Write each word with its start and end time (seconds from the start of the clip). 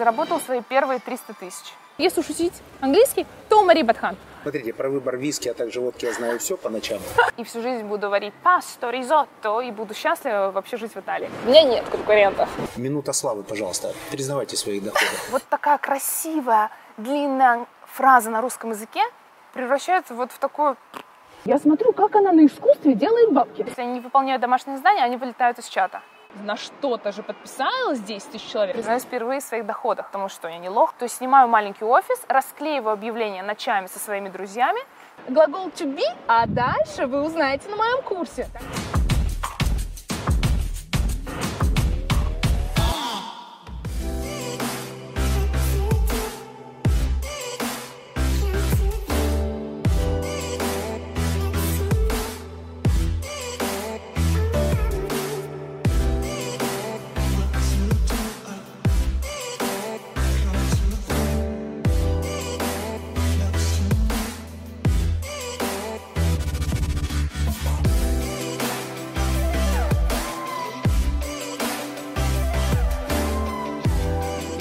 заработал 0.00 0.40
свои 0.40 0.62
первые 0.62 0.98
300 0.98 1.34
тысяч. 1.34 1.74
Если 1.98 2.22
шутить 2.22 2.54
английский, 2.80 3.26
то 3.50 3.62
Мари 3.62 3.82
Батхан. 3.82 4.16
Смотрите, 4.40 4.72
про 4.72 4.88
выбор 4.88 5.18
виски, 5.18 5.50
а 5.50 5.52
также 5.52 5.82
водки 5.82 6.06
я 6.06 6.14
знаю 6.14 6.38
все 6.38 6.56
по 6.56 6.70
ночам. 6.70 7.00
И 7.36 7.44
всю 7.44 7.60
жизнь 7.60 7.84
буду 7.84 8.08
варить 8.08 8.32
пасту, 8.42 8.88
ризотто 8.88 9.60
и 9.60 9.70
буду 9.70 9.92
счастлива 9.92 10.52
вообще 10.52 10.78
жить 10.78 10.94
в 10.94 10.96
Италии. 10.96 11.30
У 11.44 11.48
меня 11.50 11.64
нет 11.64 11.84
конкурентов. 11.90 12.48
Минута 12.78 13.12
славы, 13.12 13.42
пожалуйста. 13.42 13.92
Признавайте 14.10 14.56
свои 14.56 14.80
доходы. 14.80 15.04
Вот 15.30 15.42
такая 15.50 15.76
красивая, 15.76 16.70
длинная 16.96 17.66
фраза 17.84 18.30
на 18.30 18.40
русском 18.40 18.70
языке 18.70 19.02
превращается 19.52 20.14
вот 20.14 20.32
в 20.32 20.38
такую... 20.38 20.78
Я 21.44 21.58
смотрю, 21.58 21.92
как 21.92 22.16
она 22.16 22.32
на 22.32 22.46
искусстве 22.46 22.94
делает 22.94 23.32
бабки. 23.32 23.64
Если 23.66 23.82
они 23.82 23.92
не 23.92 24.00
выполняют 24.00 24.40
домашнее 24.40 24.78
задание, 24.78 25.04
они 25.04 25.18
вылетают 25.18 25.58
из 25.58 25.66
чата. 25.66 26.00
На 26.34 26.56
что-то 26.56 27.12
же 27.12 27.22
подписалось 27.22 28.00
10 28.00 28.30
тысяч 28.30 28.50
человек. 28.50 28.74
Признаюсь 28.74 29.02
впервые 29.02 29.40
в 29.40 29.44
своих 29.44 29.66
доходах, 29.66 30.06
потому 30.06 30.28
что 30.28 30.48
я 30.48 30.58
не 30.58 30.68
лох. 30.68 30.92
То 30.94 31.04
есть 31.04 31.16
снимаю 31.16 31.48
маленький 31.48 31.84
офис, 31.84 32.20
расклеиваю 32.28 32.92
объявления 32.92 33.42
ночами 33.42 33.86
со 33.86 33.98
своими 33.98 34.28
друзьями. 34.28 34.80
Глагол 35.28 35.68
to 35.68 35.86
be, 35.86 36.04
а 36.28 36.46
дальше 36.46 37.06
вы 37.06 37.22
узнаете 37.22 37.68
на 37.68 37.76
моем 37.76 38.02
курсе. 38.02 38.48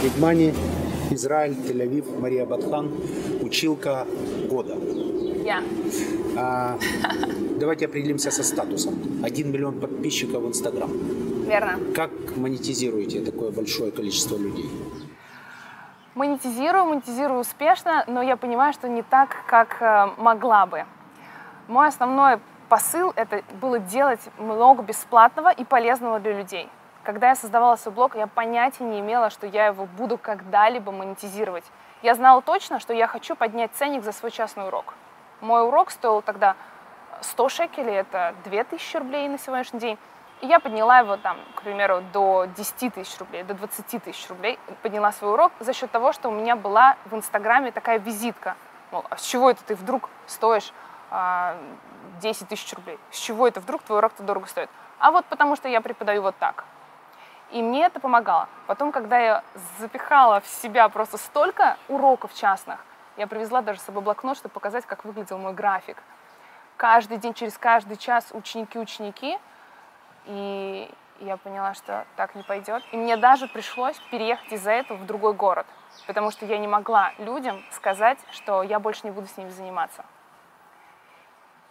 Бигмани, 0.01 0.53
Израиль, 1.11 1.51
Тель-Авив, 1.51 2.21
Мария 2.21 2.45
Батхан, 2.45 2.89
училка 3.41 4.07
года. 4.49 4.77
Я. 5.43 5.61
А, 6.37 6.77
давайте 7.59 7.85
определимся 7.85 8.31
со 8.31 8.43
статусом. 8.43 8.93
1 9.23 9.51
миллион 9.51 9.79
подписчиков 9.81 10.43
в 10.43 10.47
Инстаграм. 10.47 10.89
Верно. 11.45 11.79
Как 11.93 12.11
монетизируете 12.37 13.19
такое 13.19 13.51
большое 13.51 13.91
количество 13.91 14.37
людей? 14.37 14.69
Монетизирую, 16.15 16.85
монетизирую 16.85 17.41
успешно, 17.41 18.05
но 18.07 18.21
я 18.21 18.37
понимаю, 18.37 18.71
что 18.71 18.87
не 18.87 19.01
так, 19.01 19.35
как 19.47 19.81
э, 19.81 20.21
могла 20.21 20.65
бы. 20.65 20.85
Мой 21.67 21.87
основной 21.87 22.39
посыл– 22.69 23.11
это 23.17 23.43
было 23.61 23.79
делать 23.79 24.21
много 24.37 24.81
бесплатного 24.81 25.51
и 25.51 25.65
полезного 25.65 26.19
для 26.21 26.37
людей. 26.39 26.69
Когда 27.09 27.29
я 27.29 27.35
создавала 27.35 27.75
свой 27.75 27.95
блог, 27.95 28.15
я 28.15 28.27
понятия 28.27 28.83
не 28.83 28.99
имела, 28.99 29.31
что 29.31 29.47
я 29.47 29.65
его 29.65 29.87
буду 29.87 30.19
когда-либо 30.19 30.91
монетизировать. 30.91 31.63
Я 32.03 32.13
знала 32.13 32.39
точно, 32.43 32.79
что 32.79 32.93
я 32.93 33.07
хочу 33.07 33.35
поднять 33.35 33.71
ценник 33.73 34.03
за 34.03 34.11
свой 34.11 34.29
частный 34.29 34.67
урок. 34.67 34.93
Мой 35.41 35.63
урок 35.65 35.89
стоил 35.89 36.21
тогда 36.21 36.55
100 37.21 37.49
шекелей, 37.49 37.95
это 37.95 38.35
2000 38.43 38.97
рублей 38.97 39.27
на 39.27 39.39
сегодняшний 39.39 39.79
день. 39.79 39.97
И 40.41 40.45
я 40.45 40.59
подняла 40.59 40.99
его 40.99 41.17
там, 41.17 41.37
к 41.55 41.63
примеру, 41.63 42.03
до 42.13 42.45
10 42.55 42.93
тысяч 42.93 43.17
рублей, 43.17 43.41
до 43.41 43.55
20 43.55 44.03
тысяч 44.03 44.29
рублей. 44.29 44.59
Подняла 44.83 45.11
свой 45.11 45.33
урок 45.33 45.51
за 45.59 45.73
счет 45.73 45.89
того, 45.89 46.13
что 46.13 46.29
у 46.29 46.31
меня 46.31 46.55
была 46.55 46.95
в 47.05 47.15
Инстаграме 47.15 47.71
такая 47.71 47.97
визитка. 47.97 48.55
Мол, 48.91 49.03
а 49.09 49.17
с 49.17 49.23
чего 49.23 49.49
это 49.49 49.63
ты 49.63 49.73
вдруг 49.73 50.11
стоишь 50.27 50.71
а, 51.09 51.57
10 52.21 52.49
тысяч 52.49 52.71
рублей? 52.75 52.99
С 53.09 53.17
чего 53.17 53.47
это 53.47 53.61
вдруг 53.61 53.81
твой 53.81 53.97
урок-то 53.97 54.21
дорого 54.21 54.45
стоит? 54.45 54.69
А 54.99 55.09
вот 55.09 55.25
потому 55.25 55.55
что 55.55 55.67
я 55.67 55.81
преподаю 55.81 56.21
вот 56.21 56.35
так. 56.37 56.65
И 57.51 57.61
мне 57.61 57.85
это 57.85 57.99
помогало. 57.99 58.47
Потом, 58.67 58.91
когда 58.91 59.17
я 59.17 59.43
запихала 59.79 60.39
в 60.41 60.47
себя 60.47 60.87
просто 60.89 61.17
столько 61.17 61.77
уроков 61.87 62.33
частных, 62.33 62.79
я 63.17 63.27
привезла 63.27 63.61
даже 63.61 63.79
с 63.79 63.83
собой 63.83 64.03
блокнот, 64.03 64.37
чтобы 64.37 64.53
показать, 64.53 64.85
как 64.85 65.03
выглядел 65.03 65.37
мой 65.37 65.53
график. 65.53 65.97
Каждый 66.77 67.17
день, 67.17 67.33
через 67.33 67.57
каждый 67.57 67.97
час 67.97 68.29
ученики-ученики. 68.31 69.39
И 70.25 70.93
я 71.19 71.37
поняла, 71.37 71.73
что 71.73 72.05
так 72.15 72.35
не 72.35 72.43
пойдет. 72.43 72.83
И 72.91 72.97
мне 72.97 73.17
даже 73.17 73.47
пришлось 73.47 73.97
переехать 74.11 74.53
из-за 74.53 74.71
этого 74.71 74.97
в 74.97 75.05
другой 75.05 75.33
город, 75.33 75.65
потому 76.07 76.31
что 76.31 76.45
я 76.45 76.57
не 76.57 76.67
могла 76.67 77.11
людям 77.17 77.61
сказать, 77.71 78.19
что 78.31 78.63
я 78.63 78.79
больше 78.79 79.01
не 79.03 79.11
буду 79.11 79.27
с 79.27 79.35
ними 79.37 79.49
заниматься. 79.49 80.05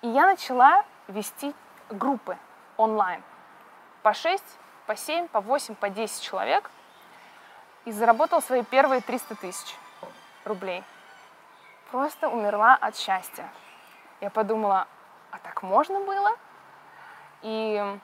И 0.03 0.09
я 0.09 0.27
начала 0.27 0.84
вести 1.06 1.55
группы 1.88 2.37
онлайн 2.77 3.22
по 4.03 4.12
6 4.12 4.44
по 4.88 4.97
7, 4.97 5.28
по 5.28 5.43
8, 5.43 5.75
по 5.75 5.91
10 5.91 6.22
человек 6.22 6.71
и 7.84 7.93
заработал 7.93 8.41
свои 8.41 8.62
первые 8.62 9.03
300 9.03 9.34
тысяч 9.34 9.76
рублей. 10.47 10.82
Просто 11.91 12.31
умерла 12.31 12.75
от 12.75 12.97
счастья. 12.97 13.47
Я 14.22 14.31
подумала, 14.31 14.88
а 15.31 15.38
так 15.41 15.62
можно 15.62 16.00
было? 16.00 16.31
И 17.43 17.99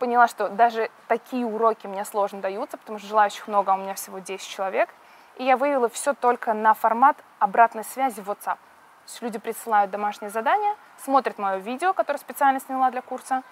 поняла, 0.00 0.26
что 0.26 0.48
даже 0.48 0.90
такие 1.06 1.46
уроки 1.46 1.86
мне 1.86 2.04
сложно 2.04 2.40
даются, 2.40 2.76
потому 2.76 2.98
что 2.98 3.06
желающих 3.06 3.46
много, 3.46 3.72
а 3.72 3.76
у 3.76 3.78
меня 3.78 3.94
всего 3.94 4.18
10 4.18 4.44
человек. 4.44 4.88
И 5.36 5.44
я 5.44 5.56
вывела 5.56 5.88
все 5.88 6.14
только 6.14 6.52
на 6.52 6.74
формат 6.74 7.16
обратной 7.38 7.84
связи 7.84 8.20
в 8.20 8.28
WhatsApp. 8.28 8.56
То 8.56 9.06
есть 9.06 9.22
люди 9.22 9.38
присылают 9.38 9.92
домашнее 9.92 10.30
задание, 10.30 10.74
смотрят 10.98 11.38
мое 11.38 11.58
видео, 11.58 11.92
которое 11.92 12.18
специально 12.18 12.58
сняла 12.58 12.90
для 12.90 13.02
курса, 13.02 13.44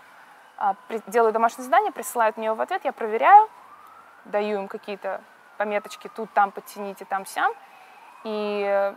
делаю 1.07 1.33
домашнее 1.33 1.65
задание, 1.65 1.93
присылают 1.93 2.37
мне 2.37 2.47
его 2.47 2.57
в 2.57 2.61
ответ, 2.61 2.83
я 2.85 2.93
проверяю, 2.93 3.49
даю 4.25 4.61
им 4.61 4.69
какие-то 4.69 5.21
пометочки 5.57 6.11
тут, 6.15 6.33
там, 6.33 6.51
подтяните, 6.51 7.05
там, 7.05 7.27
сям. 7.27 7.53
И 8.25 8.65
э, 8.67 8.95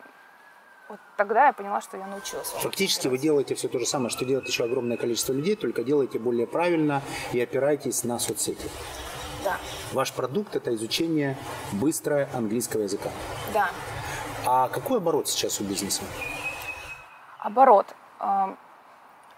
вот 0.90 1.00
тогда 1.18 1.48
я 1.48 1.54
поняла, 1.54 1.82
что 1.82 1.98
я 1.98 2.08
научилась. 2.08 2.50
Фактически 2.50 3.08
вы 3.08 3.18
делаете 3.18 3.56
все 3.56 3.68
то 3.68 3.80
же 3.80 3.86
самое, 3.86 4.10
что 4.10 4.26
делает 4.26 4.48
еще 4.48 4.64
огромное 4.64 4.98
количество 4.98 5.34
людей, 5.34 5.56
только 5.56 5.84
делаете 5.84 6.20
более 6.20 6.48
правильно 6.48 7.02
и 7.34 7.42
опираетесь 7.42 8.04
на 8.04 8.20
соцсети. 8.20 8.70
Да. 9.44 9.58
Ваш 9.94 10.14
продукт– 10.14 10.56
это 10.58 10.74
изучение 10.76 11.38
быстрое 11.74 12.30
английского 12.34 12.82
языка. 12.82 13.10
Да. 13.54 13.70
А 14.46 14.68
какой 14.70 14.98
оборот 14.98 15.28
сейчас 15.28 15.60
у 15.62 15.64
бизнеса? 15.64 16.04
Оборот. 17.40 17.88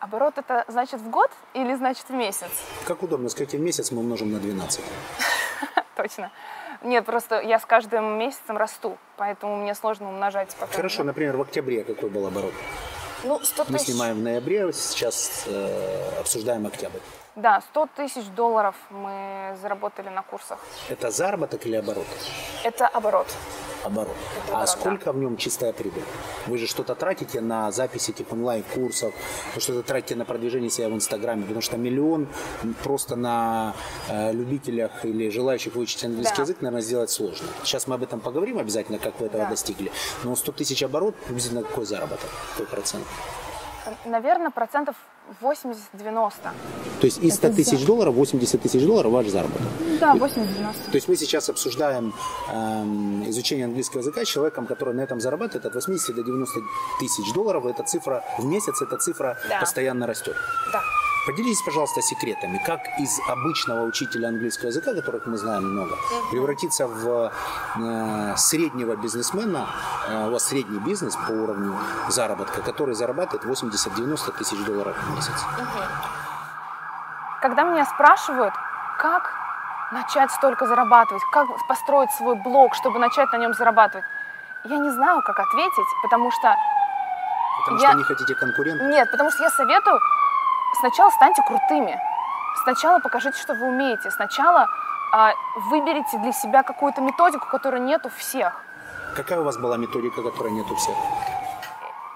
Оборот 0.03 0.37
это 0.37 0.65
значит 0.67 0.99
в 0.99 1.09
год 1.09 1.31
или 1.53 1.73
значит 1.75 2.09
в 2.09 2.13
месяц? 2.13 2.49
Как 2.85 3.03
удобно, 3.03 3.29
скажите, 3.29 3.57
в 3.57 3.61
месяц 3.61 3.89
мы 3.89 3.99
умножим 3.99 4.33
на 4.33 4.39
12. 4.39 4.81
Точно. 5.95 6.29
Нет, 6.81 7.05
просто 7.05 7.39
я 7.39 7.57
с 7.57 7.65
каждым 7.65 8.19
месяцем 8.19 8.57
расту, 8.57 8.97
поэтому 9.15 9.55
мне 9.55 9.73
сложно 9.73 10.09
умножать. 10.09 10.53
Пока 10.59 10.75
Хорошо, 10.75 11.05
например, 11.05 11.37
в 11.37 11.41
октябре 11.41 11.85
какой 11.85 12.09
был 12.09 12.27
оборот? 12.27 12.53
Ну, 13.23 13.39
100 13.39 13.63
Мы 13.69 13.77
тысяч. 13.77 13.93
снимаем 13.93 14.17
в 14.17 14.21
ноябре, 14.21 14.73
сейчас 14.73 15.45
э, 15.47 16.19
обсуждаем 16.19 16.67
октябрь. 16.67 16.99
Да, 17.37 17.61
100 17.61 17.87
тысяч 17.95 18.25
долларов 18.35 18.75
мы 18.89 19.55
заработали 19.61 20.09
на 20.09 20.21
курсах. 20.21 20.59
Это 20.89 21.11
заработок 21.11 21.65
или 21.65 21.77
оборот? 21.77 22.07
Это 22.65 22.89
оборот. 22.89 23.27
Оборот. 23.83 24.15
А 24.51 24.65
сколько 24.65 25.11
в 25.11 25.17
нем 25.17 25.35
чистая 25.37 25.73
прибыль? 25.73 26.03
Вы 26.47 26.57
же 26.57 26.67
что-то 26.67 26.95
тратите 26.95 27.41
на 27.41 27.71
записи 27.71 28.11
этих 28.11 28.31
онлайн-курсов, 28.31 29.13
вы 29.55 29.61
что-то 29.61 29.83
тратите 29.83 30.15
на 30.15 30.23
продвижение 30.25 30.69
себя 30.69 30.87
в 30.89 30.93
Инстаграме, 30.93 31.41
потому 31.43 31.61
что 31.61 31.77
миллион 31.77 32.27
просто 32.83 33.15
на 33.15 33.75
э, 34.09 34.31
любителях 34.31 35.03
или 35.03 35.29
желающих 35.29 35.75
выучить 35.75 36.03
английский 36.05 36.37
Да. 36.37 36.43
язык, 36.43 36.57
наверное, 36.61 36.81
сделать 36.81 37.09
сложно. 37.09 37.47
Сейчас 37.63 37.87
мы 37.87 37.95
об 37.95 38.03
этом 38.03 38.19
поговорим 38.21 38.57
обязательно, 38.57 38.99
как 38.99 39.19
вы 39.19 39.25
этого 39.27 39.43
Да. 39.43 39.49
достигли. 39.49 39.91
Но 40.23 40.35
100 40.35 40.51
тысяч 40.53 40.81
оборот, 40.83 41.15
приблизительно 41.15 41.63
какой 41.63 41.85
заработок? 41.85 42.29
Какой 42.51 42.67
процент? 42.67 43.03
Наверное, 44.05 44.51
процентов 44.51 44.95
80-90. 45.41 46.31
То 47.01 47.05
есть 47.05 47.19
из 47.23 47.35
100 47.35 47.49
тысяч 47.53 47.85
долларов, 47.85 48.15
80 48.15 48.61
тысяч 48.61 48.85
долларов 48.85 49.11
ваш 49.11 49.27
заработок. 49.27 49.61
Да, 49.99 50.13
80-90. 50.15 50.73
То 50.91 50.95
есть 50.95 51.07
мы 51.07 51.15
сейчас 51.15 51.49
обсуждаем 51.49 52.13
эм, 52.51 53.29
изучение 53.29 53.65
английского 53.65 53.99
языка 54.01 54.23
с 54.25 54.27
человеком, 54.27 54.65
который 54.65 54.93
на 54.93 55.01
этом 55.01 55.19
зарабатывает 55.19 55.65
от 55.65 55.75
80 55.75 56.15
до 56.15 56.23
90 56.23 56.59
тысяч 56.99 57.33
долларов. 57.33 57.65
Эта 57.65 57.83
цифра 57.83 58.23
в 58.37 58.45
месяц, 58.45 58.81
эта 58.81 58.97
цифра 58.97 59.37
Да. 59.49 59.59
постоянно 59.59 60.07
растет. 60.07 60.35
Да. 60.71 60.81
Поделитесь, 61.25 61.61
пожалуйста, 61.61 62.01
секретами, 62.01 62.57
как 62.65 62.81
из 62.99 63.17
обычного 63.29 63.83
учителя 63.83 64.27
английского 64.27 64.67
языка, 64.67 64.93
которых 64.93 65.25
мы 65.25 65.37
знаем 65.37 65.71
много, 65.71 65.95
превратиться 66.31 66.85
в 66.85 67.31
э, 67.77 68.33
среднего 68.35 68.97
бизнесмена, 68.97 69.67
э, 70.09 70.27
у 70.27 70.31
вас 70.31 70.43
средний 70.45 70.79
бизнес 70.79 71.15
по 71.15 71.31
уровню 71.31 71.77
заработка, 72.09 72.61
который 72.61 72.93
зарабатывает 72.93 73.45
80-90 73.45 74.37
тысяч 74.37 74.65
долларов 74.65 74.97
в 74.97 75.15
месяц. 75.15 75.45
Когда 77.41 77.63
меня 77.63 77.85
спрашивают, 77.85 78.53
как 78.99 79.31
начать 79.93 80.31
столько 80.31 80.67
зарабатывать? 80.67 81.23
Как 81.31 81.47
построить 81.69 82.11
свой 82.11 82.35
блог, 82.35 82.75
чтобы 82.75 82.99
начать 82.99 83.31
на 83.31 83.37
нем 83.37 83.53
зарабатывать? 83.53 84.05
Я 84.65 84.77
не 84.77 84.89
знаю, 84.91 85.21
как 85.21 85.39
ответить, 85.39 85.87
потому 86.01 86.31
что... 86.31 86.55
Потому 87.61 87.81
я... 87.81 87.89
что 87.89 87.97
не 87.97 88.03
хотите 88.03 88.35
конкурентов? 88.35 88.87
Нет, 88.87 89.09
потому 89.11 89.31
что 89.31 89.43
я 89.43 89.49
советую, 89.51 89.99
сначала 90.79 91.09
станьте 91.11 91.41
крутыми. 91.43 91.99
Сначала 92.63 92.99
покажите, 92.99 93.37
что 93.37 93.53
вы 93.53 93.67
умеете. 93.67 94.11
Сначала 94.11 94.67
э, 95.13 95.31
выберите 95.69 96.17
для 96.19 96.31
себя 96.31 96.63
какую-то 96.63 97.01
методику, 97.01 97.47
которой 97.47 97.81
нет 97.81 98.05
у 98.05 98.09
всех. 98.09 98.63
Какая 99.15 99.39
у 99.41 99.43
вас 99.43 99.57
была 99.57 99.77
методика, 99.77 100.21
которая 100.21 100.53
нет 100.53 100.69
у 100.71 100.75
всех? 100.75 100.95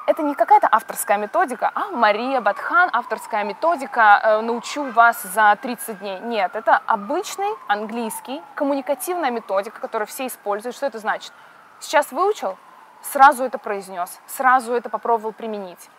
это 0.08 0.24
не 0.24 0.36
какая-то 0.36 0.70
авторская 0.72 1.18
методика, 1.18 1.70
а 1.76 1.92
Мария 1.92 2.40
Батхан, 2.40 2.90
авторская 2.94 3.44
методика, 3.44 4.20
э, 4.24 4.42
научу 4.42 4.90
вас 4.92 5.22
за 5.22 5.56
30 5.62 6.00
дней. 6.00 6.20
Нет, 6.22 6.56
это 6.56 6.82
обычный 6.86 7.50
английский, 7.68 8.42
коммуникативная 8.56 9.32
методика, 9.32 9.82
которую 9.82 10.08
все 10.08 10.26
используют. 10.26 10.78
Что 10.78 10.86
это 10.86 11.00
значит? 11.00 11.34
Сейчас 11.82 12.14
выучил, 12.14 12.58
сразу 13.02 13.44
это 13.44 13.58
произнес, 13.58 14.20
сразу 14.28 14.74
это 14.74 14.90
попробовал 14.90 15.34
применить. 15.34 15.90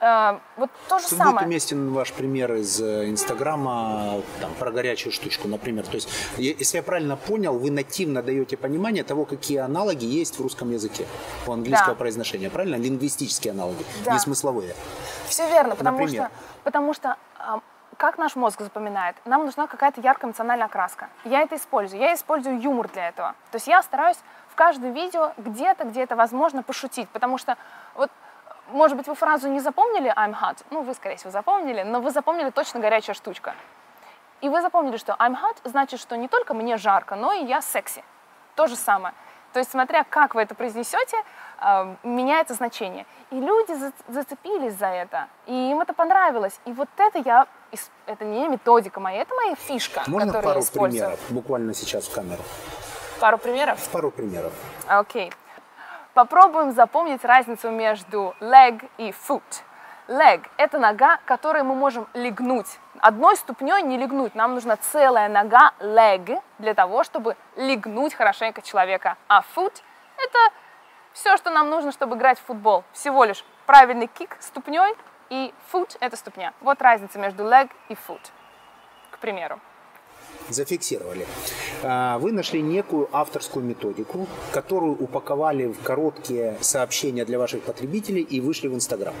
Э, 0.00 0.38
вот 0.56 0.70
то 0.88 0.98
же 0.98 1.08
Тут 1.08 1.18
самое. 1.18 1.34
будет 1.36 1.44
уместен 1.46 1.92
ваш 1.92 2.12
пример 2.12 2.54
из 2.54 2.80
э, 2.80 3.10
Инстаграма 3.10 4.22
там, 4.40 4.50
про 4.58 4.70
горячую 4.70 5.12
штучку, 5.12 5.46
например. 5.48 5.84
То 5.86 5.94
есть, 5.96 6.08
если 6.38 6.78
я 6.78 6.82
правильно 6.82 7.16
понял, 7.16 7.58
вы 7.58 7.70
нативно 7.70 8.22
даете 8.22 8.56
понимание 8.56 9.04
того, 9.04 9.24
какие 9.26 9.58
аналоги 9.58 10.06
есть 10.06 10.38
в 10.38 10.42
русском 10.42 10.70
языке 10.70 11.06
у 11.46 11.52
английского 11.52 11.94
Да. 11.94 11.98
произношения, 11.98 12.48
правильно? 12.50 12.76
Лингвистические 12.76 13.52
аналоги, 13.52 13.84
Да. 14.04 14.12
не 14.12 14.18
смысловые. 14.18 14.74
Все 15.26 15.46
верно, 15.48 15.76
потому 15.76 15.98
Например? 15.98 16.24
что, 16.24 16.32
потому 16.64 16.94
что 16.94 17.16
а, 17.38 17.60
как 17.98 18.16
наш 18.16 18.36
мозг 18.36 18.60
запоминает? 18.62 19.16
Нам 19.26 19.44
нужна 19.44 19.66
какая-то 19.66 20.00
яркая 20.00 20.28
эмоциональная 20.30 20.66
окраска. 20.66 21.08
Я 21.24 21.42
это 21.42 21.56
использую. 21.56 22.00
Я 22.00 22.14
использую 22.14 22.58
юмор 22.60 22.88
для 22.88 23.08
этого. 23.10 23.34
То 23.50 23.56
есть 23.56 23.66
я 23.66 23.82
стараюсь 23.82 24.16
в 24.48 24.54
каждом 24.54 24.94
видео 24.94 25.32
где-то, 25.36 25.84
где 25.84 26.02
это 26.02 26.16
возможно, 26.16 26.62
пошутить. 26.62 27.08
Потому 27.10 27.36
что 27.36 27.56
вот 27.94 28.10
может 28.72 28.96
быть, 28.96 29.06
вы 29.08 29.14
фразу 29.14 29.48
не 29.48 29.60
запомнили 29.60 30.12
I'm 30.16 30.34
hot, 30.40 30.58
ну, 30.70 30.82
вы, 30.82 30.94
скорее 30.94 31.16
всего, 31.16 31.30
запомнили, 31.30 31.82
но 31.82 32.00
вы 32.00 32.10
запомнили 32.10 32.50
точно 32.50 32.80
горячая 32.80 33.14
штучка. 33.14 33.54
И 34.40 34.48
вы 34.48 34.62
запомнили, 34.62 34.96
что 34.96 35.12
I'm 35.18 35.34
hot 35.34 35.56
значит, 35.64 36.00
что 36.00 36.16
не 36.16 36.28
только 36.28 36.54
мне 36.54 36.76
жарко, 36.76 37.16
но 37.16 37.32
и 37.32 37.44
я 37.44 37.60
секси. 37.60 38.02
То 38.54 38.66
же 38.66 38.76
самое. 38.76 39.14
То 39.52 39.58
есть, 39.58 39.70
смотря 39.72 40.04
как 40.04 40.34
вы 40.36 40.42
это 40.42 40.54
произнесете, 40.54 41.16
э, 41.60 41.94
меняется 42.04 42.54
значение. 42.54 43.04
И 43.30 43.34
люди 43.40 43.72
за- 43.74 43.92
зацепились 44.08 44.74
за 44.74 44.86
это, 44.86 45.26
и 45.46 45.70
им 45.72 45.80
это 45.80 45.92
понравилось. 45.92 46.60
И 46.66 46.72
вот 46.72 46.88
это 46.96 47.18
я, 47.18 47.46
это 48.06 48.24
не 48.24 48.48
методика 48.48 49.00
моя, 49.00 49.22
это 49.22 49.34
моя 49.34 49.56
фишка, 49.56 50.02
Можно 50.06 50.28
которую 50.32 50.44
пару 50.44 50.60
я 50.60 50.64
использую. 50.64 51.00
примеров, 51.02 51.20
буквально 51.30 51.74
сейчас 51.74 52.06
в 52.06 52.14
камеру? 52.14 52.42
Пару 53.20 53.38
примеров? 53.38 53.88
Пару 53.90 54.10
примеров. 54.10 54.52
Окей. 54.86 55.32
Попробуем 56.14 56.72
запомнить 56.72 57.24
разницу 57.24 57.70
между 57.70 58.34
leg 58.40 58.88
и 58.98 59.10
foot. 59.10 59.42
Leg– 60.08 60.44
это 60.56 60.80
нога, 60.80 61.18
которой 61.24 61.62
мы 61.62 61.76
можем 61.76 62.08
легнуть. 62.14 62.80
Одной 63.00 63.36
ступней 63.36 63.80
не 63.82 63.96
легнуть. 63.96 64.34
Нам 64.34 64.54
нужна 64.54 64.76
целая 64.76 65.28
нога 65.28 65.72
leg 65.78 66.42
для 66.58 66.74
того, 66.74 67.04
чтобы 67.04 67.36
легнуть 67.54 68.14
хорошенько 68.14 68.60
человека. 68.60 69.16
А 69.28 69.42
foot– 69.54 69.82
это 70.16 70.38
все, 71.12 71.36
что 71.36 71.50
нам 71.50 71.70
нужно, 71.70 71.92
чтобы 71.92 72.16
играть 72.16 72.40
в 72.40 72.44
футбол. 72.44 72.82
Всего 72.92 73.22
лишь 73.22 73.44
правильный 73.66 74.08
кик 74.08 74.36
ступней 74.40 74.96
и 75.28 75.54
foot– 75.72 75.96
это 76.00 76.16
ступня. 76.16 76.52
Вот 76.60 76.82
разница 76.82 77.20
между 77.20 77.44
leg 77.44 77.70
и 77.88 77.94
foot, 77.94 78.32
к 79.12 79.18
примеру. 79.18 79.60
Зафиксировали. 80.48 81.26
А, 81.82 82.18
Вы 82.18 82.32
нашли 82.32 82.60
некую 82.60 83.08
авторскую 83.12 83.64
методику, 83.64 84.26
которую 84.52 84.92
упаковали 85.00 85.66
в 85.66 85.82
короткие 85.82 86.56
сообщения 86.60 87.24
для 87.24 87.38
ваших 87.38 87.62
потребителей 87.62 88.22
и 88.22 88.40
вышли 88.40 88.68
в 88.68 88.74
Инстаграм. 88.74 89.14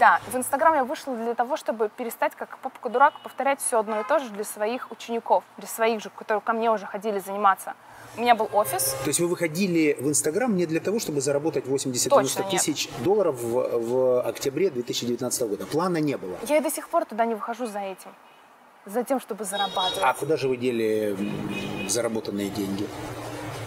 Да, 0.00 0.20
в 0.32 0.36
Инстаграм 0.36 0.74
я 0.74 0.84
вышла 0.84 1.14
для 1.14 1.34
того, 1.34 1.56
чтобы 1.56 1.88
перестать, 1.96 2.34
как 2.34 2.58
попка-дурак, 2.58 3.14
повторять 3.22 3.60
все 3.60 3.78
одно 3.78 4.00
и 4.00 4.04
то 4.04 4.18
же 4.18 4.28
для 4.30 4.42
своих 4.44 4.90
учеников, 4.90 5.44
для 5.56 5.68
своих 5.68 6.02
же, 6.02 6.10
которые 6.10 6.42
ко 6.42 6.52
мне 6.52 6.70
уже 6.72 6.84
ходили 6.84 7.20
заниматься. 7.20 7.74
У 8.16 8.20
меня 8.20 8.34
был 8.34 8.48
офис, 8.52 8.96
То 9.04 9.08
есть 9.08 9.20
вы 9.20 9.28
выходили 9.28 9.96
в 10.00 10.08
Инстаграм 10.08 10.54
не 10.54 10.66
для 10.66 10.80
того, 10.80 10.98
чтобы 10.98 11.20
заработать 11.20 11.66
80-90 11.66 12.08
Точно 12.10 12.42
нет. 12.42 12.50
тысяч 12.50 12.88
долларов 13.04 13.36
в, 13.40 13.78
в 13.78 14.20
октябре 14.22 14.70
2019 14.70 15.48
года. 15.48 15.66
Плана 15.66 15.98
не 15.98 16.16
было. 16.16 16.36
я 16.48 16.56
и 16.58 16.60
до 16.60 16.70
сих 16.70 16.88
пор 16.88 17.04
туда 17.04 17.24
не 17.24 17.34
выхожу 17.34 17.66
за 17.66 17.78
этим, 17.80 18.10
за 18.86 19.04
тем, 19.04 19.20
чтобы 19.20 19.44
зарабатывать. 19.44 20.02
А 20.02 20.14
куда 20.14 20.36
же 20.36 20.48
вы 20.48 20.56
дели 20.56 21.16
заработанные 21.88 22.50
деньги? 22.50 22.86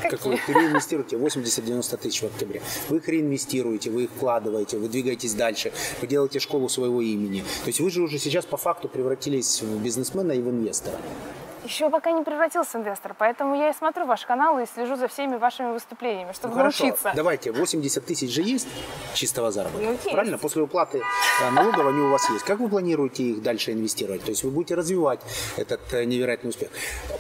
Как 0.02 0.24
вы 0.25 0.36
их 0.36 0.48
реинвестируете 0.48 1.16
80-90 1.16 1.98
тысяч 1.98 2.22
в 2.22 2.25
октябре. 2.25 2.62
Вы 2.90 2.98
их 2.98 3.08
реинвестируете, 3.08 3.90
вы 3.90 4.04
их 4.04 4.12
вкладываете, 4.12 4.78
вы 4.78 4.90
двигаетесь 4.90 5.34
дальше, 5.34 5.72
вы 6.02 6.08
делаете 6.08 6.40
школу 6.40 6.69
своего 6.69 7.02
имени. 7.02 7.42
То 7.64 7.68
есть 7.68 7.80
вы 7.80 7.90
же 7.90 8.02
уже 8.02 8.19
сейчас 8.19 8.46
по 8.46 8.58
факту 8.58 8.90
превратились 8.90 9.62
в 9.62 9.81
бизнесмена 9.81 10.34
и 10.34 10.42
в 10.42 10.50
инвестора. 10.50 10.98
Еще 11.68 11.90
пока 11.90 12.12
не 12.12 12.24
превратился 12.24 12.78
в 12.78 12.81
инвестор, 12.81 13.14
поэтому 13.19 13.54
я 13.54 13.69
и 13.72 13.74
смотрю 13.74 14.06
ваш 14.06 14.25
канал 14.25 14.58
и 14.58 14.66
слежу 14.66 14.96
за 14.96 15.10
всеми 15.10 15.36
вашими 15.36 15.74
выступлениями, 15.74 16.31
чтобы 16.31 16.54
Ну, 16.54 16.62
хорошо, 16.62 16.86
научиться. 16.86 17.12
давайте, 17.14 17.52
80 17.52 18.06
тысяч 18.06 18.31
же 18.34 18.42
есть 18.42 18.68
чистого 19.14 19.52
заработка, 19.52 19.86
Ну, 19.86 19.92
есть. 19.92 20.10
правильно? 20.10 20.38
После 20.38 20.62
уплаты 20.62 21.00
э, 21.00 21.50
налогов 21.52 21.86
они 21.86 22.00
у 22.00 22.10
вас 22.10 22.30
есть. 22.30 22.46
Как 22.46 22.60
вы 22.62 22.69
планируете 22.69 23.24
их 23.24 23.42
дальше 23.42 23.74
инвестировать? 23.74 24.24
То 24.24 24.30
есть 24.30 24.46
вы 24.46 24.52
будете 24.52 24.75
развивать 24.75 25.19
этот 25.58 25.81
э, 25.94 26.06
невероятный 26.06 26.52
успех. 26.52 26.69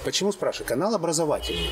Почему 0.05 0.31
спрашиваю? 0.31 0.69
Канал 0.69 0.95
образовательный. 0.95 1.69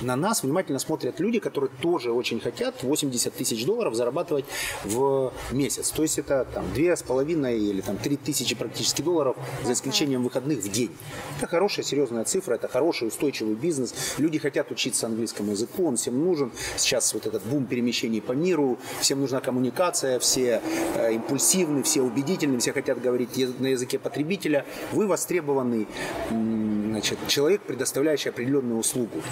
На 0.00 0.16
нас 0.16 0.42
внимательно 0.42 0.80
смотрят 0.80 1.20
люди, 1.20 1.38
которые 1.38 1.70
тоже 1.80 2.10
очень 2.10 2.40
хотят 2.40 2.82
80 2.82 3.32
тысяч 3.32 3.64
долларов 3.64 3.94
зарабатывать 3.94 4.44
в 4.82 5.32
месяц. 5.52 5.90
То 5.92 6.02
есть 6.02 6.18
это 6.18 6.44
там 6.52 6.64
две 6.72 6.96
с 6.96 7.02
половиной 7.04 7.60
или 7.60 7.80
там 7.80 7.96
три 7.96 8.16
тысячи 8.16 8.56
практически 8.56 9.02
долларов 9.02 9.36
за 9.62 9.72
исключением 9.74 10.24
выходных 10.24 10.58
в 10.58 10.68
день. 10.68 10.96
Это 11.38 11.46
хорошая, 11.46 11.84
серьезная 11.84 12.07
цифра, 12.24 12.54
это 12.54 12.68
хороший, 12.68 13.08
устойчивый 13.08 13.54
бизнес. 13.54 13.94
Люди 14.18 14.38
хотят 14.38 14.70
учиться 14.70 15.06
английскому 15.06 15.52
языку, 15.52 15.86
он 15.86 15.96
всем 15.96 16.24
нужен. 16.24 16.52
Сейчас 16.76 17.12
вот 17.14 17.26
этот 17.26 17.42
бум 17.44 17.66
перемещений 17.66 18.20
по 18.20 18.32
миру, 18.32 18.78
всем 19.00 19.20
нужна 19.20 19.40
коммуникация, 19.40 20.18
все 20.18 20.60
э, 20.96 21.12
импульсивны, 21.14 21.82
все 21.82 22.02
убедительны, 22.02 22.58
все 22.58 22.72
хотят 22.72 23.00
говорить 23.00 23.36
на 23.60 23.68
языке 23.68 23.98
потребителя. 23.98 24.64
Вы 24.92 25.06
востребованный 25.06 25.86
значит, 26.30 27.18
человек, 27.28 27.62
предоставляющий 27.62 28.30
определенную 28.30 28.78
услугу. 28.78 29.22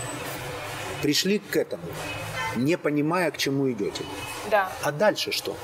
Пришли 1.02 1.38
к 1.38 1.56
этому, 1.56 1.84
не 2.56 2.78
понимая, 2.78 3.30
к 3.30 3.36
чему 3.36 3.70
идете. 3.70 4.02
Да. 4.50 4.72
А 4.82 4.92
дальше 4.92 5.32
что? 5.32 5.56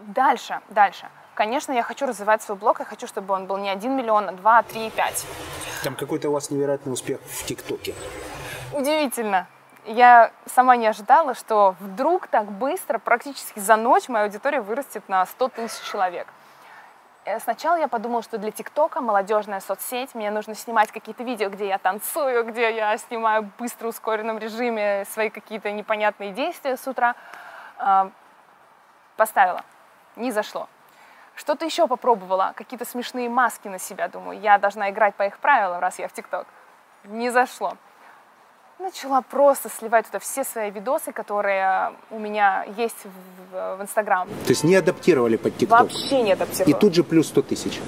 Дальше, 0.00 0.60
дальше. 0.70 1.06
Конечно, 1.36 1.72
я 1.72 1.82
хочу 1.82 2.06
развивать 2.06 2.42
свой 2.42 2.56
блог, 2.56 2.78
я 2.78 2.86
хочу, 2.86 3.06
чтобы 3.06 3.34
он 3.34 3.44
был 3.44 3.58
не 3.58 3.68
1 3.68 3.94
миллион, 3.94 4.30
а 4.30 4.32
2, 4.32 4.62
3, 4.62 4.90
5. 4.90 5.26
Там 5.84 5.94
какой-то 5.94 6.30
у 6.30 6.32
вас 6.32 6.50
невероятный 6.50 6.94
успех 6.94 7.20
в 7.20 7.44
ТикТоке. 7.44 7.94
Удивительно. 8.72 9.46
Я 9.84 10.30
сама 10.46 10.76
не 10.76 10.86
ожидала, 10.86 11.34
что 11.34 11.76
вдруг 11.78 12.28
так 12.28 12.50
быстро, 12.50 12.98
практически 12.98 13.58
за 13.58 13.76
ночь, 13.76 14.08
моя 14.08 14.24
аудитория 14.24 14.62
вырастет 14.62 15.06
на 15.10 15.26
100 15.26 15.48
тысяч 15.50 15.82
человек. 15.84 16.26
Э, 17.26 17.38
Сначала 17.38 17.76
я 17.76 17.88
подумала, 17.88 18.22
что 18.22 18.38
для 18.38 18.50
ТикТока 18.50 19.02
молодежная 19.02 19.60
соцсеть, 19.60 20.14
мне 20.14 20.30
нужно 20.30 20.54
снимать 20.54 20.90
какие-то 20.90 21.22
видео, 21.22 21.50
где 21.50 21.68
я 21.68 21.76
танцую, 21.76 22.46
где 22.46 22.74
я 22.74 22.96
снимаю 22.96 23.50
быстро 23.58 23.88
в 23.88 23.90
ускоренном 23.90 24.38
режиме 24.38 25.04
свои 25.12 25.28
какие-то 25.28 25.70
непонятные 25.70 26.32
действия 26.32 26.78
с 26.78 26.88
утра. 26.88 27.14
А, 27.76 28.10
Поставила, 29.18 29.62
не 30.16 30.32
зашло. 30.32 30.66
Что-то 31.36 31.64
еще 31.64 31.86
попробовала, 31.86 32.52
какие-то 32.56 32.84
смешные 32.84 33.28
маски 33.28 33.68
на 33.68 33.78
себя, 33.78 34.08
думаю, 34.08 34.40
я 34.40 34.58
должна 34.58 34.90
играть 34.90 35.14
по 35.14 35.22
их 35.22 35.38
правилам, 35.38 35.80
раз 35.80 35.98
я 35.98 36.08
в 36.08 36.12
ТикТок. 36.12 36.46
Не 37.04 37.30
зашло 37.30 37.76
начала 38.78 39.22
просто 39.22 39.68
сливать 39.68 40.06
туда 40.06 40.18
все 40.18 40.44
свои 40.44 40.70
видосы, 40.70 41.12
которые 41.12 41.92
у 42.10 42.18
меня 42.18 42.64
есть 42.76 42.96
в, 43.04 43.78
Инстаграм. 43.80 44.28
То 44.28 44.50
есть 44.50 44.64
не 44.64 44.74
адаптировали 44.74 45.36
под 45.36 45.56
ТикТок. 45.56 45.82
Вообще 45.82 46.22
не 46.22 46.30
И 46.30 46.32
адаптировала. 46.32 46.78
тут 46.78 46.94
же 46.94 47.04
плюс 47.04 47.28
100 47.28 47.42
тысяч. 47.42 47.80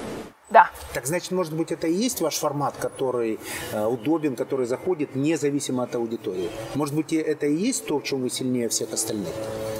Да, 0.49 0.69
Так 0.93 1.05
значит, 1.05 1.31
может 1.31 1.53
быть, 1.53 1.71
это 1.71 1.87
и 1.87 1.93
есть 1.93 2.21
ваш 2.21 2.37
формат, 2.39 2.73
который 2.81 3.39
э, 3.71 3.85
удобен, 3.85 4.35
который 4.35 4.65
заходит 4.65 5.15
независимо 5.15 5.83
от 5.83 5.95
аудитории? 5.95 6.49
Может 6.75 6.95
быть, 6.95 7.13
это 7.13 7.45
и 7.45 7.53
есть 7.53 7.85
то, 7.85 7.99
в 7.99 8.03
чем 8.03 8.21
вы 8.21 8.29
сильнее 8.29 8.67
всех 8.67 8.91
остальных? 8.91 9.33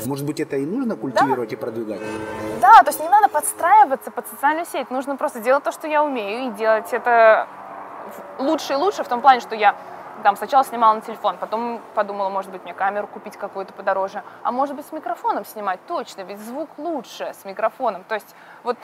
Может 0.06 0.26
быть, 0.26 0.40
это 0.40 0.58
и 0.58 0.66
нужно 0.66 0.96
культивировать 0.96 1.54
и 1.54 1.56
продвигать? 1.56 2.02
да, 2.62 2.84
то 2.84 2.90
есть 2.90 3.00
не 3.00 3.10
надо 3.10 3.30
подстраиваться 3.30 4.12
под 4.12 4.28
социальную 4.28 4.66
сеть, 4.66 4.92
нужно 4.92 5.16
просто 5.16 5.40
делать 5.40 5.64
то, 5.64 5.72
что 5.72 5.88
я 5.88 6.04
умею, 6.04 6.52
и 6.52 6.58
делать 6.58 6.94
это 6.94 7.48
лучше 8.38 8.74
и 8.74 8.76
лучше 8.76 9.04
в 9.04 9.08
том 9.08 9.22
плане, 9.22 9.40
что 9.42 9.56
я 9.56 9.76
там 10.24 10.36
сначала 10.36 10.64
снимала 10.64 10.96
на 10.96 11.02
телефон, 11.02 11.38
потом 11.38 11.82
подумала, 11.96 12.30
может 12.30 12.52
быть, 12.52 12.64
мне 12.64 12.74
камеру 12.74 13.08
купить 13.08 13.38
какую-то 13.38 13.74
подороже, 13.74 14.24
а 14.44 14.52
может 14.52 14.76
быть, 14.76 14.86
с 14.86 14.92
микрофоном 14.92 15.46
снимать, 15.46 15.80
точно, 15.88 16.22
ведь 16.22 16.40
звук 16.40 16.70
лучше 16.78 17.34
с 17.42 17.46
микрофоном. 17.46 18.04
То 18.04 18.16
есть 18.16 18.36
вот 18.64 18.78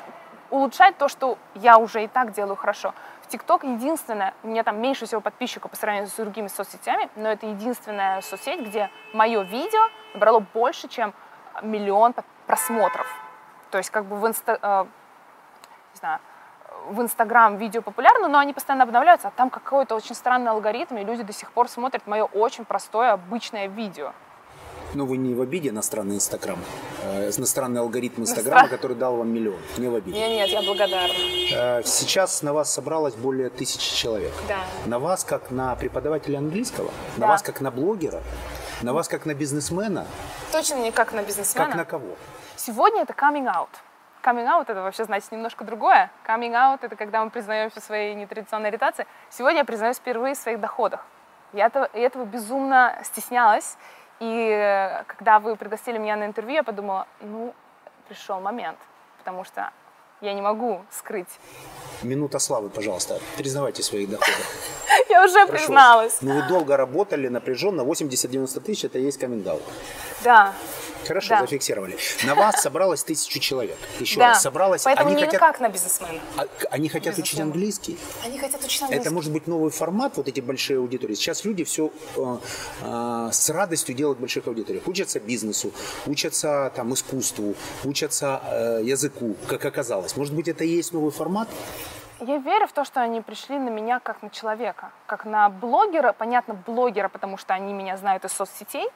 улучшать 0.49 0.97
то, 0.97 1.07
что 1.07 1.37
я 1.55 1.77
уже 1.77 2.03
и 2.03 2.07
так 2.07 2.31
делаю 2.31 2.55
хорошо. 2.55 2.93
В 3.21 3.27
ТикТок 3.27 3.63
единственное, 3.63 4.33
у 4.43 4.47
меня 4.47 4.63
там 4.63 4.79
меньше 4.79 5.05
всего 5.05 5.21
подписчиков 5.21 5.71
по 5.71 5.77
сравнению 5.77 6.09
с 6.09 6.13
другими 6.13 6.47
соцсетями, 6.47 7.09
но 7.15 7.29
это 7.29 7.47
единственная 7.47 8.21
соцсеть, 8.21 8.61
где 8.61 8.89
мое 9.13 9.41
видео 9.41 9.89
набрало 10.13 10.39
больше, 10.53 10.87
чем 10.87 11.13
миллион 11.61 12.13
просмотров. 12.45 13.07
То 13.71 13.77
есть 13.77 13.89
как 13.89 14.05
бы 14.05 14.15
в, 14.17 14.27
инста, 14.27 14.59
э, 14.61 14.85
не 15.93 15.97
знаю, 15.97 16.19
в 16.87 17.01
Инстаграм 17.01 17.57
видео 17.57 17.81
популярны, 17.81 18.27
но 18.27 18.37
они 18.37 18.53
постоянно 18.53 18.83
обновляются, 18.83 19.29
а 19.29 19.31
там 19.31 19.49
какой-то 19.49 19.95
очень 19.95 20.15
странный 20.15 20.51
алгоритм, 20.51 20.97
и 20.97 21.03
люди 21.03 21.23
до 21.23 21.33
сих 21.33 21.51
пор 21.51 21.67
смотрят 21.67 22.05
мое 22.05 22.23
очень 22.25 22.65
простое, 22.65 23.11
обычное 23.11 23.67
видео. 23.67 24.13
Ну, 24.95 25.05
вы 25.05 25.17
не 25.17 25.35
в 25.35 25.41
обиде 25.41 25.73
на 25.73 25.81
странный 25.81 26.15
Инстаграм, 26.15 26.57
э, 27.03 27.29
на 27.37 27.45
странный 27.45 27.81
алгоритм 27.81 28.21
Инстаграма, 28.21 28.69
который 28.69 28.95
дал 28.95 29.17
вам 29.17 29.27
миллион. 29.27 29.59
Не 29.77 29.89
в 29.89 29.95
обиде. 29.95 30.17
Нет, 30.17 30.29
нет, 30.29 30.47
я 30.47 30.61
благодарна. 30.61 31.13
Э, 31.53 31.83
сейчас 31.83 32.41
на 32.41 32.53
вас 32.53 32.73
собралось 32.73 33.13
более 33.15 33.49
тысячи 33.49 33.93
человек. 33.93 34.31
Да. 34.47 34.59
На 34.85 34.97
вас 34.99 35.25
как 35.25 35.51
на 35.51 35.75
преподавателя 35.75 36.37
английского, 36.37 36.91
Да. 37.17 37.25
на 37.25 37.27
вас 37.27 37.41
как 37.41 37.59
на 37.59 37.71
блогера, 37.71 38.21
на 38.81 38.93
вас 38.93 39.09
как 39.09 39.25
на 39.25 39.33
бизнесмена, 39.33 40.05
Точно 40.53 40.75
не 40.75 40.91
как 40.91 41.11
на 41.11 41.23
бизнесмена. 41.23 41.65
как 41.67 41.75
на 41.75 41.83
кого? 41.83 42.15
Сегодня 42.55 43.01
это 43.01 43.11
coming 43.13 43.47
out. 43.47 43.67
Coming 44.23 44.45
out 44.47 44.63
это 44.69 44.81
вообще 44.81 45.03
значит 45.03 45.29
немножко 45.33 45.65
другое. 45.65 46.09
Coming 46.25 46.53
out 46.53 46.79
это 46.83 46.95
когда 46.95 47.21
мы 47.25 47.31
признаемся 47.31 47.81
в 47.81 47.83
своей 47.83 48.15
нетрадиционной 48.15 48.69
ориентации. 48.69 49.05
Сегодня 49.29 49.59
я 49.59 49.65
признаюсь 49.65 49.97
впервые 49.97 50.35
в 50.35 50.37
своих 50.37 50.61
доходах. 50.61 51.05
Я 51.51 51.67
этого, 51.67 51.89
я 51.93 52.05
этого 52.07 52.25
безумно 52.25 52.97
стеснялась. 53.03 53.77
И 54.19 54.49
э, 54.49 55.03
когда 55.07 55.39
вы 55.39 55.55
пригласили 55.55 55.97
меня 55.97 56.15
на 56.15 56.25
интервью, 56.25 56.55
я 56.55 56.63
подумала, 56.63 57.07
ну, 57.21 57.53
пришел 58.07 58.39
момент. 58.39 58.77
Потому 59.17 59.43
что 59.43 59.71
я 60.21 60.33
не 60.33 60.41
могу 60.41 60.81
скрыть. 60.91 61.39
Минута 62.01 62.39
славы, 62.39 62.69
пожалуйста. 62.69 63.19
Признавайте 63.37 63.83
свои 63.83 64.05
доходы. 64.05 64.31
Я 65.09 65.23
уже 65.23 65.45
Прошу 65.45 65.65
призналась. 65.65 66.17
Ну, 66.21 66.33
вы 66.33 66.47
долго 66.47 66.77
работали, 66.77 67.27
напряженно. 67.27 67.81
80-90 67.81 68.59
тысяч– 68.61 68.83
это 68.85 68.99
и 68.99 69.03
есть 69.03 69.19
каминг 69.19 69.45
Да. 70.23 70.53
Хорошо, 71.07 71.29
Да. 71.29 71.41
зафиксировали. 71.41 71.97
На 72.25 72.35
вас 72.35 72.61
собралось 72.61 73.03
тысячу 73.03 73.39
человек. 73.39 73.77
Еще 73.99 74.19
да. 74.19 74.29
раз, 74.29 74.41
собралось. 74.41 74.83
Поэтому 74.83 75.07
они 75.09 75.15
не 75.17 75.25
хотят, 75.25 75.39
как 75.39 75.59
на 75.59 75.69
бизнесмена. 75.69 76.19
а- 76.37 76.45
они 76.71 76.89
хотят 76.89 77.13
учить 77.13 77.25
Безусловно. 77.33 77.51
английский. 77.53 77.97
Они 78.25 78.37
хотят 78.39 78.63
учить 78.63 78.77
Это 78.81 78.85
английский. 78.85 79.13
может 79.13 79.31
быть 79.33 79.47
новый 79.47 79.71
формат, 79.71 80.17
вот 80.17 80.27
эти 80.27 80.39
большие 80.41 80.79
аудитории. 80.79 81.13
Сейчас 81.15 81.45
люди 81.45 81.63
все 81.63 81.91
с 83.31 83.49
радостью 83.49 83.95
делают 83.95 84.17
в 84.17 84.21
больших 84.21 84.47
аудиториях. 84.47 84.87
Учатся 84.87 85.19
бизнесу, 85.19 85.71
учатся 86.05 86.71
там, 86.75 86.93
искусству, 86.93 87.55
учатся 87.83 88.41
э, 88.45 88.81
языку, 88.83 89.35
как 89.47 89.65
оказалось. 89.65 90.15
Может 90.17 90.33
быть, 90.33 90.47
это 90.47 90.63
и 90.63 90.67
есть 90.67 90.93
новый 90.93 91.11
формат? 91.11 91.47
Я 92.21 92.37
верю 92.37 92.67
в 92.67 92.71
то, 92.71 92.85
что 92.85 93.01
они 93.01 93.21
пришли 93.21 93.57
на 93.59 93.69
меня 93.69 93.99
как 93.99 94.21
на 94.21 94.29
человека, 94.29 94.91
как 95.05 95.25
на 95.25 95.49
блогера, 95.49 96.13
понятно, 96.13 96.53
блогера, 96.53 97.09
потому 97.09 97.37
что 97.37 97.53
они 97.53 97.73
меня 97.73 97.97
знают 97.97 98.23
из 98.25 98.31
соцсетей, 98.31 98.87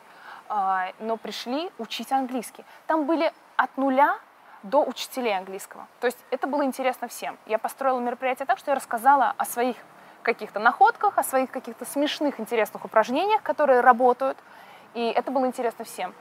но 0.49 1.17
пришли 1.17 1.71
учить 1.77 2.11
английский. 2.11 2.65
Там 2.87 3.05
были 3.05 3.31
от 3.55 3.77
нуля 3.77 4.17
до 4.63 4.83
учителей 4.83 5.37
английского. 5.37 5.87
То 5.99 6.07
есть 6.07 6.17
это 6.31 6.47
было 6.47 6.63
интересно 6.65 7.07
всем. 7.07 7.37
Я 7.45 7.57
построила 7.57 7.99
мероприятие 7.99 8.45
так, 8.45 8.57
что 8.57 8.71
я 8.71 8.75
рассказала 8.75 9.33
о 9.37 9.45
своих 9.45 9.77
каких-то 10.21 10.59
находках, 10.59 11.17
о 11.17 11.23
своих 11.23 11.49
каких-то 11.49 11.85
смешных, 11.85 12.39
интересных 12.39 12.83
упражнениях, 12.83 13.41
которые 13.41 13.81
работают. 13.81 14.37
И 14.93 15.05
это 15.07 15.31
было 15.31 15.45
интересно 15.45 15.85
всем. 15.85 16.13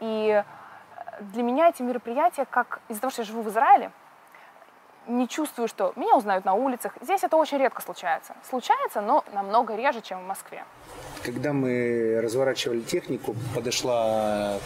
И 0.00 0.42
э, 0.44 1.20
для 1.20 1.42
меня 1.42 1.68
эти 1.68 1.82
мероприятия, 1.82 2.46
как 2.46 2.80
из-за 2.88 3.02
того, 3.02 3.10
что 3.10 3.22
я 3.22 3.26
живу 3.26 3.42
в 3.42 3.48
Израиле, 3.48 3.92
не 5.06 5.28
чувствую, 5.28 5.68
что 5.68 5.92
меня 5.96 6.16
узнают 6.16 6.44
на 6.44 6.54
улицах. 6.54 6.92
Здесь 7.00 7.22
это 7.22 7.36
очень 7.36 7.58
редко 7.58 7.82
случается. 7.82 8.34
Случается, 8.48 9.00
но 9.00 9.24
намного 9.32 9.74
реже, 9.76 10.00
чем 10.00 10.20
в 10.20 10.26
Москве. 10.26 10.64
Когда 11.22 11.52
мы 11.52 12.20
разворачивали 12.22 12.80
технику, 12.80 13.34
подошла 13.54 14.58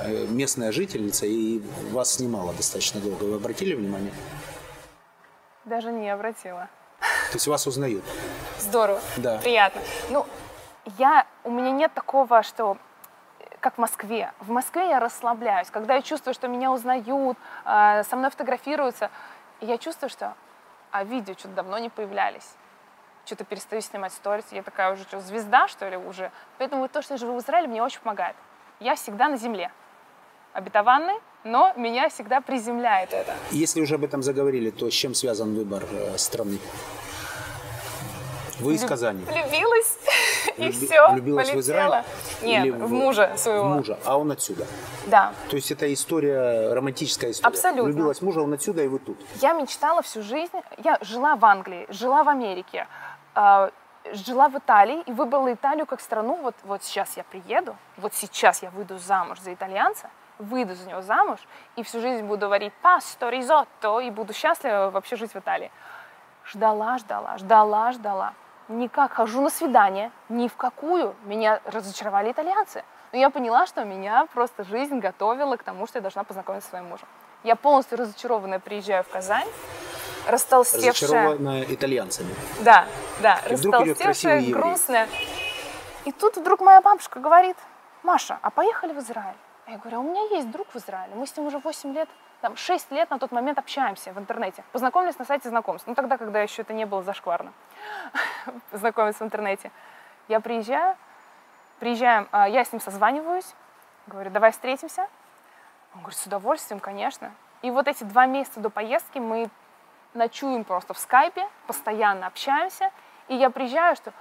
э, 0.00 0.26
местная 0.28 0.72
жительница 0.72 1.26
и 1.26 1.60
вас 1.90 2.14
снимала 2.14 2.52
достаточно 2.52 3.00
долго. 3.00 3.24
Вы 3.24 3.36
обратили 3.36 3.74
внимание? 3.74 4.12
Даже 5.64 5.92
не 5.92 6.08
обратила. 6.10 6.68
То 7.30 7.34
есть 7.34 7.46
вас 7.46 7.66
узнают. 7.66 8.04
Здорово. 8.58 9.00
Да. 9.18 9.38
Приятно. 9.38 9.80
Ну, 10.10 10.26
я, 10.98 11.26
у 11.44 11.50
меня 11.50 11.70
нет 11.70 11.92
такого, 11.94 12.42
что 12.42 12.78
э, 13.40 13.44
как 13.60 13.74
в 13.74 13.78
Москве. 13.78 14.32
В 14.40 14.50
Москве 14.50 14.88
я 14.88 15.00
расслабляюсь. 15.00 15.68
Когда 15.70 15.96
я 15.96 16.02
чувствую, 16.02 16.34
что 16.34 16.48
меня 16.48 16.72
узнают, 16.72 17.36
э, 17.66 18.02
со 18.08 18.16
мной 18.16 18.30
фотографируются, 18.30 19.10
и 19.60 19.66
я 19.66 19.78
чувствую, 19.78 20.10
что 20.10 20.34
а 20.90 21.04
видео 21.04 21.34
что-то 21.34 21.54
давно 21.54 21.78
не 21.78 21.90
появлялись. 21.90 22.54
Что-то 23.24 23.44
перестаю 23.44 23.82
снимать 23.82 24.12
сторис. 24.12 24.44
Я 24.50 24.62
такая 24.62 24.92
уже 24.92 25.02
что, 25.02 25.20
звезда, 25.20 25.68
что 25.68 25.88
ли, 25.88 25.96
уже. 25.96 26.32
Поэтому 26.56 26.82
вот 26.82 26.92
то, 26.92 27.02
что 27.02 27.14
я 27.14 27.18
живу 27.18 27.38
в 27.38 27.42
Израиле, 27.42 27.68
мне 27.68 27.82
очень 27.82 28.00
помогает. 28.00 28.36
Я 28.80 28.94
всегда 28.94 29.28
на 29.28 29.36
земле. 29.36 29.70
Обетованный, 30.54 31.20
но 31.44 31.72
меня 31.76 32.08
всегда 32.08 32.40
приземляет 32.40 33.12
это. 33.12 33.36
Если 33.50 33.82
уже 33.82 33.96
об 33.96 34.04
этом 34.04 34.22
заговорили, 34.22 34.70
то 34.70 34.90
с 34.90 34.94
чем 34.94 35.14
связан 35.14 35.54
выбор 35.54 35.84
э, 35.90 36.16
страны? 36.16 36.58
Вы 38.60 38.74
из 38.74 38.84
Казани. 38.84 39.24
Влюбилась, 39.24 39.98
и 40.56 40.70
все, 40.70 41.12
влюбилась 41.12 41.50
в. 41.50 41.58
Израиль? 41.58 42.04
Нет, 42.42 42.74
в 42.74 42.92
мужа 42.92 43.32
своего. 43.36 43.64
В 43.64 43.76
мужа, 43.76 43.98
а 44.04 44.18
он 44.18 44.30
отсюда. 44.30 44.66
Да. 45.06 45.32
То 45.50 45.56
есть 45.56 45.70
это 45.70 45.92
история, 45.92 46.72
романтическая 46.72 47.30
история. 47.30 47.48
Абсолютно. 47.48 47.84
Влюбилась 47.84 48.18
в 48.18 48.22
мужа, 48.22 48.40
он 48.40 48.52
отсюда, 48.52 48.82
и 48.82 48.88
вы 48.88 48.98
тут. 48.98 49.18
Я 49.40 49.52
мечтала 49.52 50.02
всю 50.02 50.22
жизнь, 50.22 50.56
я 50.78 50.98
жила 51.00 51.36
в 51.36 51.44
Англии, 51.44 51.86
жила 51.88 52.22
в 52.22 52.28
Америке, 52.28 52.86
э, 53.34 53.70
жила 54.12 54.48
в 54.48 54.56
Италии 54.58 55.02
и 55.06 55.12
выбрала 55.12 55.52
Италию 55.52 55.86
как 55.86 56.00
страну. 56.00 56.38
Вот, 56.42 56.54
вот 56.64 56.82
сейчас 56.82 57.16
я 57.16 57.24
приеду, 57.24 57.76
вот 57.96 58.14
сейчас 58.14 58.62
я 58.62 58.70
выйду 58.70 58.98
замуж 58.98 59.40
за 59.40 59.52
итальянца, 59.52 60.10
выйду 60.38 60.74
за 60.74 60.88
него 60.88 61.02
замуж 61.02 61.40
и 61.76 61.82
всю 61.82 62.00
жизнь 62.00 62.24
буду 62.24 62.48
варить 62.48 62.72
пасто, 62.82 63.28
ризотто 63.28 64.00
и 64.00 64.10
буду 64.10 64.32
счастлива 64.32 64.90
вообще 64.90 65.16
жить 65.16 65.32
в 65.32 65.36
Италии. 65.36 65.70
Ждала, 66.44 66.98
ждала, 66.98 67.38
ждала, 67.38 67.92
ждала. 67.92 68.32
Никак 68.68 69.12
хожу 69.12 69.40
на 69.40 69.50
свидание, 69.50 70.10
ни 70.28 70.46
в 70.48 70.56
какую. 70.56 71.16
Меня 71.24 71.60
разочаровали 71.64 72.32
итальянцы. 72.32 72.84
Но 73.12 73.18
я 73.18 73.30
поняла, 73.30 73.66
что 73.66 73.84
меня 73.84 74.26
просто 74.34 74.64
жизнь 74.64 74.98
готовила 74.98 75.56
к 75.56 75.62
тому, 75.62 75.86
что 75.86 75.98
я 75.98 76.02
должна 76.02 76.24
познакомиться 76.24 76.66
со 76.66 76.70
своим 76.70 76.86
мужем. 76.86 77.08
Я 77.44 77.56
полностью 77.56 77.96
разочарованная 77.96 78.58
приезжаю 78.58 79.04
в 79.04 79.08
Казань, 79.08 79.48
растолстевшая. 80.26 80.92
Разочарована 80.92 81.62
итальянцами. 81.62 82.34
Да, 82.60 82.84
да, 83.22 83.40
И 83.46 83.52
растолстевшая, 83.52 84.42
грустная. 84.52 85.08
И 86.04 86.12
тут 86.12 86.36
вдруг 86.36 86.60
моя 86.60 86.82
бабушка 86.82 87.20
говорит, 87.20 87.56
Маша, 88.02 88.38
а 88.42 88.50
поехали 88.50 88.92
в 88.92 88.98
Израиль? 88.98 89.36
А 89.66 89.72
я 89.72 89.78
говорю, 89.78 89.98
а 89.98 90.00
у 90.00 90.02
меня 90.02 90.22
есть 90.36 90.50
друг 90.50 90.66
в 90.72 90.76
Израиле, 90.76 91.14
мы 91.14 91.26
с 91.26 91.36
ним 91.36 91.46
уже 91.46 91.58
8 91.58 91.92
лет, 91.92 92.08
там, 92.40 92.56
6 92.56 92.90
лет 92.92 93.10
на 93.10 93.18
тот 93.18 93.32
момент 93.32 93.58
общаемся 93.58 94.12
в 94.12 94.18
интернете. 94.18 94.64
Познакомились 94.72 95.18
на 95.18 95.26
сайте 95.26 95.50
знакомств, 95.50 95.86
ну 95.86 95.94
тогда, 95.94 96.16
когда 96.16 96.40
еще 96.40 96.62
это 96.62 96.72
не 96.72 96.86
было 96.86 97.02
зашкварно, 97.02 97.52
познакомиться 98.70 99.24
в 99.24 99.26
интернете. 99.26 99.70
Я 100.28 100.40
приезжаю, 100.40 100.96
приезжаем, 101.78 102.28
а, 102.32 102.48
я 102.48 102.64
с 102.64 102.72
ним 102.72 102.80
созваниваюсь, 102.80 103.54
говорю, 104.06 104.30
давай 104.30 104.52
встретимся. 104.52 105.08
Он 105.94 106.00
говорит, 106.00 106.18
с 106.18 106.26
удовольствием, 106.26 106.80
конечно. 106.80 107.32
И 107.62 107.70
вот 107.70 107.88
эти 107.88 108.04
два 108.04 108.26
месяца 108.26 108.60
до 108.60 108.70
поездки 108.70 109.18
мы 109.18 109.48
ночуем 110.14 110.64
просто 110.64 110.94
в 110.94 110.98
скайпе, 110.98 111.46
постоянно 111.66 112.26
общаемся, 112.26 112.90
и 113.28 113.34
я 113.34 113.50
приезжаю, 113.50 113.96
что 113.96 114.12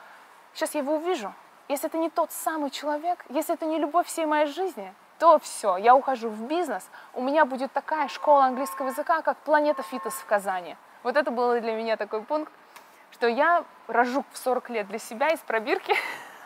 сейчас 0.54 0.74
я 0.76 0.82
его 0.82 0.96
увижу. 0.96 1.34
Если 1.68 1.88
это 1.88 1.98
не 1.98 2.10
тот 2.10 2.32
самый 2.32 2.70
человек, 2.70 3.26
если 3.30 3.54
это 3.54 3.66
не 3.66 3.78
любовь 3.78 4.08
всей 4.08 4.26
моей 4.26 4.48
жизни, 4.48 4.94
то 5.20 5.40
все, 5.40 5.78
я 5.78 5.96
ухожу 5.96 6.30
в 6.30 6.44
бизнес, 6.44 6.88
у 7.14 7.22
меня 7.22 7.46
будет 7.46 7.72
такая 7.72 8.08
школа 8.08 8.46
английского 8.46 8.88
языка, 8.88 9.22
как 9.22 9.38
Планета 9.38 9.84
Фитнес 9.84 10.14
в 10.14 10.26
Казани. 10.26 10.78
Вот 11.04 11.16
это 11.16 11.32
был 11.32 11.60
для 11.60 11.74
меня 11.74 11.98
такой 11.98 12.22
пункт, 12.22 12.52
что 13.12 13.28
я 13.28 13.66
рожу 13.88 14.26
в 14.32 14.38
40 14.38 14.70
лет 14.70 14.88
для 14.88 15.00
себя 15.00 15.30
из 15.30 15.40
пробирки. 15.40 15.94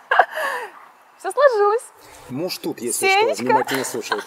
Все 1.18 1.32
сложилось. 1.32 1.84
Муж 2.30 2.58
тут, 2.58 2.82
если 2.82 3.06
Сенечка. 3.06 3.36
что, 3.36 3.44
внимательно 3.44 3.84
слушает. 3.86 4.24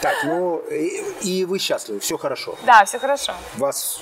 Так, 0.00 0.24
ну 0.24 0.58
и, 0.68 1.00
и 1.20 1.44
вы 1.44 1.60
счастливы, 1.60 2.00
все 2.00 2.18
хорошо. 2.18 2.56
Да, 2.66 2.84
все 2.84 2.98
хорошо. 2.98 3.34
Вас 3.56 4.00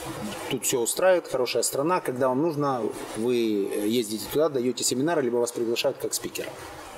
тут 0.49 0.65
все 0.65 0.79
устраивает, 0.79 1.29
хорошая 1.29 1.63
страна. 1.63 2.01
Когда 2.01 2.29
вам 2.29 2.41
нужно, 2.41 2.83
вы 3.17 3.35
ездите 3.35 4.25
туда, 4.33 4.49
даете 4.49 4.83
семинары, 4.83 5.21
либо 5.21 5.37
вас 5.37 5.53
приглашают 5.53 5.99
как 5.99 6.15
спикера. 6.15 6.49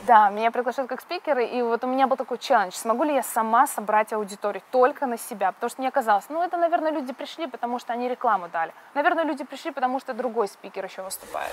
Да, 0.07 0.31
меня 0.31 0.51
приглашают 0.51 0.89
как 0.89 1.01
спикера, 1.01 1.45
и 1.45 1.63
вот 1.63 1.85
у 1.85 1.87
меня 1.87 2.09
был 2.09 2.17
такой 2.17 2.39
челлендж, 2.39 2.73
смогу 2.73 3.05
ли 3.05 3.15
я 3.15 3.23
сама 3.23 3.69
собрать 3.69 4.13
аудиторию 4.13 4.61
только 4.73 5.07
на 5.07 5.17
себя, 5.17 5.53
потому 5.53 5.71
что 5.71 5.81
мне 5.81 5.93
казалось, 5.93 6.25
ну 6.29 6.43
это, 6.43 6.57
наверное, 6.57 6.91
люди 6.91 7.13
пришли, 7.13 7.47
потому 7.47 7.79
что 7.79 7.93
они 7.93 8.09
рекламу 8.09 8.49
дали, 8.49 8.73
наверное, 8.95 9.23
люди 9.25 9.45
пришли, 9.45 9.71
потому 9.71 10.01
что 10.01 10.13
другой 10.13 10.49
спикер 10.49 10.85
еще 10.85 11.03
выступает. 11.03 11.53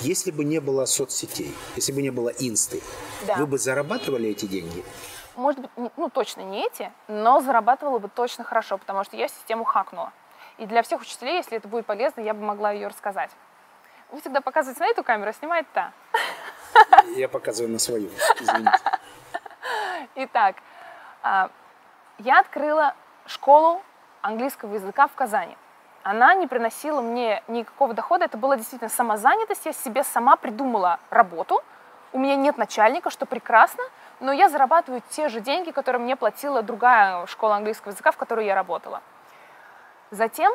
Если 0.00 0.30
бы 0.30 0.44
не 0.44 0.58
было 0.60 0.84
соцсетей, 0.84 1.56
если 1.74 1.92
бы 1.92 2.02
не 2.02 2.10
было 2.10 2.28
инсты, 2.28 2.82
Да. 3.26 3.36
вы 3.36 3.46
бы 3.46 3.56
зарабатывали 3.56 4.28
эти 4.28 4.44
деньги? 4.44 4.84
Может 5.34 5.60
быть, 5.60 5.70
ну 5.96 6.10
точно 6.10 6.42
не 6.42 6.66
эти, 6.66 6.92
но 7.08 7.40
зарабатывала 7.40 7.98
бы 7.98 8.08
точно 8.08 8.44
хорошо, 8.44 8.76
потому 8.76 9.04
что 9.04 9.16
я 9.16 9.28
систему 9.28 9.64
хакнула. 9.64 10.12
И 10.58 10.66
для 10.66 10.82
всех 10.82 11.00
учителей, 11.00 11.36
если 11.36 11.56
это 11.56 11.66
будет 11.68 11.86
полезно, 11.86 12.20
я 12.20 12.34
бы 12.34 12.42
могла 12.42 12.72
ее 12.72 12.88
рассказать. 12.88 13.30
Вы 14.12 14.20
всегда 14.20 14.40
показываете 14.40 14.80
на 14.84 14.88
эту 14.88 15.02
камеру, 15.02 15.30
а 15.30 15.32
снимает 15.32 15.66
та. 15.72 15.92
Я 17.16 17.28
показываю 17.28 17.72
на 17.72 17.78
свою, 17.78 18.10
извините. 18.40 18.78
Итак, 20.14 20.56
а, 21.22 21.50
я 22.18 22.40
открыла 22.40 22.94
школу 23.26 23.82
английского 24.22 24.74
языка 24.74 25.08
в 25.08 25.14
Казани. 25.14 25.56
Она 26.02 26.34
не 26.34 26.46
приносила 26.46 27.00
мне 27.00 27.42
никакого 27.48 27.92
дохода, 27.92 28.24
это 28.24 28.38
была 28.38 28.56
действительно 28.56 28.88
самозанятость, 28.88 29.66
я 29.66 29.72
себе 29.72 30.04
сама 30.04 30.36
придумала 30.36 31.00
работу, 31.10 31.62
у 32.12 32.18
меня 32.18 32.36
нет 32.36 32.56
начальника, 32.56 33.10
что 33.10 33.26
прекрасно, 33.26 33.82
но 34.20 34.32
я 34.32 34.48
зарабатываю 34.48 35.02
те 35.10 35.28
же 35.28 35.40
деньги, 35.40 35.70
которые 35.70 36.00
мне 36.00 36.16
платила 36.16 36.62
другая 36.62 37.26
школа 37.26 37.56
английского 37.56 37.90
языка, 37.90 38.12
в 38.12 38.16
которой 38.16 38.46
я 38.46 38.54
работала. 38.54 39.02
Затем 40.10 40.52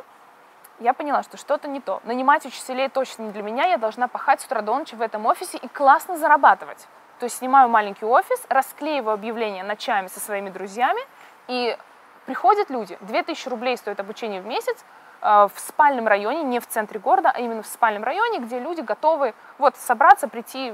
я 0.81 0.93
поняла, 0.93 1.23
что 1.23 1.37
что-то 1.37 1.67
не 1.67 1.79
то. 1.79 2.01
Нанимать 2.03 2.45
учителей 2.45 2.89
точно 2.89 3.23
не 3.23 3.31
для 3.31 3.43
меня, 3.43 3.65
я 3.65 3.77
должна 3.77 4.07
пахать 4.07 4.41
с 4.41 4.45
утра 4.45 4.61
до 4.61 4.75
ночи 4.75 4.95
в 4.95 5.01
этом 5.01 5.25
офисе 5.25 5.57
и 5.57 5.67
классно 5.67 6.17
зарабатывать. 6.17 6.87
То 7.19 7.25
есть 7.25 7.37
снимаю 7.37 7.69
маленький 7.69 8.05
офис, 8.05 8.43
расклеиваю 8.49 9.13
объявления 9.13 9.63
ночами 9.63 10.07
со 10.07 10.19
своими 10.19 10.49
друзьями, 10.49 11.01
и 11.47 11.77
приходят 12.25 12.69
люди. 12.71 12.97
2000 13.01 13.47
рублей 13.49 13.77
стоит 13.77 13.99
обучение 13.99 14.41
в 14.41 14.47
месяц 14.47 14.83
э, 15.21 15.47
в 15.53 15.59
спальном 15.59 16.07
районе, 16.07 16.41
не 16.43 16.59
в 16.59 16.67
центре 16.67 16.99
города, 16.99 17.31
а 17.33 17.39
именно 17.39 17.61
в 17.61 17.67
спальном 17.67 18.03
районе, 18.03 18.39
где 18.39 18.59
люди 18.59 18.81
готовы 18.81 19.35
вот 19.59 19.75
собраться, 19.77 20.27
прийти 20.27 20.73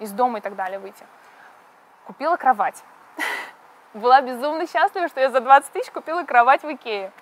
из 0.00 0.12
дома 0.12 0.38
и 0.38 0.40
так 0.40 0.56
далее, 0.56 0.78
выйти. 0.78 1.04
Купила 2.06 2.36
кровать. 2.36 2.82
Была 3.94 4.22
безумно 4.22 4.66
счастлива, 4.66 5.08
что 5.08 5.20
я 5.20 5.28
за 5.28 5.40
20 5.40 5.72
тысяч 5.72 5.90
купила 5.90 6.22
кровать 6.22 6.62
в 6.62 6.72
Икее. 6.72 7.12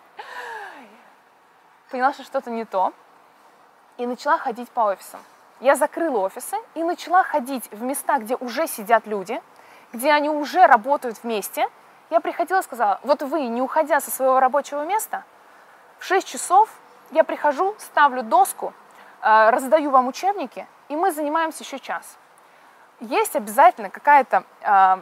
Поняла, 1.94 2.12
что 2.12 2.24
что-то 2.24 2.50
не 2.50 2.64
то, 2.64 2.92
и 3.98 4.06
начала 4.06 4.36
ходить 4.36 4.68
по 4.68 4.80
офисам. 4.80 5.20
Я 5.60 5.76
закрыла 5.76 6.18
офисы 6.26 6.56
и 6.74 6.82
начала 6.82 7.22
ходить 7.22 7.70
в 7.70 7.84
места, 7.84 8.18
где 8.18 8.34
уже 8.34 8.66
сидят 8.66 9.06
люди, 9.06 9.40
где 9.92 10.10
они 10.10 10.28
уже 10.28 10.66
работают 10.66 11.22
вместе. 11.22 11.68
Я 12.10 12.18
приходила 12.18 12.58
и 12.58 12.62
сказала, 12.64 12.98
вот 13.04 13.22
вы, 13.22 13.42
не 13.42 13.62
уходя 13.62 14.00
со 14.00 14.10
своего 14.10 14.40
рабочего 14.40 14.84
места, 14.84 15.22
в 16.00 16.04
6 16.04 16.26
часов 16.26 16.68
я 17.12 17.22
прихожу, 17.22 17.76
ставлю 17.78 18.24
доску, 18.24 18.74
э, 19.22 19.50
раздаю 19.50 19.90
вам 19.90 20.08
учебники, 20.08 20.66
и 20.88 20.96
мы 20.96 21.12
занимаемся 21.12 21.62
еще 21.62 21.78
час. 21.78 22.18
Есть 22.98 23.36
обязательно 23.36 23.88
какая-то 23.88 24.42
э, 24.62 24.96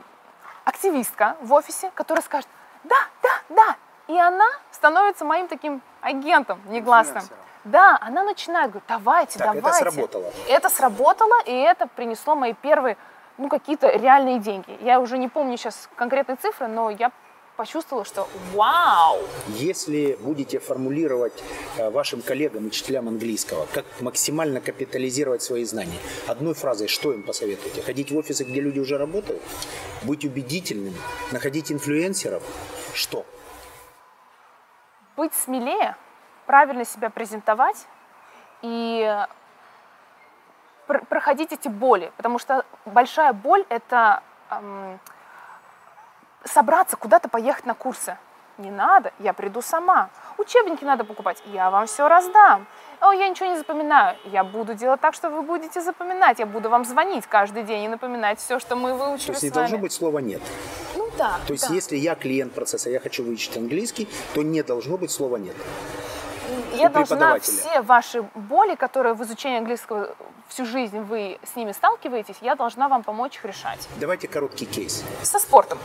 активистка 0.66 1.38
в 1.40 1.54
офисе, 1.54 1.90
которая 1.94 2.22
скажет, 2.22 2.50
да, 2.84 2.99
да, 3.22 3.30
да, 3.49 3.76
и 4.12 4.19
она 4.19 4.50
становится 4.71 5.25
моим 5.25 5.49
таким 5.49 5.81
агентом 6.02 6.61
негласным. 6.69 7.23
Да, 7.64 7.97
она 8.00 8.25
начинает 8.25 8.71
говорить, 8.71 8.88
давайте, 8.88 9.38
так, 9.38 9.54
давайте. 9.54 9.69
это 9.69 9.90
сработало. 9.90 10.33
Это 10.49 10.69
сработало, 10.69 11.35
и 11.47 11.52
это 11.52 11.87
принесло 11.87 12.35
мои 12.35 12.52
первые, 12.54 12.97
ну, 13.38 13.49
какие-то 13.49 13.88
реальные 13.88 14.40
деньги. 14.40 14.76
Я 14.83 15.00
уже 15.00 15.16
не 15.16 15.28
помню 15.28 15.57
сейчас 15.57 15.88
конкретные 15.97 16.37
цифры, 16.37 16.66
но 16.66 16.90
я 16.90 17.11
почувствовала, 17.57 18.04
что 18.04 18.28
вау! 18.52 19.21
Если 19.49 20.19
будете 20.21 20.59
формулировать 20.59 21.42
э, 21.78 21.88
вашим 21.90 22.21
коллегам, 22.21 22.66
учителям 22.66 23.09
английского, 23.09 23.66
как 23.73 23.85
максимально 24.00 24.61
капитализировать 24.61 25.42
свои 25.42 25.64
знания, 25.64 25.99
одной 26.26 26.54
фразой 26.54 26.88
что 26.88 27.12
им 27.12 27.23
посоветуете? 27.23 27.81
Ходить 27.83 28.11
в 28.11 28.16
офисы, 28.16 28.45
где 28.45 28.61
люди 28.61 28.81
уже 28.81 28.99
работают? 28.99 29.40
Быть 30.02 30.25
убедительным? 30.25 30.95
Находить 31.31 31.71
инфлюенсеров? 31.71 32.42
Что? 32.92 33.25
Быть 35.16 35.34
смелее, 35.34 35.96
правильно 36.46 36.84
себя 36.84 37.10
презентовать 37.10 37.86
и 38.62 39.26
пр- 40.86 41.04
проходить 41.06 41.52
эти 41.52 41.68
боли, 41.68 42.12
потому 42.16 42.38
что 42.38 42.64
большая 42.84 43.32
боль 43.32 43.64
это 43.68 44.22
эм, 44.50 45.00
собраться 46.44 46.96
куда-то 46.96 47.28
поехать 47.28 47.66
на 47.66 47.75
курсы. 47.75 48.16
Не 48.58 48.70
надо, 48.70 49.12
я 49.18 49.32
приду 49.32 49.62
сама. 49.62 50.10
Учебники 50.36 50.84
надо 50.84 51.04
покупать, 51.04 51.42
я 51.46 51.70
вам 51.70 51.86
все 51.86 52.06
раздам. 52.06 52.66
О, 53.00 53.12
я 53.12 53.28
ничего 53.28 53.48
не 53.48 53.56
запоминаю. 53.56 54.16
Я 54.25 54.44
буду 54.44 54.75
делать 54.75 55.00
так, 55.00 55.14
что 55.14 55.30
вы 55.30 55.42
будете 55.42 55.80
запоминать. 55.80 56.38
Я 56.38 56.46
буду 56.46 56.68
вам 56.68 56.84
звонить 56.84 57.26
каждый 57.26 57.62
день 57.62 57.84
и 57.84 57.88
напоминать 57.88 58.38
все, 58.38 58.58
что 58.58 58.76
мы 58.76 58.94
выучили 58.94 59.28
То 59.28 59.32
есть 59.32 59.42
не 59.42 59.50
должно 59.50 59.78
быть 59.78 59.92
слова 59.92 60.18
«нет». 60.18 60.42
Да. 61.23 61.39
То 61.47 61.52
есть 61.52 61.69
да. 61.69 61.75
если 61.75 61.97
я 61.97 62.17
клиент 62.17 62.52
процесса, 62.52 62.91
я 62.91 62.99
хочу 62.99 63.23
выучить 63.23 63.56
английский, 63.56 64.08
то 64.35 64.43
не 64.43 64.63
должно 64.65 64.97
быть 64.97 65.13
слова 65.13 65.37
«нет». 65.37 65.54
Я 66.75 66.89
должна 66.89 67.39
все 67.39 67.80
ваши 67.82 68.23
боли, 68.35 68.75
которые 68.75 69.15
в 69.15 69.23
изучении 69.23 69.58
английского 69.58 70.17
всю 70.49 70.67
жизнь 70.67 70.99
вы 70.99 71.39
с 71.45 71.54
ними 71.54 71.71
сталкиваетесь, 71.71 72.37
я 72.41 72.56
должна 72.56 72.89
вам 72.89 73.04
помочь 73.04 73.37
их 73.37 73.45
решать. 73.45 73.89
Давайте 74.00 74.26
короткий 74.26 74.67
кейс. 74.67 75.04
Со 75.23 75.39
спортом. 75.39 75.78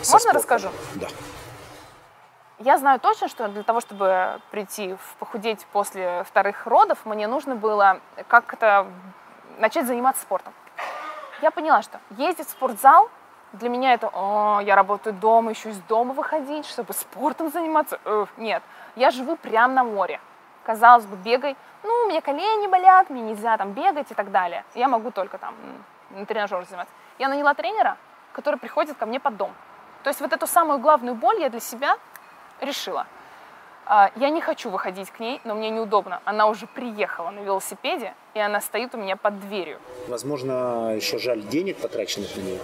Со 0.00 0.12
Можно 0.12 0.30
спортом. 0.30 0.36
расскажу? 0.36 0.68
Да. 0.94 1.08
Я 2.60 2.78
знаю 2.78 3.00
точно, 3.00 3.26
что 3.26 3.48
для 3.48 3.64
того, 3.64 3.80
чтобы 3.80 4.40
прийти 4.52 4.94
в 4.94 5.16
похудеть 5.18 5.66
после 5.72 6.24
вторых 6.28 6.66
родов, 6.68 7.04
мне 7.04 7.26
нужно 7.26 7.56
было 7.56 8.00
как-то 8.28 8.86
начать 9.58 9.88
заниматься 9.88 10.22
спортом. 10.22 10.52
Я 11.42 11.50
поняла, 11.50 11.82
что 11.82 11.98
ездить 12.16 12.46
в 12.46 12.50
спортзал 12.50 13.10
для 13.52 13.68
меня 13.68 13.92
это, 13.92 14.08
о, 14.12 14.60
я 14.60 14.74
работаю 14.74 15.14
дома, 15.14 15.50
еще 15.50 15.70
из 15.70 15.78
дома 15.80 16.14
выходить, 16.14 16.66
чтобы 16.66 16.92
спортом 16.94 17.50
заниматься. 17.50 18.00
Э, 18.04 18.26
нет, 18.36 18.62
я 18.96 19.10
живу 19.10 19.36
прямо 19.36 19.74
на 19.74 19.84
море. 19.84 20.20
Казалось 20.64 21.06
бы, 21.06 21.16
бегай, 21.16 21.56
ну, 21.82 21.90
у 22.04 22.08
меня 22.08 22.20
колени 22.20 22.66
болят, 22.66 23.10
мне 23.10 23.20
нельзя 23.20 23.56
там 23.56 23.72
бегать 23.72 24.10
и 24.10 24.14
так 24.14 24.30
далее. 24.30 24.64
Я 24.74 24.88
могу 24.88 25.10
только 25.10 25.38
там 25.38 25.54
на 26.10 26.24
тренажер 26.24 26.64
заниматься. 26.64 26.94
Я 27.18 27.28
наняла 27.28 27.54
тренера, 27.54 27.96
который 28.32 28.58
приходит 28.58 28.96
ко 28.96 29.06
мне 29.06 29.20
под 29.20 29.36
дом. 29.36 29.52
То 30.02 30.08
есть 30.08 30.20
вот 30.20 30.32
эту 30.32 30.46
самую 30.46 30.78
главную 30.78 31.14
боль 31.14 31.40
я 31.40 31.50
для 31.50 31.60
себя 31.60 31.96
решила. 32.60 33.06
А, 33.84 34.10
Я 34.16 34.30
не 34.30 34.40
хочу 34.40 34.70
выходить 34.70 35.10
к 35.10 35.18
ней, 35.20 35.40
но 35.44 35.54
мне 35.54 35.70
неудобно. 35.70 36.20
Она 36.24 36.46
уже 36.46 36.66
приехала 36.66 37.30
на 37.30 37.40
велосипеде, 37.40 38.14
и 38.34 38.38
она 38.38 38.60
стоит 38.60 38.94
у 38.94 38.98
меня 38.98 39.16
под 39.16 39.40
дверью. 39.40 39.78
Возможно, 40.08 40.94
еще 40.94 41.18
жаль 41.18 41.40
денег, 41.42 41.78
потраченных 41.78 42.34
на 42.36 42.40
нее. 42.40 42.60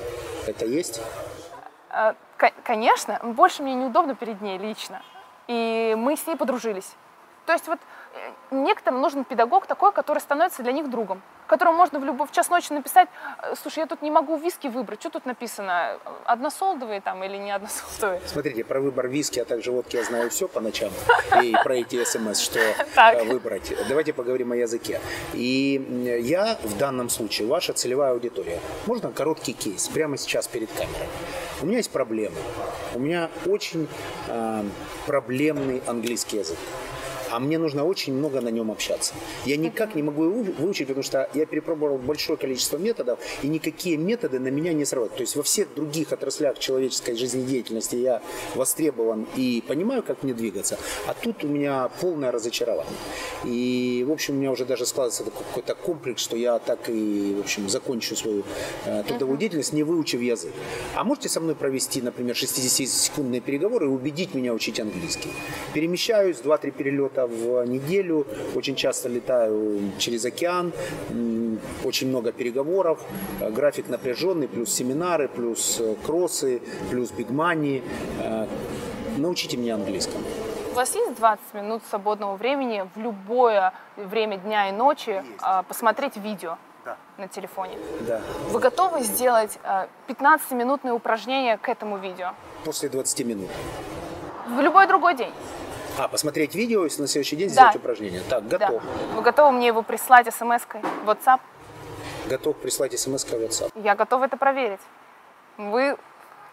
Это 0.46 0.64
есть? 0.64 1.00
А, 1.90 2.14
ко- 2.36 2.52
Конечно, 2.64 3.18
больше 3.22 3.62
мне 3.62 3.74
неудобно 3.74 4.14
перед 4.14 4.40
ней 4.40 4.58
лично. 4.58 5.02
И 5.48 5.94
мы 5.98 6.16
с 6.16 6.26
ней 6.26 6.36
подружились. 6.36 6.94
То 7.46 7.52
есть 7.52 7.66
вот 7.66 7.78
э, 8.14 8.30
некоторым 8.54 9.00
нужен 9.00 9.24
педагог 9.24 9.66
такой, 9.66 9.90
который 9.92 10.18
становится 10.18 10.62
для 10.62 10.72
них 10.72 10.90
другом, 10.90 11.22
которому 11.48 11.76
можно 11.76 11.98
в 11.98 12.04
любой 12.04 12.26
в 12.26 12.32
час 12.32 12.48
ночи 12.50 12.72
написать, 12.72 13.08
«Э, 13.42 13.54
слушай, 13.60 13.80
я 13.80 13.86
тут 13.86 14.02
не 14.02 14.10
могу 14.10 14.36
виски 14.36 14.68
выбрать, 14.68 15.00
что 15.00 15.10
тут 15.10 15.26
написано, 15.26 15.98
односолдовые 16.24 17.00
там 17.00 17.24
или 17.24 17.36
не 17.36 17.50
односолдовые? 17.50 18.20
Смотрите, 18.26 18.64
про 18.64 18.80
выбор 18.80 19.08
виски, 19.08 19.40
а 19.40 19.44
также 19.44 19.72
водки 19.72 19.96
я 19.96 20.04
знаю 20.04 20.30
все 20.30 20.46
по 20.46 20.60
ночам. 20.60 20.92
И 21.42 21.54
про 21.64 21.74
эти 21.74 22.04
смс, 22.04 22.38
что 22.38 22.60
э, 22.60 23.24
выбрать. 23.24 23.72
Давайте 23.88 24.12
поговорим 24.12 24.52
о 24.52 24.56
языке. 24.56 25.00
И 25.34 26.20
я 26.22 26.58
в 26.62 26.76
данном 26.78 27.08
случае, 27.08 27.48
ваша 27.48 27.72
целевая 27.72 28.12
аудитория. 28.12 28.60
Можно 28.86 29.10
короткий 29.10 29.54
кейс 29.54 29.88
прямо 29.88 30.16
сейчас 30.16 30.46
перед 30.46 30.70
камерой? 30.72 31.08
У 31.60 31.66
меня 31.66 31.78
есть 31.78 31.90
проблема. 31.90 32.36
У 32.94 33.00
меня 33.00 33.30
очень 33.46 33.88
э, 34.28 34.64
проблемный 35.06 35.82
английский 35.86 36.38
язык. 36.38 36.58
А 37.30 37.38
мне 37.38 37.58
нужно 37.58 37.84
очень 37.84 38.14
много 38.14 38.40
на 38.40 38.48
нем 38.48 38.70
общаться. 38.70 39.14
Я 39.44 39.56
никак 39.56 39.94
не 39.94 40.02
могу 40.02 40.24
его 40.24 40.42
вы- 40.42 40.52
выучить, 40.52 40.88
потому 40.88 41.02
что 41.02 41.28
я 41.34 41.46
перепробовал 41.46 41.98
большое 41.98 42.38
количество 42.38 42.78
методов, 42.78 43.18
и 43.42 43.48
никакие 43.48 43.96
методы 43.96 44.38
на 44.38 44.48
меня 44.48 44.72
не 44.72 44.84
срабатывают. 44.84 45.16
То 45.18 45.22
есть 45.22 45.36
во 45.36 45.42
всех 45.42 45.74
других 45.74 46.12
отраслях 46.12 46.58
человеческой 46.58 47.16
жизнедеятельности 47.16 47.96
я 47.96 48.22
востребован 48.54 49.26
и 49.36 49.62
понимаю, 49.66 50.02
как 50.02 50.22
мне 50.22 50.34
двигаться. 50.34 50.78
А 51.06 51.14
тут 51.14 51.44
у 51.44 51.48
меня 51.48 51.88
полное 52.00 52.30
разочарование. 52.30 52.92
И, 53.44 54.04
в 54.08 54.12
общем, 54.12 54.34
у 54.34 54.38
меня 54.38 54.50
уже 54.50 54.64
даже 54.64 54.86
складывается 54.86 55.24
какой-то 55.24 55.74
комплекс, 55.74 56.22
что 56.22 56.36
я 56.36 56.58
так 56.58 56.88
и, 56.88 57.34
в 57.36 57.40
общем, 57.40 57.68
закончу 57.68 58.16
свою 58.16 58.42
э, 58.86 59.02
трудовую 59.06 59.38
деятельность, 59.38 59.72
не 59.72 59.82
выучив 59.82 60.20
язык. 60.20 60.52
А 60.94 61.04
можете 61.04 61.28
со 61.28 61.40
мной 61.40 61.54
провести, 61.54 62.02
например, 62.02 62.34
60-секундные 62.34 63.40
переговоры 63.40 63.86
и 63.86 63.88
убедить 63.88 64.34
меня 64.34 64.52
учить 64.54 64.80
английский? 64.80 65.30
Перемещаюсь 65.74 66.38
2-3 66.38 66.70
перелета 66.72 67.17
в 67.26 67.64
неделю, 67.66 68.26
очень 68.54 68.76
часто 68.76 69.08
летаю 69.08 69.92
через 69.98 70.24
океан, 70.24 70.72
очень 71.84 72.08
много 72.08 72.32
переговоров, 72.32 73.00
э, 73.40 73.50
график 73.50 73.88
напряженный, 73.88 74.48
плюс 74.48 74.72
семинары, 74.72 75.28
плюс 75.28 75.78
э, 75.80 75.94
кроссы, 76.04 76.60
плюс 76.90 77.10
бигмани. 77.10 77.82
Э, 78.22 78.46
Научите 79.18 79.56
меня 79.56 79.74
английскому. 79.74 80.24
У 80.72 80.74
вас 80.76 80.94
есть 80.94 81.16
20 81.16 81.54
минут 81.54 81.82
свободного 81.90 82.36
времени 82.36 82.88
в 82.94 83.00
любое 83.00 83.72
время 83.96 84.36
дня 84.36 84.68
и 84.68 84.72
ночи 84.72 85.24
а, 85.40 85.64
посмотреть 85.64 86.16
видео 86.16 86.56
на 87.16 87.26
телефоне? 87.26 87.76
Да. 88.06 88.20
Вы 88.50 88.60
готовы 88.60 89.02
сделать 89.02 89.58
а, 89.64 89.88
15-минутное 90.06 90.92
упражнение 90.92 91.56
к 91.56 91.68
этому 91.68 91.98
видео? 91.98 92.30
После 92.64 92.88
20 92.88 93.26
минут. 93.26 93.50
В 94.46 94.60
любой 94.60 94.86
другой 94.86 95.16
день. 95.16 95.32
А, 95.98 96.06
посмотреть 96.06 96.54
видео 96.54 96.86
и 96.86 96.90
на 97.00 97.08
следующий 97.08 97.34
день 97.36 97.48
Да. 97.48 97.54
сделать 97.54 97.76
упражнение. 97.76 98.22
Так, 98.28 98.46
Да. 98.46 98.58
готов. 98.58 98.82
Вы 99.16 99.22
готовы 99.22 99.52
мне 99.52 99.66
его 99.66 99.82
прислать 99.82 100.32
смс-кой 100.32 100.80
WhatsApp? 101.04 101.40
Готов 102.28 102.56
прислать 102.58 102.98
смс 102.98 103.24
в 103.24 103.32
WhatsApp. 103.32 103.72
Я 103.74 103.96
готова 103.96 104.26
это 104.26 104.36
проверить. 104.36 104.80
Вы, 105.56 105.96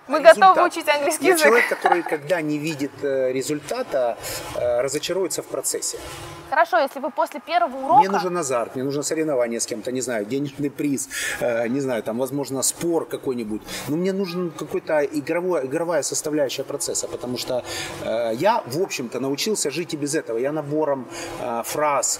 вы 0.07 0.19
Результат. 0.19 0.37
готовы 0.37 0.67
учить 0.67 0.87
английский 0.87 1.25
Я 1.25 1.33
язык? 1.33 1.45
человек, 1.45 1.69
который, 1.69 2.03
когда 2.03 2.41
не 2.41 2.57
видит 2.57 2.91
э, 3.03 3.31
результата, 3.31 4.17
э, 4.55 4.81
разочаруется 4.81 5.41
в 5.41 5.45
процессе. 5.45 5.97
Хорошо, 6.49 6.77
если 6.77 6.99
вы 6.99 7.09
после 7.09 7.39
первого 7.39 7.75
урока... 7.77 7.99
Мне 7.99 8.09
нужен 8.09 8.37
азарт, 8.37 8.75
мне 8.75 8.83
нужно 8.83 9.03
соревнование 9.03 9.59
с 9.59 9.65
кем-то, 9.65 9.91
не 9.91 10.01
знаю, 10.01 10.25
денежный 10.25 10.69
приз, 10.69 11.09
э, 11.39 11.67
не 11.67 11.81
знаю, 11.81 12.03
там, 12.03 12.19
возможно, 12.19 12.61
спор 12.61 13.05
какой-нибудь. 13.05 13.61
Но 13.87 13.97
мне 13.97 14.13
нужен 14.13 14.51
какой-то 14.51 15.03
игровой, 15.03 15.65
игровая 15.65 16.03
составляющая 16.03 16.63
процесса, 16.63 17.07
потому 17.07 17.37
что 17.37 17.63
я, 18.03 18.61
в 18.65 18.81
общем-то, 18.81 19.19
научился 19.19 19.71
жить 19.71 19.93
и 19.93 19.97
без 19.97 20.15
этого. 20.15 20.37
Я 20.37 20.51
набором 20.51 21.07
фраз 21.63 22.19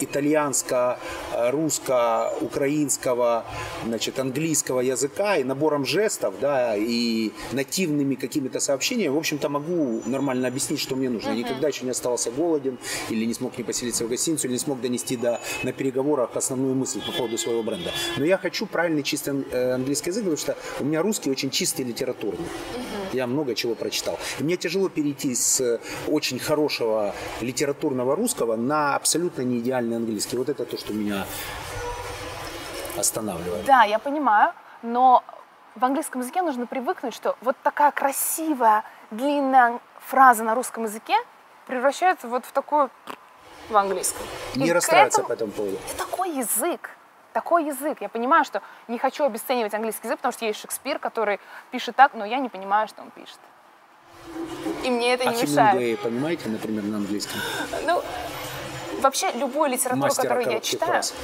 итальянского, 0.00 0.98
э, 1.32 1.50
русского, 1.50 2.32
украинского, 2.40 3.44
значит, 3.84 4.18
английского 4.18 4.80
языка 4.80 5.36
и 5.36 5.44
набором 5.44 5.84
жестов, 5.84 6.34
да, 6.40 6.73
и 6.76 7.32
нативными 7.52 8.14
какими-то 8.14 8.60
сообщениями, 8.60 9.14
в 9.14 9.18
общем-то, 9.18 9.48
могу 9.48 10.02
нормально 10.06 10.48
объяснить, 10.48 10.80
что 10.80 10.96
мне 10.96 11.10
нужно. 11.10 11.30
Я 11.30 11.36
никогда 11.36 11.68
еще 11.68 11.84
не 11.84 11.90
оставался 11.90 12.30
голоден, 12.30 12.78
или 13.10 13.24
не 13.24 13.34
смог 13.34 13.56
не 13.58 13.64
поселиться 13.64 14.04
в 14.04 14.08
гостиницу, 14.08 14.46
или 14.46 14.54
не 14.54 14.58
смог 14.58 14.80
донести 14.80 15.16
до, 15.16 15.40
на 15.62 15.72
переговорах 15.72 16.36
основную 16.36 16.74
мысль 16.74 17.00
по 17.04 17.12
поводу 17.12 17.38
своего 17.38 17.62
бренда. 17.62 17.90
Но 18.16 18.24
я 18.24 18.38
хочу 18.38 18.66
правильный 18.66 19.02
чистый 19.02 19.44
э, 19.50 19.72
английский 19.72 20.10
язык, 20.10 20.24
потому 20.24 20.36
что 20.36 20.56
у 20.80 20.84
меня 20.84 21.02
русский 21.02 21.30
очень 21.30 21.50
чистый 21.50 21.82
литературный. 21.82 22.46
Я 23.12 23.26
много 23.26 23.54
чего 23.54 23.74
прочитал. 23.74 24.18
И 24.40 24.44
мне 24.44 24.56
тяжело 24.56 24.88
перейти 24.88 25.34
с 25.34 25.60
э, 25.60 25.80
очень 26.08 26.38
хорошего 26.38 27.14
литературного 27.40 28.16
русского 28.16 28.56
на 28.56 28.96
абсолютно 28.96 29.42
не 29.42 29.58
идеальный 29.58 29.96
английский. 29.96 30.36
Вот 30.36 30.48
это 30.48 30.64
то, 30.64 30.76
что 30.76 30.92
меня 30.92 31.26
останавливает. 32.98 33.64
Да, 33.66 33.84
я 33.84 33.98
понимаю, 33.98 34.52
но 34.82 35.22
в 35.74 35.84
английском 35.84 36.20
языке 36.20 36.42
нужно 36.42 36.66
привыкнуть, 36.66 37.14
что 37.14 37.36
вот 37.40 37.56
такая 37.62 37.90
красивая, 37.90 38.84
длинная 39.10 39.80
фраза 40.06 40.44
на 40.44 40.54
русском 40.54 40.84
языке 40.84 41.16
превращается 41.66 42.28
вот 42.28 42.44
в 42.44 42.52
такую 42.52 42.90
в 43.68 43.76
английском. 43.76 44.22
Не 44.56 44.66
И 44.68 44.72
расстраиваться 44.72 45.20
этому- 45.22 45.28
по 45.28 45.32
этому 45.32 45.52
поводу. 45.52 45.78
Это 45.88 45.96
такой 45.96 46.30
язык. 46.36 46.90
Такой 47.32 47.64
язык. 47.64 48.00
Я 48.02 48.08
понимаю, 48.10 48.44
что 48.44 48.62
не 48.88 48.98
хочу 48.98 49.24
обесценивать 49.24 49.72
английский 49.74 50.06
язык, 50.06 50.18
потому 50.18 50.32
что 50.32 50.44
есть 50.44 50.60
Шекспир, 50.60 50.98
который 50.98 51.40
пишет 51.70 51.96
так, 51.96 52.12
но 52.14 52.24
я 52.26 52.38
не 52.38 52.48
понимаю, 52.50 52.86
что 52.88 53.00
он 53.02 53.10
пишет. 53.10 53.38
И 54.84 54.90
мне 54.90 55.14
это 55.14 55.28
А 55.28 55.32
не 55.32 55.42
мешает. 55.42 55.72
Хемингуэй, 55.72 55.96
понимаете, 55.96 56.48
например, 56.50 56.84
на 56.84 56.98
английском? 56.98 57.40
Ну, 57.86 58.02
вообще 59.00 59.32
любую 59.32 59.70
литературу, 59.70 60.02
Мастера 60.06 60.28
которую 60.28 60.50
я 60.54 60.60
читаю, 60.60 60.92
фраз. 60.92 61.14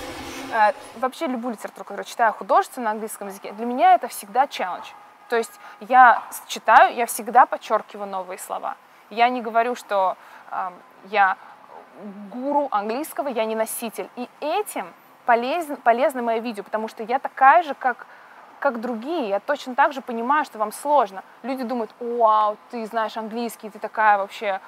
Э, 0.52 0.72
вообще 0.96 1.26
любую 1.26 1.52
литературу, 1.52 1.84
которую 1.84 2.04
читаю 2.04 2.32
художественно 2.32 2.86
на 2.86 2.90
английском 2.92 3.28
языке, 3.28 3.52
для 3.52 3.66
меня 3.66 3.94
это 3.94 4.08
всегда 4.08 4.46
челлендж. 4.46 4.86
То 5.28 5.36
есть 5.36 5.60
я 5.80 6.22
читаю, 6.48 6.94
я 6.94 7.06
всегда 7.06 7.46
подчеркиваю 7.46 8.08
новые 8.08 8.38
слова. 8.38 8.76
Я 9.10 9.28
не 9.28 9.40
говорю, 9.40 9.74
что 9.76 10.16
эм, 10.50 10.74
я 11.04 11.36
гуру 12.30 12.68
английского, 12.70 13.28
я 13.28 13.44
не 13.44 13.54
носитель. 13.54 14.08
И 14.16 14.28
этим 14.40 14.86
полезен, 15.26 15.76
полезно 15.76 16.22
мое 16.22 16.40
видео, 16.40 16.64
потому 16.64 16.88
что 16.88 17.02
я 17.02 17.18
такая 17.18 17.62
же, 17.62 17.74
как, 17.74 18.06
как 18.58 18.80
другие. 18.80 19.28
Я 19.28 19.40
точно 19.40 19.74
так 19.74 19.92
же 19.92 20.00
понимаю, 20.00 20.44
что 20.44 20.58
вам 20.58 20.72
сложно. 20.72 21.22
Люди 21.42 21.62
думают, 21.62 21.92
вау, 22.00 22.56
ты 22.70 22.84
знаешь 22.86 23.16
английский, 23.16 23.70
ты 23.70 23.78
такая 23.78 24.18
вообще 24.18 24.60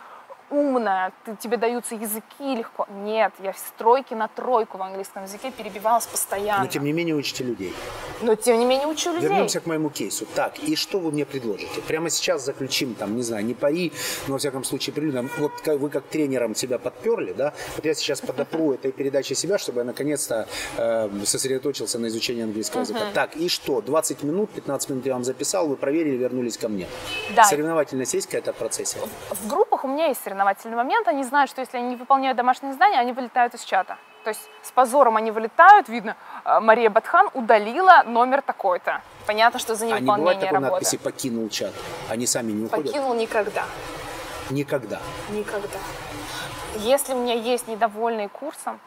умная, 0.53 1.13
ты, 1.25 1.35
тебе 1.37 1.57
даются 1.57 1.95
языки 1.95 2.55
легко. 2.55 2.87
Нет, 2.91 3.33
я 3.43 3.53
в 3.53 3.59
стройке 3.59 4.15
на 4.15 4.29
тройку 4.29 4.79
в 4.79 4.83
английском 4.83 5.25
языке 5.25 5.51
перебивалась 5.51 6.07
постоянно. 6.07 6.65
Но 6.65 6.69
тем 6.69 6.85
не 6.85 6.93
менее 6.93 7.15
учите 7.17 7.43
людей. 7.45 7.75
Но 8.21 8.35
тем 8.35 8.59
не 8.59 8.67
менее 8.67 8.87
учу 8.87 9.13
людей. 9.13 9.29
Вернемся 9.29 9.61
к 9.61 9.67
моему 9.67 9.91
кейсу. 9.91 10.27
Так, 10.35 10.59
и 10.59 10.77
что 10.77 11.01
вы 11.01 11.11
мне 11.11 11.25
предложите? 11.25 11.81
Прямо 11.89 12.11
сейчас 12.11 12.45
заключим, 12.45 12.95
там, 12.95 13.17
не 13.17 13.23
знаю, 13.23 13.45
не 13.45 13.55
пари, 13.55 13.93
но, 14.27 14.35
во 14.35 14.39
всяком 14.39 14.65
случае, 14.65 14.95
прилюдно. 14.95 15.29
Вот 15.39 15.53
как- 15.63 15.79
вы 15.79 15.89
как 15.91 16.05
тренером 16.05 16.55
себя 16.55 16.79
подперли, 16.79 17.33
да? 17.33 17.55
Вот 17.77 17.85
я 17.85 17.95
сейчас 17.95 18.21
подопру 18.21 18.73
этой 18.75 18.93
передачи 18.93 19.33
себя, 19.33 19.59
чтобы 19.59 19.81
я 19.81 19.85
наконец-то 19.85 20.47
э, 20.77 21.11
сосредоточился 21.25 21.99
на 21.99 22.07
изучении 22.07 22.45
английского 22.45 22.83
языка. 22.83 23.01
Так, 23.15 23.37
и 23.37 23.49
что? 23.49 23.81
20 23.81 24.23
минут, 24.23 24.51
15 24.51 24.91
минут 24.91 25.07
я 25.07 25.15
вам 25.15 25.25
записал, 25.25 25.67
вы 25.67 25.77
проверили, 25.77 26.17
вернулись 26.17 26.59
ко 26.59 26.69
мне. 26.69 26.87
Да. 27.35 27.45
Соревновательность 27.45 28.15
есть 28.15 28.27
какая-то 28.27 28.53
в 28.53 28.57
процессе? 28.57 28.99
В 29.31 29.49
группах 29.49 29.85
у 29.85 29.89
меня 29.89 30.07
есть 30.09 30.21
соревновательный 30.43 30.77
момент. 30.77 31.09
Они 31.09 31.25
знают, 31.25 31.51
что 31.51 31.61
если 31.61 31.77
они 31.79 31.89
не 31.89 31.97
выполняют 31.97 32.37
домашнее 32.37 32.73
задание, 32.73 33.01
они 33.01 33.13
вылетают 33.13 33.55
из 33.55 33.63
чата. 33.65 33.97
То 34.25 34.31
есть 34.31 34.49
с 34.63 34.71
позором 34.71 35.17
они 35.17 35.31
вылетают, 35.31 35.89
видно, 35.89 36.17
э, 36.45 36.61
Мария 36.61 36.91
Батхан 36.91 37.29
удалила 37.35 38.03
номер 38.07 38.41
такой-то. 38.43 39.01
Понятно, 39.27 39.59
что 39.59 39.75
за 39.75 39.87
А 39.87 39.89
не 39.89 40.07
бывает 40.07 40.19
невыполнение 40.19 40.41
такой 40.41 40.55
работы. 40.55 40.73
надписи 40.73 40.99
«покинул 40.99 41.49
чат»? 41.49 41.73
Они 42.09 42.27
сами 42.27 42.53
не 42.53 42.65
уходят? 42.67 42.87
Покинул 42.87 43.15
никогда. 43.15 43.65
Никогда. 44.51 44.99
Никогда. 45.31 45.79
Если 46.77 47.15
у 47.15 47.19
меня 47.19 47.35
есть 47.35 47.69
недовольные 47.69 48.29
курсом, 48.29 48.81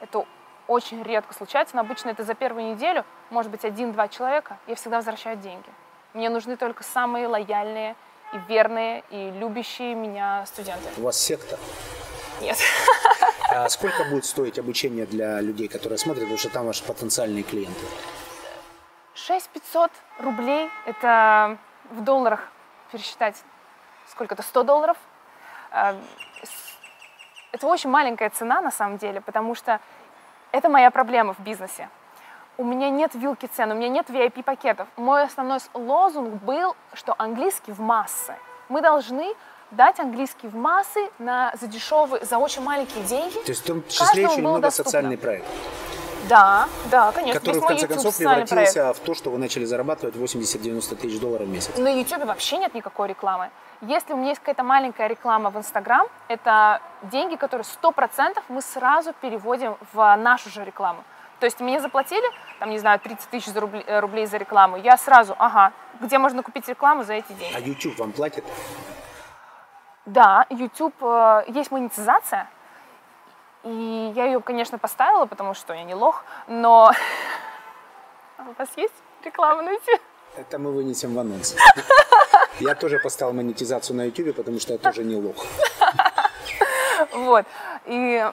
это 0.00 0.24
очень 0.68 1.02
редко 1.02 1.34
случается, 1.34 1.76
но 1.76 1.82
обычно 1.82 2.10
это 2.10 2.24
за 2.24 2.34
первую 2.34 2.74
неделю, 2.74 3.04
может 3.30 3.50
быть, 3.50 3.64
один-два 3.64 4.08
человека, 4.08 4.56
я 4.66 4.74
всегда 4.74 4.96
возвращаю 4.96 5.36
деньги. 5.36 5.68
Мне 6.14 6.30
нужны 6.30 6.56
только 6.56 6.82
самые 6.82 7.26
лояльные 7.26 7.94
и 8.32 8.38
верные, 8.48 9.04
и 9.10 9.30
любящие 9.30 9.94
меня 9.94 10.44
студенты. 10.46 10.88
У 10.98 11.02
вас 11.02 11.18
секта? 11.18 11.58
Нет. 12.40 12.56
А 13.50 13.68
сколько 13.68 14.04
будет 14.04 14.24
стоить 14.24 14.58
обучение 14.58 15.06
для 15.06 15.40
людей, 15.40 15.68
которые 15.68 15.98
смотрят, 15.98 16.22
потому 16.24 16.38
что 16.38 16.48
там 16.48 16.66
ваши 16.66 16.82
потенциальные 16.84 17.42
клиенты? 17.42 17.80
6500 19.14 19.90
рублей, 20.20 20.70
это 20.86 21.58
в 21.90 22.00
долларах 22.02 22.40
пересчитать, 22.90 23.36
сколько 24.10 24.34
это, 24.34 24.42
100 24.42 24.62
долларов. 24.62 24.96
С- 25.70 26.76
Это 27.52 27.66
очень 27.66 27.90
маленькая 27.90 28.30
цена 28.30 28.60
на 28.62 28.70
самом 28.70 28.96
деле, 28.98 29.20
потому 29.20 29.54
что 29.54 29.78
это 30.52 30.68
моя 30.70 30.90
проблема 30.90 31.34
в 31.34 31.40
бизнесе. 31.40 31.88
У 32.62 32.64
меня 32.64 32.90
нет 32.90 33.10
вилки 33.16 33.46
цен, 33.46 33.72
у 33.72 33.74
меня 33.74 33.88
нет 33.88 34.08
VIP-пакетов. 34.08 34.86
Мой 34.96 35.24
основной 35.24 35.58
лозунг 35.74 36.40
был, 36.44 36.76
что 36.92 37.12
английский 37.18 37.72
в 37.72 37.80
массы. 37.80 38.36
Мы 38.68 38.80
должны 38.80 39.34
дать 39.72 39.98
английский 39.98 40.46
в 40.46 40.54
массы 40.54 41.10
на, 41.18 41.52
за 41.60 41.66
дешевые, 41.66 42.24
за 42.24 42.38
очень 42.38 42.62
маленькие 42.62 43.02
деньги. 43.02 43.34
То 43.38 43.50
есть 43.50 43.62
в 43.62 43.66
том 43.66 43.82
числе 43.88 44.06
Каждому 44.06 44.26
еще 44.28 44.36
немного 44.36 44.60
доступно. 44.60 44.90
социальный 44.90 45.18
проект, 45.18 45.44
Да, 46.28 46.68
да, 46.88 47.10
конечно. 47.10 47.40
который 47.40 47.60
в 47.60 47.66
конце 47.66 47.74
YouTube 47.82 47.94
концов 47.96 48.14
социальный 48.14 48.46
проект. 48.46 48.50
превратился 48.72 48.92
в 48.94 49.04
то, 49.04 49.14
что 49.14 49.30
вы 49.30 49.38
начали 49.38 49.64
зарабатывать 49.64 50.14
80-90 50.14 50.94
тысяч 50.94 51.18
долларов 51.18 51.48
в 51.48 51.50
месяц. 51.50 51.76
На 51.78 51.88
YouTube 51.88 52.26
вообще 52.26 52.58
нет 52.58 52.74
никакой 52.74 53.08
рекламы. 53.08 53.50
Если 53.80 54.12
у 54.12 54.16
меня 54.16 54.28
есть 54.28 54.40
какая-то 54.40 54.62
маленькая 54.62 55.08
реклама 55.08 55.50
в 55.50 55.56
Instagram, 55.56 56.06
это 56.28 56.80
деньги, 57.10 57.34
которые 57.34 57.66
100% 57.82 58.40
мы 58.50 58.62
сразу 58.62 59.12
переводим 59.20 59.76
в 59.92 60.14
нашу 60.14 60.48
же 60.48 60.64
рекламу. 60.64 61.02
То 61.40 61.46
есть 61.46 61.58
мне 61.58 61.80
заплатили, 61.80 62.24
там, 62.62 62.70
не 62.70 62.78
знаю, 62.78 63.00
30 63.00 63.28
тысяч 63.28 63.52
э, 63.56 64.00
рублей 64.00 64.26
за 64.26 64.36
рекламу, 64.36 64.76
я 64.76 64.96
сразу, 64.96 65.34
ага, 65.36 65.72
где 66.00 66.18
можно 66.18 66.44
купить 66.44 66.68
рекламу 66.68 67.02
за 67.02 67.14
эти 67.14 67.32
деньги? 67.32 67.56
А 67.56 67.58
YouTube 67.58 67.98
вам 67.98 68.12
платит? 68.12 68.44
Да, 70.06 70.46
YouTube, 70.48 70.94
э, 71.00 71.44
есть 71.48 71.72
монетизация, 71.72 72.48
и 73.64 74.12
я 74.14 74.26
ее, 74.26 74.40
конечно, 74.40 74.78
поставила, 74.78 75.26
потому 75.26 75.54
что 75.54 75.74
я 75.74 75.82
не 75.82 75.96
лох, 75.96 76.24
но... 76.46 76.92
А 78.38 78.42
у 78.48 78.54
вас 78.56 78.68
есть 78.76 78.94
реклама 79.24 79.62
на 79.62 79.70
YouTube? 79.70 80.00
Это 80.36 80.60
мы 80.60 80.70
вынесем 80.70 81.14
в 81.14 81.18
анонс. 81.18 81.56
Я 82.60 82.76
тоже 82.76 83.00
поставил 83.00 83.32
монетизацию 83.32 83.96
на 83.96 84.04
YouTube, 84.04 84.36
потому 84.36 84.60
что 84.60 84.72
я 84.72 84.78
тоже 84.78 85.02
не 85.02 85.16
лох. 85.16 85.46
Вот. 87.12 87.44
И 87.86 88.24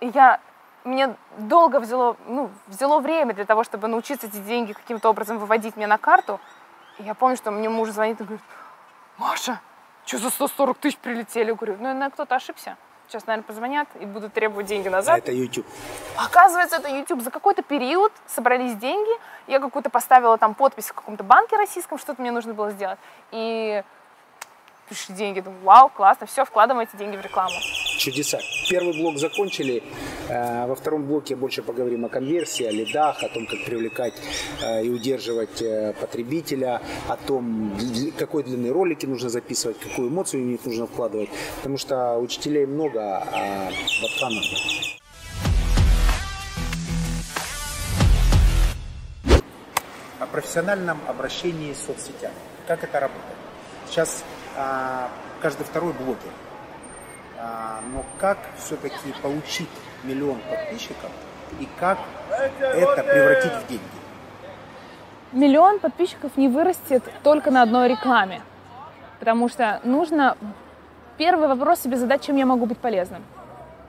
я 0.00 0.40
мне 0.84 1.14
долго 1.38 1.80
взяло, 1.80 2.16
ну, 2.26 2.50
взяло 2.66 3.00
время 3.00 3.34
для 3.34 3.44
того, 3.44 3.64
чтобы 3.64 3.88
научиться 3.88 4.26
эти 4.26 4.36
деньги 4.36 4.72
каким-то 4.72 5.08
образом 5.08 5.38
выводить 5.38 5.76
мне 5.76 5.86
на 5.86 5.98
карту. 5.98 6.40
И 6.98 7.02
я 7.02 7.14
помню, 7.14 7.36
что 7.36 7.50
мне 7.50 7.68
муж 7.68 7.88
звонит 7.90 8.20
и 8.20 8.24
говорит, 8.24 8.44
Маша, 9.18 9.60
что 10.04 10.18
за 10.18 10.30
140 10.30 10.78
тысяч 10.78 10.98
прилетели? 10.98 11.48
Я 11.48 11.54
говорю, 11.54 11.76
ну, 11.78 11.84
наверное, 11.84 12.10
кто-то 12.10 12.34
ошибся. 12.36 12.76
Сейчас, 13.08 13.26
наверное, 13.26 13.46
позвонят 13.46 13.88
и 14.00 14.06
будут 14.06 14.32
требовать 14.32 14.66
деньги 14.66 14.88
А 14.88 14.92
назад. 14.92 15.18
это 15.18 15.32
YouTube. 15.32 15.66
Оказывается, 16.16 16.76
это 16.76 16.88
YouTube. 16.88 17.20
За 17.22 17.30
какой-то 17.30 17.62
период 17.62 18.12
собрались 18.26 18.74
деньги, 18.76 19.10
я 19.46 19.60
какую-то 19.60 19.90
поставила 19.90 20.38
там 20.38 20.54
подпись 20.54 20.86
в 20.86 20.94
каком-то 20.94 21.22
банке 21.22 21.56
российском, 21.56 21.98
что-то 21.98 22.20
мне 22.22 22.30
нужно 22.30 22.54
было 22.54 22.70
сделать. 22.70 22.98
И 23.30 23.82
пришли 24.88 25.14
деньги. 25.14 25.40
Думаю, 25.40 25.62
вау, 25.64 25.88
классно, 25.90 26.26
все, 26.26 26.44
вкладываем 26.44 26.86
эти 26.88 26.96
деньги 26.96 27.16
в 27.16 27.20
рекламу. 27.20 27.54
Чудеса. 27.98 28.38
Первый 28.70 28.98
блок 28.98 29.18
закончили. 29.18 29.82
Э, 30.28 30.66
во 30.66 30.74
втором 30.74 31.06
блоке 31.06 31.36
больше 31.36 31.62
поговорим 31.62 32.04
о 32.06 32.08
конверсии, 32.08 32.64
о 32.64 32.70
лидах, 32.70 33.22
о 33.22 33.28
том, 33.28 33.46
как 33.46 33.64
привлекать 33.64 34.14
э, 34.62 34.84
и 34.84 34.90
удерживать 34.90 35.60
э, 35.60 35.92
потребителя, 36.00 36.80
о 37.08 37.16
том, 37.16 37.76
какой 38.16 38.42
длины 38.44 38.72
ролики 38.72 39.04
нужно 39.04 39.28
записывать, 39.28 39.78
какую 39.78 40.08
эмоцию 40.08 40.42
в 40.42 40.46
них 40.46 40.64
нужно 40.64 40.86
вкладывать. 40.86 41.28
Потому 41.56 41.76
что 41.76 42.16
учителей 42.18 42.64
много, 42.64 43.18
а 43.18 43.70
батханов 44.02 44.44
О 50.20 50.26
профессиональном 50.26 50.98
обращении 51.06 51.74
с 51.74 51.84
соцсетями. 51.84 52.34
Как 52.66 52.82
это 52.82 53.00
работает? 53.00 53.36
Сейчас 53.90 54.24
а, 54.56 55.10
каждый 55.42 55.64
второй 55.64 55.92
блогер. 55.92 56.32
А, 57.38 57.82
но 57.92 58.06
как 58.18 58.38
все-таки 58.58 59.12
получить 59.22 59.68
миллион 60.04 60.38
подписчиков 60.48 61.10
и 61.60 61.68
как 61.78 61.98
это 62.60 63.02
превратить 63.02 63.52
в 63.52 63.68
деньги? 63.68 63.82
Миллион 65.32 65.78
подписчиков 65.80 66.36
не 66.36 66.48
вырастет 66.48 67.02
только 67.22 67.50
на 67.50 67.62
одной 67.62 67.88
рекламе. 67.88 68.40
Потому 69.18 69.48
что 69.48 69.80
нужно 69.84 70.36
первый 71.16 71.48
вопрос 71.48 71.80
себе 71.80 71.96
задать, 71.96 72.22
чем 72.22 72.36
я 72.36 72.46
могу 72.46 72.66
быть 72.66 72.78
полезным. 72.78 73.22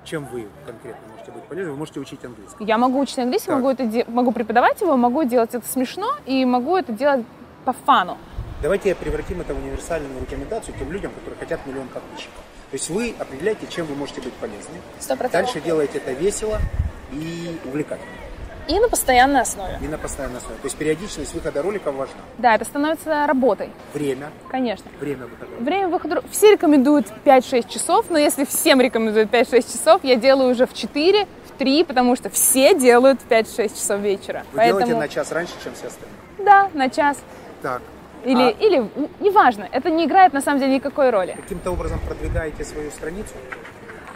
Чем 0.04 0.26
вы 0.26 0.48
конкретно 0.66 1.02
можете 1.12 1.32
быть 1.32 1.44
полезны? 1.44 1.72
Вы 1.72 1.78
можете 1.78 2.00
учить 2.00 2.24
английский. 2.24 2.64
Я 2.64 2.78
могу 2.78 3.00
учить 3.00 3.20
английский, 3.20 3.52
могу, 3.52 3.70
это 3.70 3.86
де- 3.86 4.06
могу 4.08 4.32
преподавать 4.32 4.80
его, 4.82 4.96
могу 4.98 5.24
делать 5.24 5.54
это 5.56 5.68
смешно 5.68 6.14
и 6.26 6.46
могу 6.46 6.78
это 6.78 6.92
делать 6.92 7.26
по 7.64 7.74
фану. 7.74 8.18
Давайте 8.62 8.96
превратим 8.96 9.42
это 9.42 9.54
в 9.54 9.58
универсальную 9.58 10.22
рекомендацию 10.22 10.76
тем 10.80 10.92
людям, 10.92 11.12
которые 11.12 11.40
хотят 11.40 11.60
миллион 11.66 11.88
подписчиков. 11.88 12.42
То 12.76 12.78
есть 12.78 12.90
вы 12.90 13.16
определяете, 13.18 13.68
чем 13.70 13.86
вы 13.86 13.96
можете 13.96 14.20
быть 14.20 14.34
полезны. 14.34 14.82
Сто 15.00 15.16
процентов. 15.16 15.54
Дальше 15.54 15.62
делаете 15.66 16.00
это 16.00 16.12
весело 16.12 16.60
и 17.14 17.58
увлекательно. 17.64 18.10
И 18.68 18.78
на 18.78 18.90
постоянной 18.90 19.40
основе. 19.40 19.80
И 19.82 19.88
на 19.88 19.98
постоянной 19.98 20.40
основе. 20.40 20.58
То 20.58 20.66
есть 20.66 20.76
периодичность 20.76 21.34
выхода 21.34 21.62
роликов 21.62 21.96
важна. 21.96 22.18
Да, 22.38 22.54
это 22.54 22.66
становится 22.66 23.28
работой, 23.28 23.70
Время. 23.94 24.30
конечно. 24.52 24.92
Время 25.00 25.26
выхода. 25.28 25.52
Время 25.58 25.88
выхода... 25.88 26.22
Все 26.30 26.52
рекомендуют 26.52 27.08
5-6 27.24 27.70
часов, 27.70 28.08
но 28.10 28.18
если 28.18 28.44
всем 28.44 28.82
рекомендуют 28.82 29.32
5-6 29.32 29.72
часов, 29.72 30.04
я 30.04 30.18
делаю 30.18 30.52
уже 30.52 30.68
в 30.68 30.74
4, 30.74 31.28
в 31.46 31.58
3, 31.58 31.86
потому 31.86 32.18
что 32.18 32.30
все 32.30 32.78
делают 32.78 33.22
в 33.22 33.30
5-6 33.30 33.70
часов 33.70 34.02
вечера. 34.02 34.44
Вы 34.52 34.58
Поэтому, 34.58 34.86
делаете 34.86 35.00
на 35.00 35.08
час 35.08 35.32
раньше, 35.32 35.54
чем 35.64 35.74
все 35.76 35.88
остальные. 35.88 36.20
да, 36.40 36.70
на 36.74 36.90
час. 36.90 37.20
Так. 37.62 37.82
Или, 38.26 38.42
А 38.42 38.50
или 38.50 38.90
неважно, 39.20 39.68
это 39.72 39.92
не 39.92 40.06
играет 40.06 40.34
на 40.34 40.42
самом 40.42 40.60
деле 40.60 40.76
никакой 40.76 41.12
роли. 41.12 41.38
каким-то 41.42 41.72
образом 41.72 42.00
продвигаете 42.00 42.64
свою 42.66 42.90
страницу? 42.90 43.34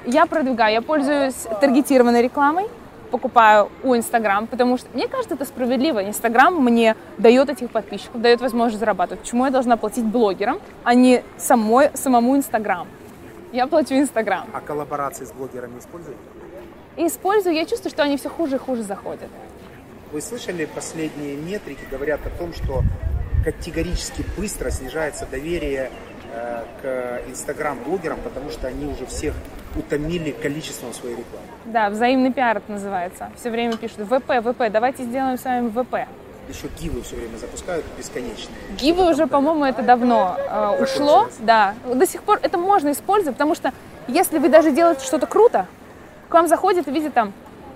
Я 0.06 0.26
продвигаю, 0.26 0.74
я 0.74 0.82
пользуюсь 0.82 1.36
таргетированной 1.62 2.24
рекламой, 2.24 2.66
покупаю 3.12 3.70
у 3.84 3.96
Инстаграм, 3.96 4.48
потому 4.48 4.78
что 4.78 4.88
мне 4.94 5.08
кажется, 5.08 5.36
это 5.36 5.46
справедливо. 5.46 6.04
Инстаграм 6.04 6.56
мне 6.56 6.96
дает 7.18 7.50
этих 7.50 7.70
подписчиков, 7.70 8.20
дает 8.22 8.42
возможность 8.42 8.80
зарабатывать. 8.80 9.22
Почему 9.22 9.46
я 9.46 9.52
должна 9.52 9.78
платить 9.78 10.06
блогерам, 10.06 10.60
а 10.84 10.96
не 10.96 11.24
самой, 11.38 11.92
самому 11.94 12.36
Инстаграм? 12.36 12.88
Я 13.52 13.68
плачу 13.68 13.94
Инстаграм. 13.96 14.48
А 14.54 14.62
коллаборации 14.62 15.26
с 15.26 15.32
блогерами 15.32 15.80
используете? 15.80 16.20
И 16.98 17.06
использую, 17.08 17.56
я 17.56 17.66
чувствую, 17.66 17.92
что 17.92 18.04
они 18.04 18.18
все 18.18 18.30
хуже 18.30 18.56
и 18.56 18.60
хуже 18.60 18.84
заходят. 18.84 19.30
Вы 20.12 20.22
слышали, 20.22 20.66
последние 20.66 21.36
метрики 21.36 21.86
говорят 21.92 22.20
о 22.26 22.30
том, 22.30 22.54
что 22.54 22.82
категорически 23.44 24.24
быстро 24.38 24.70
снижается 24.70 25.26
доверие 25.26 25.92
э, 26.34 26.64
к 26.82 27.30
инстаграм-блогерам, 27.30 28.20
потому 28.24 28.50
что 28.50 28.68
они 28.68 28.86
уже 28.86 29.06
всех 29.06 29.34
утомили 29.76 30.32
количеством 30.32 30.94
своей 30.94 31.16
рекламы. 31.18 31.46
Да, 31.66 31.90
взаимный 31.90 32.34
пиар 32.34 32.58
это 32.58 32.72
называется. 32.72 33.32
Все 33.40 33.50
время 33.50 33.78
пишут 33.78 34.00
ВП, 34.00 34.42
ВП, 34.42 34.72
давайте 34.72 35.04
сделаем 35.04 35.38
с 35.38 35.44
вами 35.44 35.70
ВП. 35.70 36.08
Еще 36.48 36.68
гивы 36.80 37.04
все 37.04 37.16
время 37.16 37.38
запускают 37.38 37.86
бесконечные. 37.98 38.58
Гивы 38.78 39.12
уже, 39.12 39.28
по-моему, 39.28 39.66
это 39.66 39.84
давно 39.84 40.36
э, 40.38 40.84
ушло. 40.84 41.30
Да, 41.40 41.76
до 41.86 42.08
сих 42.08 42.24
пор 42.24 42.40
это 42.42 42.58
можно 42.58 42.92
использовать, 42.92 43.36
потому 43.36 43.54
что 43.54 43.72
если 44.08 44.40
вы 44.40 44.50
даже 44.50 44.72
делаете 44.72 45.06
что-то 45.06 45.28
круто, 45.28 45.68
к 46.28 46.34
вам 46.34 46.48
заходит 46.48 46.88
и 46.88 46.92
видит 46.92 47.14
там 47.14 47.34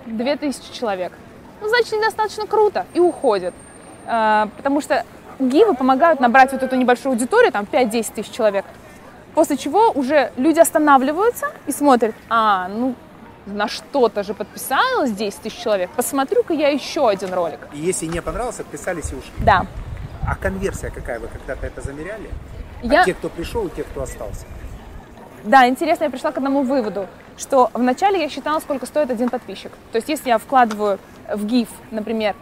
2000 0.07 0.73
человек. 0.73 1.13
Ну, 1.61 1.69
значит, 1.69 1.91
недостаточно 1.93 2.47
круто 2.47 2.87
и 2.95 2.99
уходит. 2.99 3.53
Э, 4.07 4.47
потому 4.57 4.81
что 4.81 5.05
гивы 5.39 5.73
помогают 5.75 6.19
набрать 6.19 6.51
вот 6.51 6.63
эту 6.63 6.75
небольшую 6.75 7.13
аудиторию, 7.13 7.51
там 7.51 7.65
5-10 7.71 8.13
тысяч 8.13 8.31
человек. 8.31 8.65
После 9.35 9.57
чего 9.57 9.91
уже 9.91 10.31
люди 10.37 10.59
останавливаются 10.59 11.47
и 11.65 11.71
смотрят, 11.71 12.13
а, 12.29 12.67
ну, 12.67 12.95
на 13.45 13.67
что-то 13.67 14.23
же 14.23 14.33
подписалось 14.33 15.11
10 15.11 15.41
тысяч 15.41 15.57
человек, 15.61 15.89
посмотрю-ка 15.95 16.53
я 16.53 16.69
еще 16.69 17.09
один 17.09 17.33
ролик. 17.33 17.59
И 17.73 17.79
если 17.79 18.05
не 18.05 18.21
понравился, 18.21 18.61
отписались 18.61 19.11
и 19.11 19.15
ушли. 19.15 19.31
Да, 19.39 19.65
А 20.25 20.35
конверсия 20.35 20.89
какая? 20.89 21.19
Вы 21.19 21.27
когда-то 21.27 21.67
это 21.67 21.81
замеряли? 21.81 22.29
Я- 22.81 23.01
А 23.01 23.05
те, 23.05 23.13
кто 23.13 23.27
пришел, 23.27 23.67
и 23.67 23.69
те, 23.69 23.83
кто 23.83 24.03
остался? 24.03 24.45
Да, 25.43 25.67
интересно, 25.67 26.05
я 26.05 26.09
пришла 26.09 26.31
к 26.31 26.37
одному 26.37 26.63
выводу, 26.63 27.07
что 27.37 27.69
вначале 27.73 28.21
я 28.21 28.29
считала, 28.29 28.59
сколько 28.61 28.85
стоит 28.85 29.11
один 29.11 29.29
подписчик. 29.29 29.71
То 29.91 29.97
есть, 29.97 30.07
если 30.07 30.29
я 30.29 30.37
вкладываю 30.37 30.97
в 31.33 31.45
гиф, 31.45 31.67
например, 31.91 32.35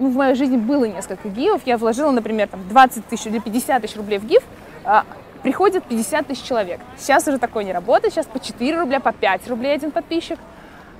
ну, 0.00 0.10
в 0.10 0.16
моей 0.16 0.34
жизни 0.34 0.56
было 0.56 0.86
несколько 0.86 1.28
гифов, 1.28 1.62
я 1.66 1.76
вложила, 1.76 2.10
например, 2.10 2.48
там, 2.48 2.66
20 2.68 3.06
тысяч 3.06 3.26
или 3.26 3.38
50 3.38 3.82
тысяч 3.82 3.96
рублей 3.96 4.18
в 4.18 4.24
гиф, 4.24 4.42
а, 4.84 5.04
приходит 5.42 5.84
50 5.84 6.26
тысяч 6.26 6.42
человек. 6.42 6.80
Сейчас 6.98 7.28
уже 7.28 7.38
такое 7.38 7.64
не 7.64 7.72
работает, 7.72 8.12
сейчас 8.14 8.26
по 8.26 8.40
4 8.40 8.80
рубля, 8.80 9.00
по 9.00 9.12
5 9.12 9.46
рублей 9.48 9.74
один 9.74 9.90
подписчик. 9.90 10.38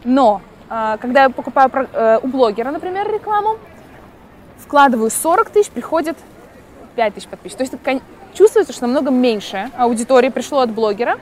Но, 0.05 0.43
а, 0.69 0.99
когда 0.99 1.25
я 1.25 1.31
покупаю 1.31 1.69
про- 1.71 1.89
э, 1.93 2.21
у 2.23 2.27
блогера, 2.29 2.71
например, 2.71 3.11
рекламу, 3.13 3.57
вкладываю 4.59 5.11
40 5.11 5.51
тысяч, 5.51 5.71
приходит 5.71 6.17
5 6.95 7.15
тысяч 7.15 7.27
подписчиков. 7.27 7.69
То 7.69 7.75
есть 7.75 7.85
кон- 7.85 8.03
чувствуется, 8.35 8.73
что 8.73 8.83
намного 8.87 9.11
меньше 9.11 9.71
аудитории 9.77 10.29
пришло 10.29 10.61
от 10.61 10.71
блогера, 10.71 11.19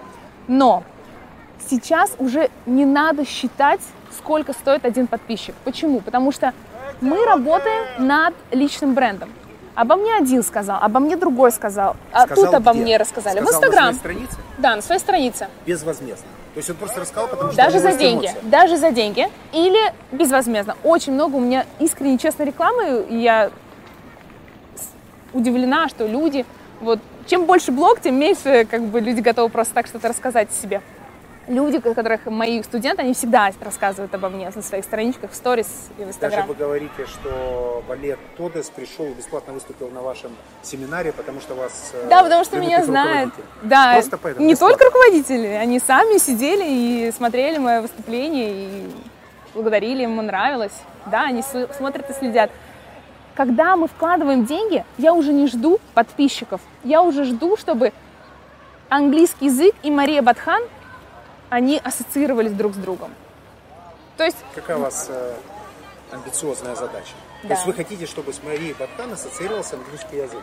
но 0.49 0.83
сейчас 1.69 2.13
уже 2.19 2.51
не 2.67 2.85
надо 2.85 3.25
считать, 3.25 3.81
сколько 4.17 4.53
стоит 4.53 4.85
один 4.85 5.07
подписчик. 5.07 5.55
Почему? 5.65 6.01
Потому 6.01 6.33
что 6.33 6.53
мы 7.01 7.25
работаем 7.25 8.07
над 8.07 8.35
личным 8.51 8.95
брендом. 8.95 9.31
Обо 9.75 9.95
мне 9.95 10.17
один 10.17 10.43
сказал, 10.43 10.79
обо 10.83 10.99
мне 10.99 11.17
другой 11.17 11.53
сказал, 11.53 11.95
а 12.11 12.25
Сказал 12.27 12.47
тут 12.47 12.55
обо 12.55 12.73
где? 12.73 12.81
мне 12.83 12.97
рассказали. 12.97 13.39
в 13.39 13.45
Сказал 13.45 13.61
на 13.61 13.67
Инстаграм. 13.67 13.95
своей 13.95 13.99
странице? 13.99 14.37
Да, 14.59 14.77
на 14.77 14.83
своей 14.83 15.01
странице. 15.01 15.49
Безвозмездно. 15.67 16.27
То 16.55 16.59
есть 16.59 16.71
он 16.71 16.77
просто 16.77 17.01
рассказал, 17.01 17.29
потому 17.29 17.53
что 17.53 17.63
Даже 17.63 17.79
за 17.79 17.93
деньги. 17.93 18.27
эмоция. 18.27 18.43
Даже 18.43 18.77
за 18.77 18.91
деньги. 18.91 19.29
Или 19.53 19.79
безвозмездно. 20.11 20.77
Очень 20.83 21.13
много 21.13 21.37
у 21.37 21.41
меня 21.41 21.65
искренней 21.79 22.19
честной 22.19 22.47
рекламы, 22.47 23.07
и 23.09 23.19
я 23.19 23.51
удивлена, 25.33 25.89
что 25.89 26.07
люди, 26.07 26.45
вот, 26.81 26.99
чем 27.27 27.45
больше 27.45 27.71
блог, 27.71 28.01
тем 28.01 28.19
меньше, 28.19 28.65
как 28.69 28.83
бы, 28.83 28.99
люди 29.01 29.21
готовы 29.21 29.49
просто 29.49 29.75
так 29.75 29.87
что-то 29.87 30.09
рассказать 30.09 30.49
о 30.51 30.53
себе. 30.53 30.81
Люди, 31.49 31.81
которых 31.81 32.27
мои 32.27 32.63
студенты, 32.63 33.03
они 33.03 33.15
всегда 33.15 33.51
рассказывают 33.61 34.15
обо 34.15 34.29
мне 34.29 34.51
на 34.55 34.63
своих 34.63 34.85
страничках, 34.85 35.31
в 35.31 35.35
сторис 35.35 35.67
и 35.93 35.93
в 35.95 35.97
Даже 35.99 36.11
Инстаграм. 36.11 36.47
вы 36.47 36.55
говорите, 36.55 37.07
что 37.07 37.83
Валет 37.89 38.19
Тодес 38.37 38.69
пришел 38.69 39.07
и 39.07 39.15
бесплатно 39.15 39.55
выступил 39.55 39.89
на 39.89 40.03
вашем 40.03 40.31
семинаре, 40.63 41.11
потому 41.13 41.41
что 41.41 41.55
вас 41.55 41.93
э, 41.95 42.07
Да, 42.11 42.23
потому 42.23 42.45
что 42.45 42.59
меня 42.59 42.85
знают. 42.85 43.33
Да, 43.63 43.95
Просто 43.95 44.19
поэтому, 44.19 44.47
не 44.47 44.53
бесплатно. 44.53 44.77
только 44.77 44.85
руководители, 44.93 45.47
они 45.47 45.79
сами 45.81 46.19
сидели 46.19 46.65
и 47.09 47.13
смотрели 47.17 47.57
мое 47.57 47.81
выступление 47.81 48.51
и 48.53 48.91
благодарили, 49.55 50.03
ему 50.03 50.21
нравилось. 50.21 50.75
Да, 51.07 51.23
они 51.25 51.43
смотрят 51.43 52.11
и 52.11 52.13
следят. 52.13 52.51
Когда 53.35 53.75
мы 53.77 53.89
вкладываем 53.89 54.45
деньги, 54.45 54.85
я 54.99 55.15
уже 55.15 55.33
не 55.33 55.47
жду 55.47 55.81
подписчиков. 55.95 56.61
Я 56.85 57.01
уже 57.01 57.25
жду, 57.25 57.57
чтобы 57.57 57.93
английский 58.91 59.47
язык 59.47 59.75
и 59.83 59.91
Мария 59.91 60.21
Батхан, 60.21 60.63
они 61.51 61.81
ассоциировались 61.83 62.53
друг 62.53 62.75
с 62.75 62.77
другом. 62.77 63.13
То 64.17 64.25
есть 64.25 64.37
Какая 64.55 64.77
у 64.77 64.81
вас 64.81 65.07
э, 65.09 65.35
амбициозная 66.11 66.75
задача? 66.75 67.13
То 67.43 67.49
Да. 67.49 67.55
есть 67.55 67.67
вы 67.67 67.73
хотите, 67.73 68.07
чтобы 68.07 68.33
с 68.33 68.43
Марией 68.43 68.75
Батхан 68.79 69.13
ассоциировался 69.13 69.77
английский 69.77 70.17
язык? 70.17 70.43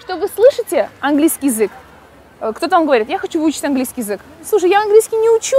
что 0.00 0.16
вы 0.16 0.28
слышите 0.28 0.88
английский 1.00 1.46
язык. 1.48 1.72
Э, 2.40 2.52
Кто-то 2.54 2.76
вам 2.76 2.84
говорит, 2.86 3.08
я 3.08 3.18
хочу 3.18 3.40
выучить 3.40 3.64
английский 3.64 4.02
язык. 4.02 4.20
Слушай, 4.48 4.70
я 4.70 4.82
английский 4.82 5.16
не 5.16 5.30
учу, 5.30 5.56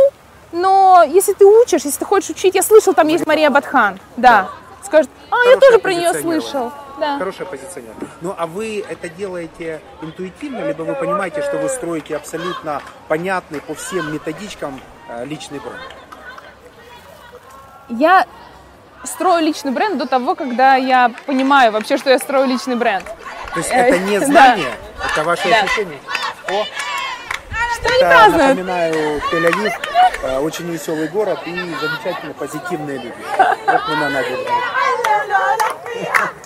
но 0.53 1.03
если 1.05 1.33
ты 1.33 1.45
учишь, 1.45 1.83
если 1.83 1.99
ты 1.99 2.05
хочешь 2.05 2.29
учить, 2.29 2.55
я 2.55 2.63
слышал, 2.63 2.93
там 2.93 3.07
есть 3.09 3.25
Мария 3.25 3.49
Батхан. 3.49 3.99
Да. 4.15 4.49
Скажет, 4.85 5.09
а, 5.29 5.35
я 5.35 5.41
Хорошее 5.41 5.59
тоже 5.59 5.79
про 5.79 5.93
нее 5.93 6.13
слышал. 6.13 6.71
Да. 6.99 7.17
Хорошее 7.19 7.47
позиционирование. 7.47 8.09
Ну, 8.21 8.33
а 8.37 8.47
вы 8.47 8.83
это 8.87 9.07
делаете 9.09 9.81
интуитивно, 10.01 10.65
либо 10.67 10.81
вы 10.83 10.95
понимаете, 10.95 11.41
что 11.43 11.57
вы 11.57 11.69
строите 11.69 12.15
абсолютно 12.15 12.81
понятный 13.07 13.61
по 13.61 13.75
всем 13.75 14.11
методичкам 14.13 14.81
э, 15.09 15.25
личный 15.25 15.59
бренд? 15.59 15.77
Я 17.89 18.25
строю 19.03 19.43
личный 19.45 19.71
бренд 19.71 19.97
до 19.97 20.07
того, 20.07 20.35
когда 20.35 20.75
я 20.75 21.11
понимаю 21.25 21.71
вообще, 21.71 21.97
что 21.97 22.09
я 22.09 22.17
строю 22.19 22.47
личный 22.47 22.75
бренд. 22.75 23.05
То 23.53 23.59
есть 23.59 23.69
Э, 23.71 23.75
это 23.75 23.99
не 23.99 24.19
да. 24.19 24.25
знание, 24.25 24.73
это 25.11 25.23
ваши 25.23 25.47
Да. 25.49 25.61
ощущения. 25.61 25.99
О, 26.49 26.63
Что 27.75 27.89
Это, 27.93 28.07
празднуют? 28.09 28.47
напоминаю, 28.47 29.21
Тель-Авив, 29.31 29.71
э, 30.23 30.39
очень 30.39 30.69
веселый 30.71 31.07
город 31.09 31.39
и 31.45 31.51
замечательно 31.53 32.33
позитивные 32.33 32.97
люди. 32.97 33.15
Вот 33.67 33.81
мы 33.87 33.95
на 33.97 34.09
набережной. 34.09 34.47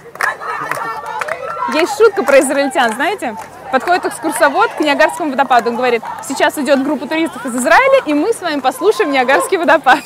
Есть 1.73 1.97
шутка 1.97 2.23
про 2.23 2.39
израильтян, 2.39 2.93
знаете? 2.93 3.35
Подходит 3.71 4.05
экскурсовод 4.05 4.71
к 4.73 4.81
Ниагарскому 4.81 5.31
водопаду. 5.31 5.69
Он 5.69 5.77
говорит, 5.77 6.03
сейчас 6.27 6.57
идет 6.57 6.83
группа 6.83 7.07
туристов 7.07 7.45
из 7.45 7.55
Израиля, 7.55 8.03
и 8.05 8.13
мы 8.13 8.33
с 8.33 8.41
вами 8.41 8.59
послушаем 8.59 9.11
Ниагарский 9.11 9.57
водопад. 9.57 9.99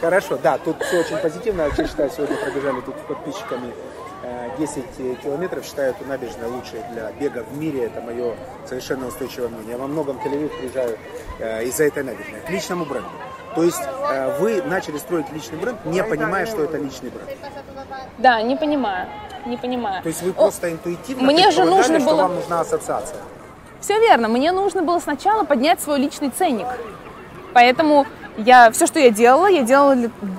Хорошо, 0.00 0.38
да, 0.42 0.56
тут 0.58 0.82
все 0.82 1.00
очень 1.00 1.18
позитивно. 1.18 1.62
Я 1.76 1.86
считаю, 1.86 2.10
сегодня 2.10 2.36
пробежали 2.36 2.80
тут 2.80 2.94
с 2.96 3.06
подписчиками 3.06 3.74
э, 4.22 4.50
10 4.58 5.22
километров. 5.22 5.64
Считаю 5.64 5.90
эту 5.90 6.04
набережную 6.06 6.52
лучшей 6.52 6.82
для 6.92 7.12
бега 7.12 7.44
в 7.44 7.58
мире. 7.58 7.84
Это 7.84 8.00
мое 8.00 8.34
совершенно 8.66 9.06
устойчивое 9.06 9.48
мнение. 9.48 9.72
Я 9.72 9.78
во 9.78 9.86
многом 9.86 10.16
Тель-Авив 10.18 10.58
приезжаю 10.58 10.98
э, 11.38 11.64
из-за 11.64 11.84
этой 11.84 12.02
набережной. 12.02 12.40
К 12.40 12.50
личному 12.50 12.86
бренду. 12.86 13.10
То 13.54 13.62
есть 13.62 13.80
э, 14.10 14.38
вы 14.38 14.62
начали 14.62 14.98
строить 14.98 15.30
личный 15.32 15.58
бренд, 15.58 15.84
не 15.84 16.02
понимая, 16.02 16.46
что 16.46 16.64
это 16.64 16.76
личный 16.76 17.10
бренд. 17.10 17.28
Да, 18.18 18.42
не 18.42 18.56
понимаю, 18.56 19.06
не 19.46 19.56
понимаю. 19.56 20.02
То 20.02 20.08
есть 20.08 20.22
вы 20.22 20.32
просто 20.32 20.72
интуитивно 20.72 21.24
мне 21.24 21.50
же 21.50 21.64
нужно 21.64 22.00
что 22.00 22.08
было- 22.10 22.22
вам 22.22 22.34
нужна 22.36 22.60
ассоциация. 22.60 23.18
Все 23.80 24.00
верно. 24.00 24.28
Мне 24.28 24.50
нужно 24.52 24.82
было 24.82 24.98
сначала 24.98 25.44
поднять 25.44 25.80
свой 25.80 25.98
личный 25.98 26.30
ценник. 26.30 26.66
Поэтому 27.52 28.06
я 28.38 28.70
все, 28.72 28.86
что 28.86 28.98
я 28.98 29.10
делала, 29.10 29.46
я 29.46 29.62
делала 29.62 29.94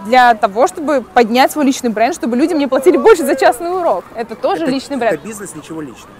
для, 0.05 0.33
того, 0.33 0.67
чтобы 0.67 1.01
поднять 1.01 1.51
свой 1.51 1.63
личный 1.63 1.89
бренд, 1.89 2.15
чтобы 2.15 2.35
люди 2.35 2.53
мне 2.53 2.67
платили 2.67 2.97
больше 2.97 3.23
за 3.23 3.35
частный 3.35 3.71
урок. 3.71 4.03
Это 4.15 4.35
тоже 4.35 4.63
это, 4.63 4.71
личный 4.71 4.97
бренд. 4.97 5.15
Это 5.15 5.27
бизнес, 5.27 5.55
ничего 5.55 5.81
личного. 5.81 6.13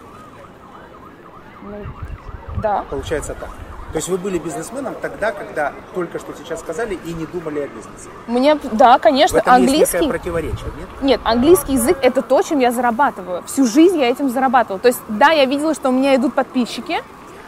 Да. 2.61 2.85
Получается 2.89 3.33
так. 3.33 3.49
То 3.95 3.99
есть 3.99 4.09
вы 4.09 4.17
были 4.17 4.37
бизнесменом 4.37 4.93
тогда, 5.01 5.31
когда 5.31 5.71
только 5.93 6.19
что 6.19 6.33
сейчас 6.37 6.59
сказали 6.59 6.99
и 7.05 7.13
не 7.13 7.25
думали 7.25 7.59
о 7.61 7.67
бизнесе. 7.67 8.09
Мне, 8.27 8.55
да, 8.73 8.97
В 8.97 9.01
конечно, 9.01 9.37
этом 9.37 9.53
есть 9.61 9.69
английский. 9.69 9.97
некое 9.99 10.09
противоречие, 10.09 10.65
нет? 10.77 10.89
Нет, 11.01 11.21
английский 11.23 11.73
язык 11.75 11.97
это 12.01 12.21
то, 12.21 12.41
чем 12.41 12.59
я 12.59 12.73
зарабатываю. 12.73 13.41
Всю 13.43 13.65
жизнь 13.65 13.97
я 13.97 14.09
этим 14.09 14.29
зарабатывала. 14.29 14.79
То 14.79 14.89
есть, 14.89 14.99
да, 15.07 15.29
я 15.29 15.45
видела, 15.45 15.73
что 15.73 15.87
у 15.87 15.91
меня 15.93 16.13
идут 16.17 16.33
подписчики. 16.33 17.01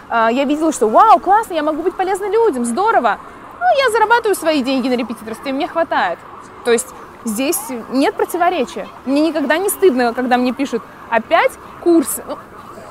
а, 0.07 0.31
Я 0.31 0.45
видела, 0.45 0.71
что 0.71 0.87
вау, 0.87 1.19
классно, 1.19 1.53
я 1.53 1.63
могу 1.63 1.81
быть 1.81 1.95
полезна 1.95 2.29
людям, 2.31 2.63
здорово. 2.63 3.17
Ну, 3.59 3.65
я 3.85 3.91
зарабатываю 3.91 4.33
свои 4.37 4.63
деньги 4.63 4.87
на 4.87 4.93
репетиторстве, 4.95 5.51
мне 5.51 5.67
хватает. 5.67 6.17
То 6.63 6.71
есть 6.71 6.87
здесь 7.25 7.59
нет 7.89 8.15
противоречия. 8.15 8.87
Мне 9.05 9.19
никогда 9.27 9.57
не 9.57 9.67
стыдно, 9.67 10.13
когда 10.13 10.37
мне 10.37 10.53
пишут 10.53 10.81
опять 11.09 11.51
курсы. 11.83 12.23
Ну, 12.25 12.37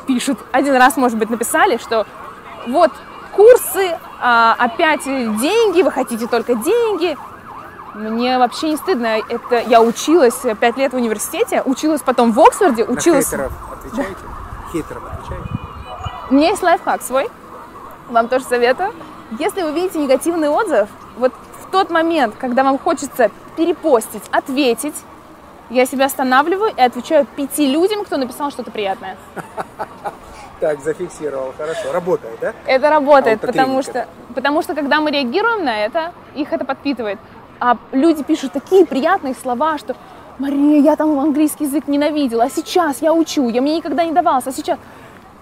пишут, 0.07 0.38
один 0.53 0.77
раз, 0.77 0.99
может 0.99 1.16
быть, 1.16 1.31
написали, 1.31 1.79
что 1.79 2.07
вот 2.66 2.90
курсы, 3.37 3.99
а, 4.20 4.57
опять 4.59 5.05
деньги, 5.05 5.83
вы 5.83 5.90
хотите 5.92 6.27
только 6.27 6.55
деньги. 6.55 7.16
Мне 7.94 8.38
вообще 8.38 8.70
не 8.70 8.77
стыдно. 8.77 9.18
Это 9.29 9.61
я 9.66 9.81
училась 9.83 10.38
пять 10.61 10.77
лет 10.77 10.92
в 10.92 10.96
университете, 10.96 11.62
училась 11.62 12.03
потом 12.03 12.33
в 12.33 12.40
Оксфорде, 12.40 12.85
На 12.85 12.92
училась. 12.92 13.29
хейтеров 13.29 13.53
отвечаете? 13.72 14.20
Хейтерам 14.72 15.03
отвечаете? 15.07 15.49
У 16.31 16.35
меня 16.35 16.49
есть 16.51 16.62
лайфхак 16.62 17.03
свой, 17.03 17.29
вам 18.09 18.29
тоже 18.29 18.44
советую. 18.44 18.92
Если 19.38 19.62
вы 19.62 19.72
видите 19.72 19.99
негативный 19.99 20.49
отзыв, 20.49 20.88
вот 21.16 21.33
в 21.62 21.70
тот 21.70 21.90
момент, 21.90 22.35
когда 22.38 22.64
вам 22.64 22.79
хочется 22.79 23.31
перепостить, 23.57 24.22
ответить, 24.31 24.94
я 25.70 25.85
себя 25.87 26.07
останавливаю 26.07 26.72
и 26.77 26.81
отвечаю 26.81 27.27
пяти 27.37 27.66
людям, 27.66 28.05
кто 28.05 28.16
написал 28.18 28.51
что-то 28.51 28.70
приятное. 28.70 29.16
Так, 30.61 30.81
зафиксировал, 30.81 31.53
хорошо. 31.57 31.92
Работает, 31.92 32.38
да? 32.40 32.53
Это 32.66 32.88
работает, 32.90 33.40
потому 33.40 33.83
что, 33.83 34.07
потому 34.35 34.62
что 34.62 34.75
когда 34.75 35.01
мы 35.01 35.11
реагируем 35.11 35.64
на 35.64 35.85
это, 35.85 36.12
их 36.35 36.53
это 36.53 36.64
подпитывает. 36.64 37.19
А 37.61 37.77
люди 37.92 38.23
пишут 38.23 38.53
такие 38.53 38.87
приятные 38.87 39.35
слова, 39.35 39.79
что 39.79 39.97
Мария, 40.38 40.81
я 40.81 40.97
там 40.97 41.19
английский 41.19 41.64
язык 41.64 41.88
ненавидела, 41.88 42.45
а 42.45 42.51
сейчас 42.51 43.01
я 43.01 43.12
учу, 43.12 43.49
я 43.49 43.61
мне 43.62 43.77
никогда 43.77 44.05
не 44.05 44.12
давался, 44.12 44.51
а 44.51 44.53
сейчас... 44.53 44.79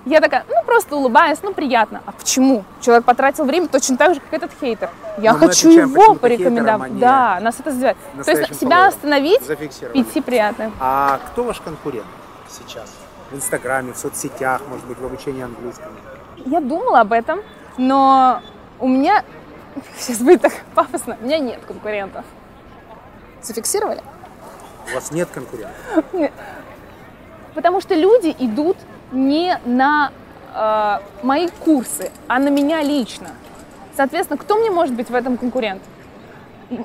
Я 0.04 0.20
такая, 0.20 0.44
ну 0.48 0.62
просто 0.66 0.96
улыбаюсь, 0.96 1.38
ну 1.42 1.54
приятно. 1.54 2.02
А 2.04 2.12
почему? 2.12 2.64
Человек 2.82 3.06
потратил 3.06 3.46
время 3.46 3.68
точно 3.68 3.96
так 3.96 4.14
же, 4.14 4.20
как 4.20 4.34
этот 4.34 4.50
хейтер. 4.60 4.90
Я 5.16 5.32
Но 5.32 5.38
мы 5.38 5.46
хочу 5.46 5.70
его 5.70 6.14
порекомендовать. 6.14 6.90
хейтерам, 6.90 6.98
а 6.98 7.38
Да, 7.38 7.40
нас 7.40 7.58
это 7.58 7.70
задевает. 7.70 7.96
То 8.22 8.30
есть 8.30 8.60
себя 8.60 8.86
остановить, 8.88 9.40
идти 9.94 10.20
приятно. 10.20 10.72
А 10.78 11.20
кто 11.32 11.44
ваш 11.44 11.58
конкурент 11.60 12.04
сейчас? 12.50 12.92
В 13.34 13.36
Инстаграме, 13.36 13.92
в 13.92 13.96
соцсетях, 13.96 14.62
может 14.68 14.86
быть, 14.86 14.96
в 14.96 15.04
обучении 15.04 15.42
английскому? 15.42 15.90
Я 16.46 16.60
думала 16.60 17.00
об 17.00 17.12
этом, 17.12 17.40
но 17.76 18.40
у 18.78 18.86
меня, 18.86 19.24
сейчас 19.98 20.18
будет 20.18 20.42
так 20.42 20.52
пафосно, 20.76 21.16
у 21.20 21.24
меня 21.24 21.40
нет 21.40 21.58
конкурентов. 21.66 22.24
Зафиксировали? 23.42 24.00
У 24.88 24.94
вас 24.94 25.10
нет 25.10 25.28
конкурентов? 25.34 25.74
Потому 27.54 27.80
что 27.80 27.96
люди 27.96 28.36
идут 28.38 28.76
не 29.10 29.58
на 29.64 30.12
э, 30.54 31.24
мои 31.24 31.48
курсы, 31.48 32.12
а 32.28 32.38
на 32.38 32.50
меня 32.50 32.84
лично. 32.84 33.30
Соответственно, 33.96 34.38
кто 34.38 34.58
мне 34.58 34.70
может 34.70 34.94
быть 34.94 35.10
в 35.10 35.14
этом 35.14 35.38
конкурент? 35.38 35.82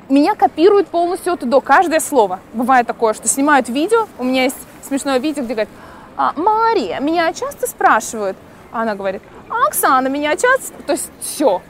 Меня 0.09 0.33
копируют 0.33 0.87
полностью 0.87 1.33
от 1.33 1.43
и 1.43 1.45
до, 1.45 1.61
каждое 1.61 1.99
слово. 1.99 2.39
Бывает 2.53 2.87
такое, 2.87 3.13
что 3.13 3.27
снимают 3.27 3.69
видео, 3.69 4.07
у 4.17 4.23
меня 4.23 4.45
есть 4.45 4.57
смешное 4.81 5.19
видео, 5.19 5.43
где 5.43 5.53
говорят, 5.53 5.69
«А, 6.19 6.33
Мария, 6.35 6.99
меня 6.99 7.31
часто 7.31 7.65
спрашивают. 7.65 8.35
Она 8.73 8.93
говорит, 8.93 9.21
«А, 9.49 9.67
Оксана, 9.67 10.09
меня 10.09 10.35
часто... 10.35 10.73
То 10.85 10.91
есть 10.91 11.09
все. 11.21 11.61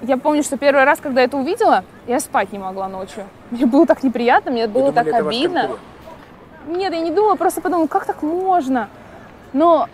Я 0.00 0.16
помню, 0.16 0.44
что 0.44 0.56
первый 0.56 0.84
раз, 0.84 1.00
когда 1.00 1.22
это 1.22 1.36
увидела, 1.36 1.84
я 2.06 2.20
спать 2.20 2.52
не 2.52 2.60
могла 2.60 2.86
ночью. 2.86 3.24
Мне 3.50 3.66
было 3.66 3.84
так 3.84 4.04
неприятно, 4.04 4.52
мне 4.52 4.68
Вы 4.68 4.72
было 4.74 4.92
думали, 4.92 5.10
так 5.10 5.26
обидно. 5.26 5.70
Нет, 6.68 6.92
я 6.92 7.00
не 7.00 7.10
думала, 7.10 7.34
просто 7.34 7.60
подумала, 7.60 7.88
как 7.88 8.04
так 8.04 8.22
можно? 8.22 8.88
Но 9.52 9.88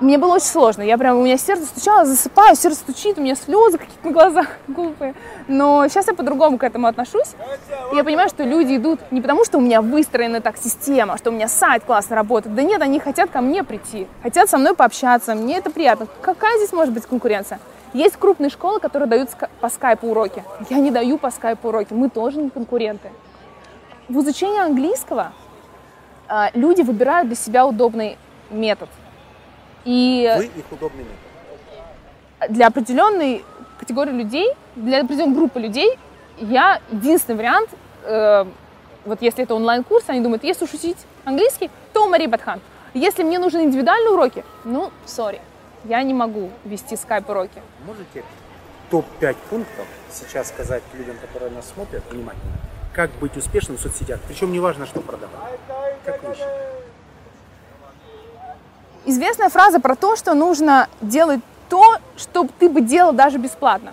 мне 0.00 0.16
было 0.16 0.34
очень 0.34 0.46
сложно. 0.46 0.82
Я 0.82 0.96
прям, 0.96 1.18
у 1.18 1.24
меня 1.24 1.36
сердце 1.36 1.66
стучало, 1.66 2.06
засыпаю, 2.06 2.56
сердце 2.56 2.80
стучит, 2.80 3.18
у 3.18 3.22
меня 3.22 3.34
слезы 3.34 3.78
какие-то 3.78 4.06
на 4.06 4.12
глазах 4.12 4.46
глупые. 4.68 5.14
Но 5.46 5.86
сейчас 5.88 6.06
я 6.06 6.14
по-другому 6.14 6.58
к 6.58 6.64
этому 6.64 6.86
отношусь. 6.86 7.34
И 7.92 7.96
я 7.96 8.04
понимаю, 8.04 8.28
что 8.28 8.44
люди 8.44 8.76
идут 8.76 9.00
не 9.10 9.20
потому, 9.20 9.44
что 9.44 9.58
у 9.58 9.60
меня 9.60 9.82
выстроена 9.82 10.40
так 10.40 10.56
система, 10.56 11.18
что 11.18 11.30
у 11.30 11.32
меня 11.32 11.48
сайт 11.48 11.84
классно 11.84 12.16
работает. 12.16 12.54
Да 12.54 12.62
нет, 12.62 12.80
они 12.80 12.98
хотят 12.98 13.30
ко 13.30 13.40
мне 13.40 13.62
прийти, 13.62 14.06
хотят 14.22 14.48
со 14.48 14.58
мной 14.58 14.74
пообщаться, 14.74 15.34
мне 15.34 15.58
это 15.58 15.70
приятно. 15.70 16.06
Какая 16.22 16.56
здесь 16.58 16.72
может 16.72 16.94
быть 16.94 17.04
конкуренция? 17.04 17.60
Есть 17.92 18.16
крупные 18.16 18.50
школы, 18.50 18.80
которые 18.80 19.08
дают 19.08 19.30
по 19.60 19.68
скайпу 19.68 20.08
уроки. 20.08 20.44
Я 20.70 20.78
не 20.78 20.90
даю 20.90 21.18
по 21.18 21.30
скайпу 21.30 21.68
уроки, 21.68 21.92
мы 21.92 22.08
тоже 22.08 22.38
не 22.40 22.48
конкуренты. 22.48 23.10
В 24.08 24.20
изучении 24.20 24.60
английского 24.60 25.32
а, 26.28 26.50
люди 26.54 26.82
выбирают 26.82 27.26
для 27.26 27.36
себя 27.36 27.66
удобный 27.66 28.16
метод. 28.50 28.88
И 29.84 30.32
Вы 30.36 30.44
их 30.46 30.64
удобный 30.70 31.04
метод. 31.04 32.54
для 32.54 32.66
определенной 32.66 33.44
категории 33.78 34.12
людей, 34.12 34.52
для 34.76 35.00
определенной 35.00 35.34
группы 35.34 35.58
людей, 35.58 35.98
я 36.38 36.80
единственный 36.90 37.36
вариант, 37.36 37.70
э, 38.04 38.44
вот 39.04 39.22
если 39.22 39.44
это 39.44 39.54
онлайн-курс, 39.54 40.04
они 40.08 40.20
думают, 40.20 40.44
если 40.44 40.64
уж 40.64 40.74
учить 40.74 40.98
английский, 41.24 41.70
то 41.92 42.04
у 42.04 42.08
Марии 42.08 42.26
Батхан. 42.26 42.60
Если 42.92 43.22
мне 43.22 43.38
нужны 43.38 43.64
индивидуальные 43.64 44.10
уроки, 44.10 44.44
ну, 44.64 44.90
сори, 45.06 45.40
я 45.84 46.02
не 46.02 46.12
могу 46.12 46.50
вести 46.64 46.96
скайп-уроки. 46.96 47.62
Можете 47.86 48.24
топ-5 48.90 49.36
пунктов 49.48 49.86
сейчас 50.10 50.48
сказать 50.48 50.82
людям, 50.94 51.16
которые 51.20 51.50
нас 51.52 51.68
смотрят 51.72 52.02
внимательно, 52.10 52.52
как 52.92 53.10
быть 53.20 53.36
успешным 53.36 53.78
в 53.78 53.80
соцсетях? 53.80 54.18
Причем 54.26 54.52
не 54.52 54.60
важно, 54.60 54.86
что 54.86 55.00
продавать. 55.00 55.58
Как 56.04 56.22
вы 56.22 56.34
считаете? 56.34 56.89
Известная 59.06 59.48
фраза 59.48 59.80
про 59.80 59.96
то, 59.96 60.14
что 60.16 60.34
нужно 60.34 60.88
делать 61.00 61.40
то, 61.68 61.96
что 62.16 62.46
ты 62.58 62.68
бы 62.68 62.82
делал 62.82 63.12
даже 63.12 63.38
бесплатно. 63.38 63.92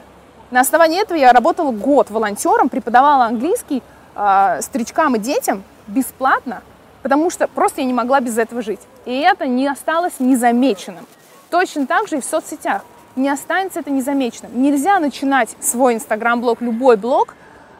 На 0.52 0.62
основании 0.62 1.02
этого 1.02 1.18
я 1.18 1.32
работала 1.32 1.72
год 1.72 2.10
волонтером, 2.10 2.70
преподавала 2.70 3.26
английский 3.26 3.82
э, 4.16 4.60
старичкам 4.62 5.16
и 5.16 5.20
детям 5.20 5.64
бесплатно, 5.88 6.62
потому 7.04 7.30
что 7.30 7.48
просто 7.48 7.82
я 7.82 7.88
не 7.88 7.94
могла 7.94 8.20
без 8.20 8.38
этого 8.38 8.62
жить. 8.62 8.82
И 9.06 9.20
это 9.20 9.48
не 9.48 9.68
осталось 9.68 10.14
незамеченным. 10.20 11.06
Точно 11.50 11.88
так 11.88 12.08
же 12.08 12.18
и 12.18 12.22
в 12.22 12.26
соцсетях. 12.26 12.84
Не 13.16 13.30
останется 13.30 13.80
это 13.80 13.90
незамеченным. 13.90 14.62
Нельзя 14.62 15.00
начинать 15.00 15.56
свой 15.62 15.96
инстаграм-блог, 15.96 16.62
любой 16.62 16.98
блог, 16.98 17.36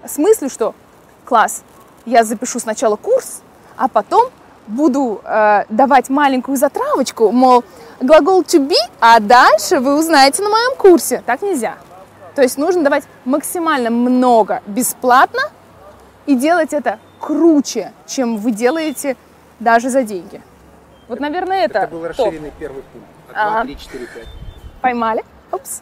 с 0.06 0.18
мыслью, 0.18 0.50
что 0.50 0.74
класс, 1.26 1.64
я 2.06 2.24
запишу 2.24 2.60
сначала 2.60 2.96
курс, 2.96 3.42
а 3.76 3.90
потом 3.90 4.30
буду 4.68 5.22
э, 5.24 5.64
давать 5.70 6.10
маленькую 6.10 6.58
затравочку, 6.58 7.32
мол, 7.32 7.64
глагол 8.00 8.42
to 8.42 8.60
be, 8.68 8.76
а 9.00 9.20
дальше 9.20 9.80
вы 9.80 9.98
узнаете 9.98 10.44
на 10.44 10.50
моем 10.50 10.76
курсе. 10.78 11.24
Так 11.26 11.42
нельзя. 11.42 11.78
То 12.36 12.42
есть 12.42 12.58
нужно 12.58 12.84
давать 12.84 13.06
максимально 13.26 13.90
много 13.90 14.62
бесплатно 14.68 15.42
и 16.26 16.36
делать 16.36 16.74
это 16.74 17.00
круче, 17.20 17.92
чем 18.06 18.38
вы 18.38 18.52
делаете 18.52 19.16
даже 19.60 19.90
за 19.90 20.04
деньги. 20.04 20.42
Вот, 21.08 21.20
наверное, 21.20 21.66
это, 21.66 21.80
Это 21.80 21.88
был 21.88 22.02
топ. 22.02 22.10
расширенный 22.10 22.52
первый 22.60 22.84
пункт. 22.84 23.08
А 23.34 23.60
Ага. 23.60 23.64
2, 23.64 23.64
3, 23.64 23.78
4, 23.78 24.06
5. 24.06 24.24
Поймали. 24.82 25.24
Упс. 25.52 25.82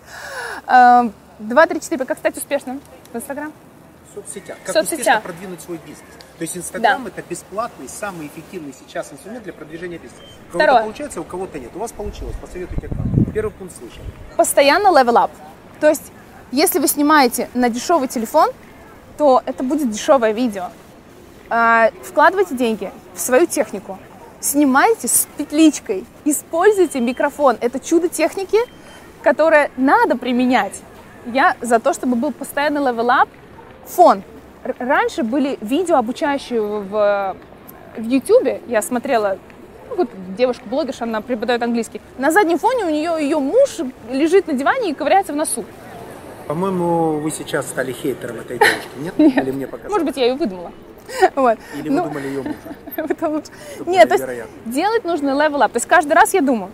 Э, 0.68 1.10
Два, 1.40 1.66
три, 1.68 1.82
четыре. 1.82 2.06
Как 2.06 2.18
стать 2.18 2.38
успешным 2.38 2.80
в 3.12 3.18
Инстаграм? 3.18 3.52
В 4.10 4.16
соцсетях. 4.16 4.56
Как 4.64 4.74
Соцсетях. 4.74 5.00
успешно 5.00 5.22
продвинуть 5.22 5.62
свой 5.62 5.78
бизнес. 5.86 6.06
То 6.38 6.42
есть 6.42 6.58
Инстаграм 6.58 7.08
это 7.08 7.24
бесплатный, 7.28 7.88
самый 7.88 8.28
эффективный 8.28 8.74
сейчас 8.78 9.12
инструмент 9.14 9.44
для 9.44 9.54
продвижения 9.54 9.98
бизнеса. 9.98 10.22
У 10.24 10.52
кого-то 10.52 10.66
Второе. 10.66 10.84
получается, 10.84 11.22
у 11.22 11.24
кого-то 11.24 11.60
нет. 11.60 11.72
У 11.74 11.80
вас 11.80 11.92
получилось. 11.94 12.36
Посоветуйте 12.42 12.90
как. 12.90 13.34
Первый 13.34 13.52
пункт 13.52 13.76
слышал. 13.78 14.02
Постоянно 14.36 14.88
level 14.88 15.14
up. 15.16 15.32
То 15.80 15.88
есть, 15.88 16.12
если 16.52 16.80
вы 16.80 16.88
снимаете 16.90 17.50
на 17.54 17.70
дешевый 17.70 18.10
телефон, 18.10 18.50
то 19.18 19.42
это 19.46 19.64
будет 19.64 19.90
дешевое 19.90 20.34
видео. 20.34 20.72
А, 21.50 21.92
Вкладывайте 22.04 22.56
деньги 22.56 22.92
в 23.14 23.20
свою 23.22 23.46
технику. 23.46 23.98
Снимайте 24.42 25.08
с 25.08 25.28
петличкой. 25.38 26.06
Используйте 26.26 27.00
микрофон. 27.00 27.58
Это 27.62 27.80
чудо 27.80 28.10
техники, 28.10 28.58
которое 29.24 29.72
надо 29.78 30.18
применять. 30.18 30.74
Я 31.28 31.56
за 31.62 31.80
то, 31.80 31.94
чтобы 31.94 32.16
был 32.18 32.32
постоянный 32.34 32.82
level 32.82 33.08
up. 33.08 33.30
Фон. 33.88 34.22
Раньше 34.80 35.24
были 35.24 35.58
видео, 35.62 35.98
обучающие 35.98 36.60
в, 36.60 37.36
в 37.98 38.02
YouTube. 38.02 38.62
Я 38.68 38.82
смотрела 38.82 39.38
ну, 39.90 39.96
вот 39.96 40.10
девушка-блогерша, 40.36 41.04
она 41.04 41.22
преподает 41.22 41.62
английский. 41.62 42.02
На 42.18 42.32
заднем 42.32 42.58
фоне 42.58 42.86
у 42.86 42.90
нее 42.90 43.16
ее 43.20 43.38
муж 43.38 43.78
лежит 44.10 44.48
на 44.48 44.54
диване 44.54 44.90
и 44.90 44.94
ковыряется 44.94 45.34
в 45.34 45.36
носу. 45.36 45.66
По-моему, 46.48 47.20
вы 47.20 47.32
сейчас 47.32 47.68
стали 47.68 47.92
хейтером 47.92 48.38
этой 48.40 48.58
девушки, 48.58 48.90
нет? 49.00 49.18
Нет. 49.18 49.38
Или 49.38 49.52
мне 49.52 49.68
показалось? 49.68 49.92
Может 49.92 50.06
быть, 50.08 50.18
я 50.18 50.26
ее 50.26 50.36
выдумала. 50.36 50.72
Вот. 51.36 51.60
Или 51.78 51.90
Ну, 51.90 52.04
вы 52.04 52.10
думали 52.10 52.28
ее 52.28 52.42
мужа? 52.42 52.58
это 52.96 53.30
лучше. 53.30 53.52
Нет, 53.86 54.10
то 54.10 54.16
есть 54.16 54.50
делать 54.66 55.04
нужно 55.04 55.30
up. 55.30 55.70
То 55.70 55.76
есть 55.76 55.86
каждый 55.86 56.14
раз 56.14 56.34
я 56.34 56.42
думаю, 56.42 56.72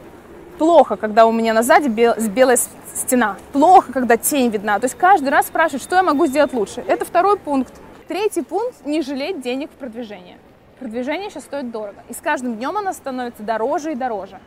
плохо, 0.62 0.96
когда 0.96 1.26
у 1.26 1.32
меня 1.32 1.56
на 1.56 1.64
сзади 1.64 1.88
бел- 1.88 2.14
белая 2.30 2.56
стена, 2.94 3.36
плохо, 3.52 3.92
когда 3.92 4.16
тень 4.16 4.50
видна. 4.50 4.78
То 4.78 4.86
есть 4.86 4.96
каждый 4.96 5.30
раз 5.30 5.48
спрашивать, 5.48 5.82
что 5.82 5.96
я 5.96 6.04
могу 6.04 6.28
сделать 6.28 6.54
лучше. 6.54 6.84
Это 6.86 7.04
второй 7.04 7.40
пункт. 7.40 7.74
Третий 8.08 8.44
пункт– 8.44 8.76
не 8.86 9.02
жалеть 9.02 9.42
денег 9.42 9.72
в 9.72 9.74
продвижение. 9.74 10.38
Продвижение 10.80 11.32
сейчас 11.32 11.46
стоит 11.46 11.72
дорого. 11.72 12.04
И 12.10 12.14
с 12.14 12.18
каждым 12.18 12.58
днем 12.58 12.78
оно 12.78 12.94
становится 12.94 13.42
дороже 13.42 13.94
и 13.94 13.96
дороже. 13.96 14.40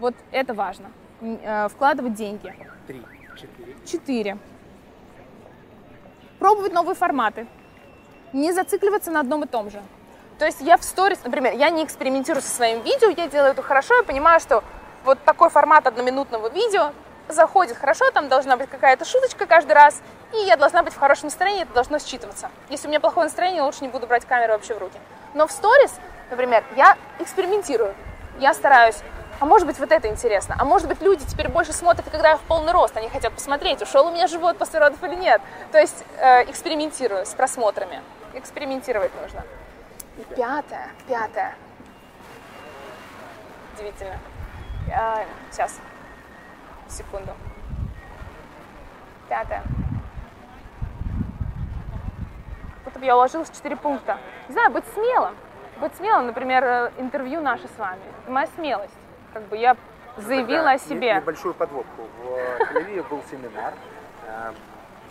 Вот 0.00 0.16
это 0.32 0.52
важно. 0.52 0.90
Э, 1.20 1.68
Вкладывать 1.68 2.14
деньги. 2.14 2.52
Три, 2.88 3.00
четыре. 3.40 3.76
Четыре. 3.86 4.38
Пробовать 6.40 6.72
новые 6.72 6.96
форматы. 6.96 7.46
Не 8.32 8.50
зацикливаться 8.52 9.12
на 9.12 9.20
одном 9.20 9.44
и 9.44 9.46
том 9.46 9.70
же. 9.70 9.80
То 10.40 10.44
есть 10.44 10.60
я 10.60 10.76
в 10.76 10.82
сторис, 10.82 11.20
например, 11.22 11.54
я 11.54 11.70
не 11.70 11.84
экспериментирую 11.84 12.42
со 12.42 12.48
своим 12.48 12.82
видео, 12.82 13.10
я 13.16 13.28
делаю 13.28 13.52
это 13.52 13.62
хорошо, 13.62 13.94
я 13.94 14.02
понимаю, 14.02 14.40
что 14.40 14.64
вот 15.04 15.22
такой 15.24 15.50
формат 15.50 15.86
одноминутного 15.86 16.48
видео 16.48 16.92
заходит 17.28 17.76
хорошо, 17.76 18.10
там 18.10 18.28
должна 18.28 18.56
быть 18.56 18.68
какая-то 18.68 19.04
шуточка 19.04 19.46
каждый 19.46 19.72
раз, 19.72 20.00
и 20.32 20.38
я 20.38 20.56
должна 20.56 20.82
быть 20.82 20.92
в 20.92 20.98
хорошем 20.98 21.26
настроении, 21.26 21.62
это 21.62 21.72
должно 21.72 21.98
считываться. 21.98 22.50
Если 22.68 22.86
у 22.86 22.90
меня 22.90 23.00
плохое 23.00 23.24
настроение, 23.24 23.62
лучше 23.62 23.82
не 23.82 23.88
буду 23.88 24.06
брать 24.06 24.24
камеру 24.24 24.52
вообще 24.52 24.74
в 24.74 24.78
руки. 24.78 24.98
Но 25.34 25.46
в 25.46 25.52
сторис, 25.52 25.92
например, 26.30 26.64
я 26.76 26.96
экспериментирую. 27.18 27.94
Я 28.38 28.54
стараюсь, 28.54 28.96
а 29.40 29.44
может 29.44 29.66
быть 29.66 29.78
вот 29.78 29.92
это 29.92 30.08
интересно, 30.08 30.56
а 30.58 30.64
может 30.64 30.88
быть 30.88 31.00
люди 31.00 31.24
теперь 31.24 31.48
больше 31.48 31.72
смотрят, 31.72 32.08
когда 32.10 32.30
я 32.30 32.36
в 32.36 32.42
полный 32.42 32.72
рост, 32.72 32.96
они 32.96 33.08
хотят 33.08 33.32
посмотреть, 33.32 33.82
ушел 33.82 34.06
у 34.06 34.10
меня 34.10 34.26
живот 34.26 34.58
после 34.58 34.78
родов 34.80 35.02
или 35.04 35.14
нет. 35.14 35.40
То 35.70 35.78
есть 35.78 36.04
э, 36.18 36.50
экспериментирую 36.50 37.26
с 37.26 37.30
просмотрами. 37.30 38.02
Экспериментировать 38.34 39.12
нужно. 39.20 39.44
И 40.16 40.34
пятое, 40.34 40.90
пятое. 41.06 41.54
Удивительно. 43.74 44.18
Я- 44.88 45.24
сейчас. 45.50 45.78
Секунду. 46.88 47.32
Пятое. 49.28 49.62
Будто 52.84 52.98
бы 52.98 53.04
я 53.06 53.16
уложилась 53.16 53.48
в 53.50 53.54
четыре 53.54 53.76
пункта. 53.76 54.18
Не 54.48 54.52
знаю, 54.52 54.70
быть 54.70 54.84
смелым. 54.94 55.34
Быть 55.80 55.94
смелым, 55.96 56.26
например, 56.26 56.64
э, 56.64 56.90
интервью 56.98 57.40
наше 57.40 57.66
с 57.68 57.78
вами. 57.78 58.00
Это 58.22 58.30
моя 58.30 58.46
смелость. 58.56 58.92
Как 59.32 59.42
бы 59.44 59.56
я 59.56 59.76
заявила 60.16 60.64
Тогда 60.64 60.70
о 60.72 60.78
себе. 60.78 61.14
не- 61.14 61.20
Небольшую 61.20 61.54
подводку. 61.54 62.02
В 62.22 62.26
Тель-Авиве 62.26 63.08
был 63.08 63.22
семинар, 63.30 63.72
э, 64.26 64.52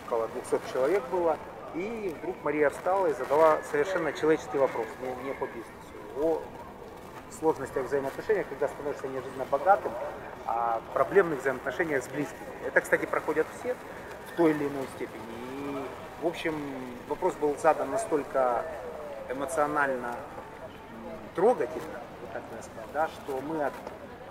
около 0.06 0.28
200 0.28 0.60
человек 0.72 1.02
было, 1.10 1.36
и 1.74 2.14
вдруг 2.20 2.36
Мария 2.44 2.70
встала 2.70 3.06
и 3.08 3.12
задала 3.14 3.58
совершенно 3.70 4.12
человеческий 4.12 4.58
вопрос, 4.58 4.86
не, 5.00 5.24
не 5.24 5.32
по 5.34 5.46
бизнесу, 5.46 5.74
о 6.20 6.40
сложностях 7.32 7.84
взаимоотношений, 7.84 8.44
когда 8.48 8.68
становишься 8.68 9.08
неожиданно 9.08 9.44
богатым, 9.50 9.92
о 10.46 10.80
проблемных 10.92 11.40
взаимоотношениях 11.40 12.02
с 12.02 12.08
близкими. 12.08 12.48
Это, 12.66 12.80
кстати, 12.80 13.06
проходят 13.06 13.46
все 13.58 13.74
в 14.32 14.36
той 14.36 14.50
или 14.50 14.66
иной 14.66 14.86
степени. 14.96 15.22
И, 15.30 15.86
в 16.22 16.26
общем, 16.26 16.54
вопрос 17.08 17.34
был 17.34 17.56
задан 17.58 17.90
настолько 17.90 18.64
эмоционально 19.28 20.16
трогательно, 21.34 22.00
вот 22.20 22.32
так 22.32 22.42
можно 22.50 22.62
сказать, 22.62 22.92
да, 22.92 23.08
что 23.08 23.40
мы 23.40 23.64
от, 23.64 23.72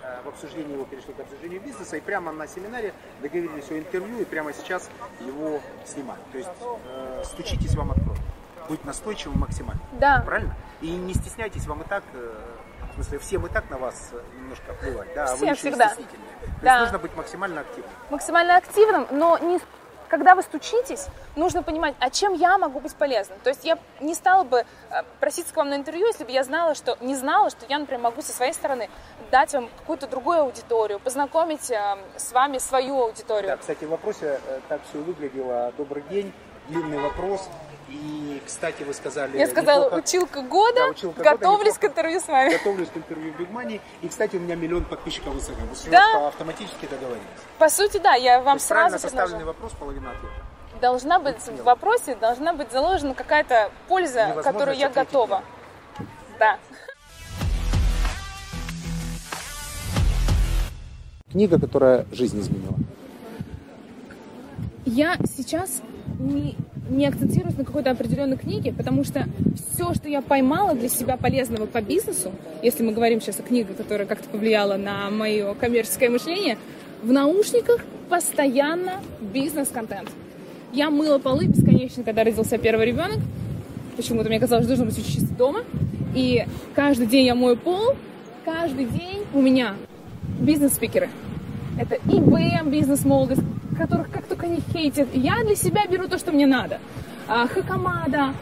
э, 0.02 0.20
в 0.24 0.28
обсуждении 0.28 0.74
его 0.74 0.84
перешли 0.84 1.12
к 1.14 1.20
обсуждению 1.20 1.60
бизнеса 1.60 1.96
и 1.96 2.00
прямо 2.00 2.32
на 2.32 2.46
семинаре 2.46 2.94
договорились 3.20 3.70
о 3.70 3.78
интервью 3.78 4.20
и 4.20 4.24
прямо 4.24 4.52
сейчас 4.52 4.88
его 5.20 5.60
снимаем. 5.84 6.20
То 6.30 6.38
есть 6.38 6.50
э, 6.86 7.22
стучитесь, 7.24 7.74
вам 7.74 7.90
откроют. 7.90 8.20
Быть 8.68 8.84
настойчивым 8.84 9.40
максимально. 9.40 9.80
Да. 9.98 10.22
Правильно? 10.24 10.54
И 10.80 10.90
не 10.90 11.14
стесняйтесь, 11.14 11.66
вам 11.66 11.82
и 11.82 11.84
так, 11.84 12.04
э, 12.14 12.32
в 12.92 12.94
смысле, 12.96 13.18
всем 13.18 13.46
и 13.46 13.48
так 13.48 13.68
на 13.70 13.78
вас 13.78 14.10
э, 14.12 14.20
немножко 14.36 14.72
плевать, 14.80 15.08
да, 15.14 15.24
а 15.24 15.30
вы 15.32 15.36
Всем 15.36 15.48
еще 15.48 15.60
всегда. 15.70 15.88
То 15.88 15.96
Да. 16.62 16.72
есть 16.72 16.80
нужно 16.84 16.98
быть 16.98 17.16
максимально 17.16 17.60
активным. 17.62 17.90
максимально 18.10 18.56
активным, 18.56 19.06
но 19.10 19.38
не, 19.38 19.60
когда 20.08 20.34
вы 20.34 20.42
стучитесь, 20.42 21.06
нужно 21.34 21.62
понимать, 21.62 21.94
а 22.00 22.10
чем 22.10 22.34
я 22.34 22.58
могу 22.58 22.80
быть 22.80 22.94
полезным. 22.94 23.38
То 23.42 23.48
есть 23.48 23.64
я 23.64 23.78
не 24.00 24.14
стала 24.14 24.44
бы 24.44 24.58
э, 24.90 25.02
проситься 25.20 25.54
к 25.54 25.56
вам 25.56 25.70
на 25.70 25.76
интервью, 25.76 26.06
если 26.06 26.24
бы 26.24 26.30
я 26.32 26.44
знала, 26.44 26.74
что 26.74 26.96
не 27.00 27.16
знала, 27.16 27.48
что 27.50 27.64
я, 27.68 27.78
например, 27.78 28.02
могу 28.02 28.20
со 28.20 28.32
своей 28.32 28.52
стороны 28.52 28.90
дать 29.30 29.54
вам 29.54 29.68
какую-то 29.78 30.06
другую 30.06 30.40
аудиторию, 30.40 31.00
познакомить 31.00 31.70
э, 31.70 31.96
с 32.16 32.30
вами 32.32 32.58
свою 32.58 33.00
аудиторию. 33.04 33.48
Да, 33.52 33.56
кстати, 33.56 33.84
в 33.84 33.88
вопросе 33.90 34.38
так 34.68 34.82
все 34.90 34.98
выглядело. 34.98 35.72
Добрый 35.78 36.02
день, 36.10 36.32
длинный 36.68 36.98
вопрос. 37.00 37.48
И, 37.92 38.42
кстати, 38.46 38.82
вы 38.84 38.94
сказали... 38.94 39.36
я 39.38 39.46
сказала, 39.46 39.84
неплохо- 39.84 40.02
училка 40.02 40.42
года, 40.42 40.74
Да, 40.80 40.88
училка 40.88 41.18
года, 41.18 41.30
готовлюсь 41.30 41.74
неплохо. 41.74 41.80
к 41.80 41.84
интервью 41.90 42.20
с 42.20 42.26
вами. 42.28 42.52
Готовлюсь 42.52 42.88
к 42.88 42.96
интервью 42.96 43.32
в 43.34 43.40
Big 43.40 43.52
Money. 43.52 43.80
И, 44.00 44.08
кстати, 44.08 44.36
у 44.36 44.40
меня 44.40 44.54
миллион 44.56 44.84
подписчиков 44.84 45.34
в 45.34 45.36
Инстаграме. 45.36 45.68
Мы 45.84 45.90
Да. 45.90 46.28
автоматически 46.28 46.86
договорились. 46.86 47.26
По 47.58 47.68
сути, 47.68 47.98
да, 47.98 48.14
я 48.14 48.38
То 48.38 48.44
вам 48.44 48.58
правильно 48.66 48.98
сразу 48.98 49.02
поставленный 49.08 49.38
предложу. 49.44 49.46
вопрос, 49.46 49.72
половина 49.78 50.10
ответа. 50.10 50.34
Должна 50.80 51.18
быть 51.18 51.36
в 51.38 51.62
вопросе, 51.62 52.14
должна 52.16 52.54
быть 52.54 52.72
заложена 52.72 53.14
какая-то 53.14 53.70
польза, 53.88 54.20
Невозможность 54.28 54.46
которую 54.52 54.76
я 54.78 54.86
ответить 54.88 55.12
готова. 55.12 55.42
Да. 56.38 56.58
Книга, 61.30 61.58
которая 61.58 62.06
жизнь 62.12 62.40
изменила. 62.40 62.74
Я 64.84 65.16
сейчас 65.36 65.80
не, 66.18 66.56
не 66.96 67.06
акцентируюсь 67.06 67.56
на 67.56 67.64
какой-то 67.64 67.90
определенной 67.90 68.36
книге, 68.36 68.72
потому 68.72 69.04
что 69.04 69.26
все, 69.54 69.94
что 69.94 70.08
я 70.08 70.22
поймала 70.22 70.74
для 70.74 70.88
себя 70.88 71.16
полезного 71.16 71.66
по 71.66 71.80
бизнесу, 71.80 72.32
если 72.62 72.82
мы 72.82 72.92
говорим 72.92 73.20
сейчас 73.20 73.40
о 73.40 73.42
книге, 73.42 73.74
которая 73.76 74.06
как-то 74.06 74.28
повлияла 74.28 74.76
на 74.76 75.10
мое 75.10 75.54
коммерческое 75.54 76.10
мышление, 76.10 76.58
в 77.02 77.10
наушниках 77.10 77.84
постоянно 78.08 79.00
бизнес-контент. 79.20 80.10
Я 80.72 80.90
мыла 80.90 81.18
полы 81.18 81.46
бесконечно, 81.46 82.04
когда 82.04 82.24
родился 82.24 82.58
первый 82.58 82.86
ребенок. 82.86 83.18
Почему-то 83.96 84.28
мне 84.28 84.40
казалось, 84.40 84.64
что 84.64 84.76
должно 84.76 84.86
быть 84.86 84.98
очень 84.98 85.20
чисто 85.20 85.34
дома. 85.34 85.60
И 86.14 86.44
каждый 86.74 87.06
день 87.06 87.26
я 87.26 87.34
мою 87.34 87.56
пол, 87.56 87.94
каждый 88.44 88.86
день 88.86 89.24
у 89.34 89.40
меня 89.40 89.74
бизнес-спикеры. 90.40 91.10
Это 91.78 91.96
IBM 92.06 92.70
бизнес-молодость, 92.70 93.42
которых 93.76 94.10
как 94.10 94.26
только 94.26 94.46
не 94.46 94.60
хейтят. 94.72 95.08
Я 95.14 95.42
для 95.44 95.56
себя 95.56 95.86
беру 95.86 96.08
то, 96.08 96.18
что 96.18 96.32
мне 96.32 96.46
надо. 96.46 96.78
А, 97.28 97.46
Хакамада, 97.46 98.34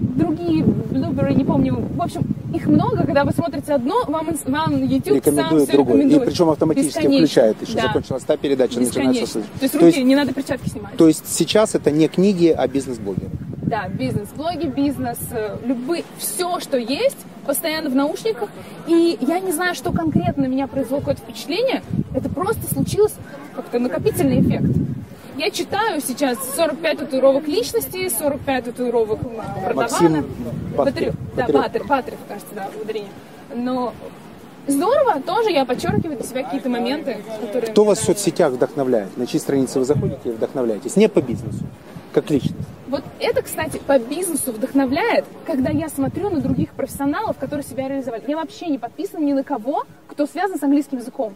другие, 0.00 0.64
Blueberry, 0.64 1.34
не 1.34 1.44
помню. 1.44 1.76
В 1.94 2.02
общем, 2.02 2.22
их 2.54 2.66
много. 2.66 3.04
Когда 3.04 3.24
вы 3.24 3.32
смотрите 3.32 3.72
одно, 3.74 4.04
вам, 4.08 4.28
вам 4.46 4.84
YouTube 4.84 5.22
сам 5.24 5.34
Рекомендует 5.34 5.68
все 5.68 5.72
другой. 5.76 5.94
И 5.94 5.96
рекомендует. 5.98 6.28
причем 6.30 6.48
автоматически 6.50 6.98
Бесконечно. 6.98 7.26
включает. 7.26 7.62
Еще 7.62 7.74
Да. 7.76 7.82
закончилась 7.82 8.22
та 8.24 8.36
передача, 8.36 8.80
начинается. 8.80 9.40
То 9.40 9.62
есть 9.62 9.74
руки 9.74 10.02
не 10.02 10.16
надо 10.16 10.32
перчатки 10.32 10.68
снимать. 10.68 10.96
то 10.96 11.06
есть 11.06 11.24
сейчас 11.26 11.74
это 11.74 11.90
не 11.90 12.08
книги, 12.08 12.48
а 12.48 12.66
бизнес-блогеры. 12.66 13.30
Да, 13.62 13.86
бизнес-блоги, 13.88 14.66
бизнес, 14.66 15.18
э, 15.30 15.56
любые, 15.64 16.02
все, 16.18 16.58
что 16.58 16.76
есть, 16.76 17.16
постоянно 17.46 17.88
в 17.88 17.94
наушниках. 17.94 18.48
И 18.88 19.16
я 19.20 19.38
не 19.38 19.52
знаю, 19.52 19.76
что 19.76 19.92
конкретно 19.92 20.42
на 20.42 20.46
меня 20.48 20.66
произвело 20.66 20.98
какое-то 20.98 21.20
впечатление. 21.22 21.82
Это 22.12 22.28
просто 22.28 22.66
случилось 22.72 23.12
как-то 23.54 23.78
накопительный 23.78 24.40
эффект. 24.40 24.64
Я 25.36 25.50
читаю 25.50 26.00
сейчас 26.00 26.38
45 26.56 26.98
татуировок 26.98 27.46
личности, 27.46 28.08
45 28.08 28.64
татуировок. 28.64 29.20
Максим. 29.74 30.26
Батырев. 30.76 31.14
Да. 31.36 31.46
Батырев, 31.46 31.86
Батырев, 31.86 32.18
кажется, 32.28 32.54
да, 32.54 32.68
ударение. 32.80 33.10
Но 33.54 33.92
Здорово, 34.66 35.20
тоже 35.20 35.50
я 35.50 35.64
подчеркиваю 35.64 36.16
для 36.18 36.26
себя 36.26 36.42
какие-то 36.44 36.68
моменты, 36.68 37.18
которые... 37.40 37.72
Кто 37.72 37.84
вас 37.84 37.98
в 37.98 38.04
соцсетях 38.04 38.52
вдохновляет? 38.52 39.16
На 39.16 39.26
чьи 39.26 39.40
страницы 39.40 39.78
вы 39.78 39.84
заходите 39.84 40.28
и 40.28 40.30
вдохновляетесь? 40.30 40.96
Не 40.96 41.08
по 41.08 41.20
бизнесу, 41.20 41.64
как 42.12 42.30
личность. 42.30 42.68
Вот 42.88 43.02
это, 43.20 43.42
кстати, 43.42 43.80
по 43.86 43.98
бизнесу 43.98 44.52
вдохновляет, 44.52 45.24
когда 45.46 45.70
я 45.70 45.88
смотрю 45.88 46.28
на 46.30 46.40
других 46.40 46.70
профессионалов, 46.72 47.38
которые 47.38 47.64
себя 47.64 47.88
реализовали. 47.88 48.22
Я 48.26 48.36
вообще 48.36 48.66
не 48.66 48.78
подписана 48.78 49.24
ни 49.24 49.32
на 49.32 49.44
кого, 49.44 49.84
кто 50.08 50.26
связан 50.26 50.58
с 50.58 50.62
английским 50.62 50.98
языком. 50.98 51.34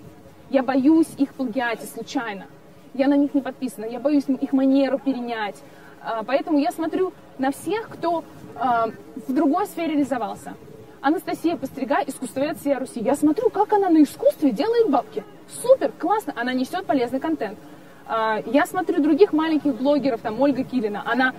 Я 0.50 0.62
боюсь 0.62 1.08
их 1.16 1.32
плагиатить 1.32 1.90
случайно. 1.90 2.46
Я 2.94 3.08
на 3.08 3.16
них 3.16 3.34
не 3.34 3.40
подписана. 3.40 3.84
Я 3.84 3.98
боюсь 4.00 4.24
их 4.28 4.52
манеру 4.52 4.98
перенять. 4.98 5.56
А, 6.00 6.22
Поэтому 6.22 6.58
я 6.58 6.70
смотрю 6.70 7.12
на 7.38 7.50
всех, 7.50 7.88
кто 7.88 8.24
а, 8.54 8.88
в 9.28 9.32
другой 9.32 9.66
сфере 9.66 9.94
реализовался. 9.94 10.54
Анастасия 11.00 11.56
Постригай, 11.56 12.04
искусствовед 12.06 12.58
всей 12.58 12.76
Руси. 12.78 13.00
Я 13.00 13.14
смотрю, 13.14 13.50
как 13.50 13.72
она 13.72 13.90
на 13.90 14.02
искусстве 14.02 14.52
делает 14.52 14.88
бабки. 14.90 15.22
Супер, 15.62 15.92
классно, 15.98 16.32
она 16.36 16.54
несет 16.54 16.86
полезный 16.86 17.20
контент. 17.20 17.58
А, 18.06 18.40
Я 18.46 18.64
смотрю 18.66 19.02
других 19.02 19.32
маленьких 19.32 19.74
блогеров, 19.74 20.20
там 20.20 20.40
Ольга 20.40 20.62
Килина, 20.62 21.02
она 21.04 21.34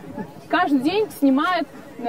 каждый 0.50 0.80
день 0.80 1.08
снимает 1.20 1.68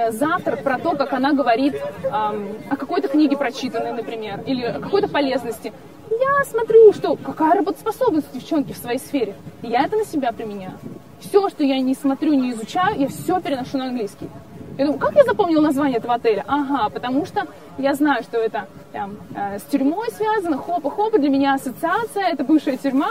завтрак 0.09 0.63
про 0.63 0.77
то, 0.77 0.95
как 0.95 1.13
она 1.13 1.33
говорит 1.33 1.75
ам, 2.11 2.49
о 2.69 2.75
какой-то 2.75 3.07
книге 3.07 3.37
прочитанной, 3.37 3.93
например, 3.93 4.41
или 4.45 4.63
о 4.63 4.79
какой-то 4.79 5.07
полезности. 5.07 5.73
Я 6.09 6.43
смотрю, 6.45 6.93
что 6.93 7.15
какая 7.15 7.55
работоспособность 7.55 8.31
девчонки 8.33 8.73
в 8.73 8.77
своей 8.77 8.99
сфере. 8.99 9.35
Я 9.61 9.85
это 9.85 9.97
на 9.97 10.05
себя 10.05 10.31
применяю. 10.31 10.79
Все, 11.19 11.49
что 11.49 11.63
я 11.63 11.79
не 11.79 11.95
смотрю, 11.95 12.33
не 12.33 12.51
изучаю, 12.51 12.99
я 12.99 13.07
все 13.07 13.41
переношу 13.41 13.77
на 13.77 13.87
английский. 13.87 14.29
Я 14.77 14.85
думаю, 14.85 14.99
как 14.99 15.15
я 15.15 15.23
запомнила 15.23 15.61
название 15.61 15.97
этого 15.97 16.13
отеля? 16.13 16.43
Ага, 16.47 16.89
потому 16.89 17.25
что 17.25 17.47
я 17.79 17.95
знаю, 17.95 18.21
что 18.23 18.37
это 18.37 18.67
там, 18.93 19.17
э, 19.35 19.57
с 19.57 19.63
тюрьмой 19.63 20.09
связано, 20.15 20.57
хопа-хопа, 20.57 21.17
для 21.17 21.29
меня 21.29 21.55
ассоциация, 21.55 22.27
это 22.31 22.43
бывшая 22.43 22.77
тюрьма. 22.77 23.09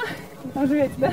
Там 0.54 0.68
живете, 0.68 0.92
да? 0.98 1.10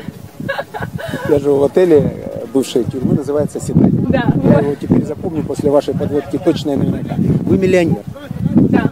Я 1.29 1.39
живу 1.39 1.57
в 1.57 1.63
отеле 1.63 1.97
э, 1.97 2.45
бывшей 2.53 2.83
тюрьмы, 2.83 3.15
называется 3.15 3.59
Сидай. 3.59 3.89
Да, 3.91 4.25
Я 4.43 4.51
вот, 4.51 4.61
его 4.61 4.75
теперь 4.75 5.03
запомню 5.05 5.43
после 5.43 5.71
вашей 5.71 5.95
подводки 5.95 6.37
точно 6.37 6.71
и 6.71 6.75
наверняка. 6.75 7.15
Вы 7.17 7.57
миллионер. 7.57 8.03
да. 8.53 8.91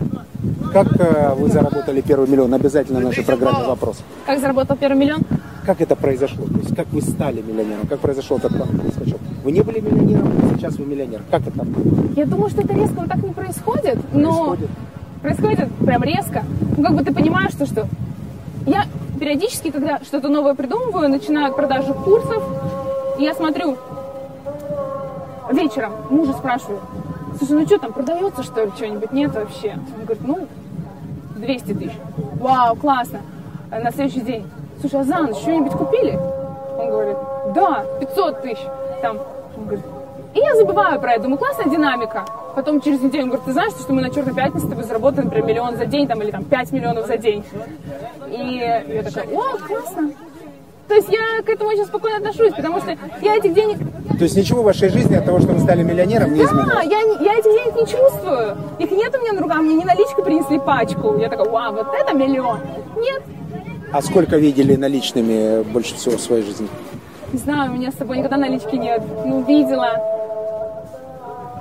Как 0.74 0.88
э, 1.00 1.36
вы 1.36 1.48
заработали 1.50 2.02
первый 2.02 2.28
миллион? 2.28 2.54
Обязательно 2.56 3.02
в 3.02 3.04
нашей 3.04 3.24
программе 3.24 3.66
вопрос. 3.68 4.02
Как 4.26 4.40
заработал 4.40 4.78
первый 4.78 4.98
миллион? 4.98 5.22
Как 5.64 5.80
это 5.80 5.96
произошло? 5.96 6.46
То 6.46 6.58
есть 6.60 6.76
как 6.76 6.88
вы 6.92 7.02
стали 7.02 7.42
миллионером? 7.42 7.86
Как 7.88 8.00
произошел 8.00 8.38
этот 8.38 8.52
скачок? 8.96 9.21
Вы 9.44 9.52
не 9.52 9.62
были 9.62 9.80
миллионером, 9.80 10.32
сейчас 10.56 10.76
вы 10.78 10.86
миллионер. 10.86 11.22
Как 11.32 11.42
это? 11.48 11.66
Я 12.16 12.26
думаю, 12.26 12.50
что 12.50 12.62
это 12.62 12.74
резко 12.74 12.94
вот 13.00 13.08
так 13.10 13.24
не 13.24 13.34
происходит, 13.34 13.98
но 14.14 14.56
Происходит. 14.56 14.70
происходит 15.22 15.70
прям 15.86 16.04
резко. 16.04 16.44
Ну, 16.78 16.84
как 16.84 16.96
бы 16.96 17.04
ты 17.04 17.14
понимаешь, 17.14 17.52
что, 17.52 17.66
что 17.66 17.88
я 18.68 18.86
периодически, 19.20 19.72
когда 19.72 20.00
что-то 20.00 20.30
новое 20.30 20.54
придумываю, 20.54 21.10
начинаю 21.10 21.54
продажу 21.54 21.94
курсов, 21.94 22.44
и 23.18 23.24
я 23.24 23.34
смотрю 23.34 23.78
вечером, 25.52 25.94
мужа 26.10 26.34
спрашиваю, 26.34 26.80
слушай, 27.38 27.54
ну 27.54 27.66
что 27.66 27.80
там, 27.80 27.94
продается 27.94 28.44
что 28.44 28.64
ли 28.66 28.72
что-нибудь? 28.76 29.12
Нет 29.12 29.34
вообще. 29.34 29.74
Он 29.98 30.06
говорит, 30.06 30.24
ну, 30.28 30.48
200 31.38 31.74
тысяч. 31.74 31.98
Вау, 32.40 32.76
классно. 32.76 33.22
На 33.72 33.92
следующий 33.92 34.22
день, 34.22 34.46
слушай, 34.82 35.00
а 35.00 35.04
за 35.04 35.18
ночь 35.20 35.38
что-нибудь 35.38 35.72
купили? 35.74 36.20
Он 36.78 36.90
говорит, 36.90 37.18
да, 37.56 37.86
500 38.00 38.42
тысяч. 38.44 38.60
Там, 39.02 39.18
он 39.58 39.64
говорит, 39.66 39.86
и 40.34 40.40
я 40.40 40.56
забываю 40.56 41.00
про 41.02 41.14
это, 41.14 41.24
думаю, 41.24 41.38
классная 41.40 41.66
динамика. 41.70 42.24
Потом 42.56 42.80
через 42.82 43.02
неделю 43.02 43.24
он 43.24 43.30
говорит, 43.30 43.46
ты 43.46 43.54
знаешь, 43.54 43.74
что 43.74 43.92
мы 43.94 44.02
на 44.02 44.10
Черной 44.10 44.34
пятнице 44.34 44.68
тобой 44.68 44.84
заработаем, 44.84 45.26
например, 45.26 45.48
миллион 45.48 45.78
за 45.78 45.86
день, 45.86 46.08
там, 46.08 46.22
или 46.22 46.32
там 46.32 46.44
5 46.44 46.72
миллионов 46.72 47.08
за 47.08 47.18
день. 47.18 47.44
И 48.30 48.56
я 48.58 49.04
такая, 49.04 49.26
о, 49.28 49.58
классно. 49.58 50.12
То 50.88 50.96
есть 50.96 51.08
я 51.10 51.42
к 51.46 51.50
этому 51.50 51.70
очень 51.70 51.86
спокойно 51.86 52.18
отношусь, 52.18 52.54
потому 52.54 52.80
что 52.80 52.98
я 53.22 53.36
этих 53.38 53.54
денег... 53.54 53.78
То 54.18 54.24
есть 54.26 54.36
ничего 54.36 54.62
в 54.62 54.66
вашей 54.66 54.90
жизни 54.90 55.16
от 55.16 55.26
того, 55.26 55.40
что 55.40 55.54
вы 55.54 55.60
стали 55.60 55.84
миллионером, 55.84 56.34
не 56.34 56.40
Да, 56.40 56.46
изменилось? 56.46 56.86
я, 56.86 57.00
я 57.34 57.40
этих 57.40 57.52
денег 57.52 57.76
не 57.76 57.88
чувствую. 57.88 58.58
Их 58.80 58.92
нет 58.92 59.16
у 59.16 59.22
меня 59.22 59.32
на 59.34 59.42
руках, 59.42 59.60
мне 59.60 59.76
не 59.76 59.86
наличка 59.86 60.22
принесли 60.22 60.60
пачку. 60.60 61.18
Я 61.18 61.30
такая, 61.30 61.50
вау, 61.50 61.74
вот 61.74 61.88
это 61.98 62.14
миллион. 62.14 62.60
Нет, 62.98 63.22
А 63.94 64.02
сколько 64.02 64.36
видели 64.38 64.76
наличными 64.76 65.64
больше 65.64 65.96
всего 65.96 66.18
в 66.18 66.22
своей 66.22 66.44
жизни? 66.44 66.68
Не 67.32 67.40
знаю, 67.40 67.72
у 67.72 67.76
меня 67.76 67.92
с 67.92 67.96
собой 67.96 68.18
никогда 68.18 68.38
налички 68.38 68.76
нет. 68.76 69.02
Ну, 69.26 69.42
видела. 69.44 69.90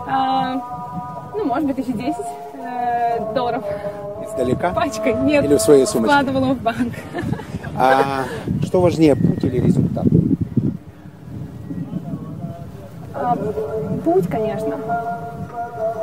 А, 0.08 0.54
ну, 1.34 1.44
может 1.44 1.66
быть, 1.66 1.78
еще 1.78 1.92
10 1.92 2.16
э, 2.54 3.34
долларов 3.34 3.62
Издалека? 4.26 4.70
пачкой. 4.70 5.14
Нет. 5.14 5.44
Или 5.44 5.54
в 5.56 5.60
своей 5.60 5.86
сумочке? 5.86 6.12
Вкладывала 6.12 6.54
в 6.54 6.60
банк. 6.60 6.92
А 7.76 8.24
что 8.64 8.80
важнее, 8.80 9.14
путь 9.14 9.44
или 9.44 9.60
результат? 9.60 10.04
А, 13.14 13.36
путь, 14.04 14.26
конечно. 14.28 14.76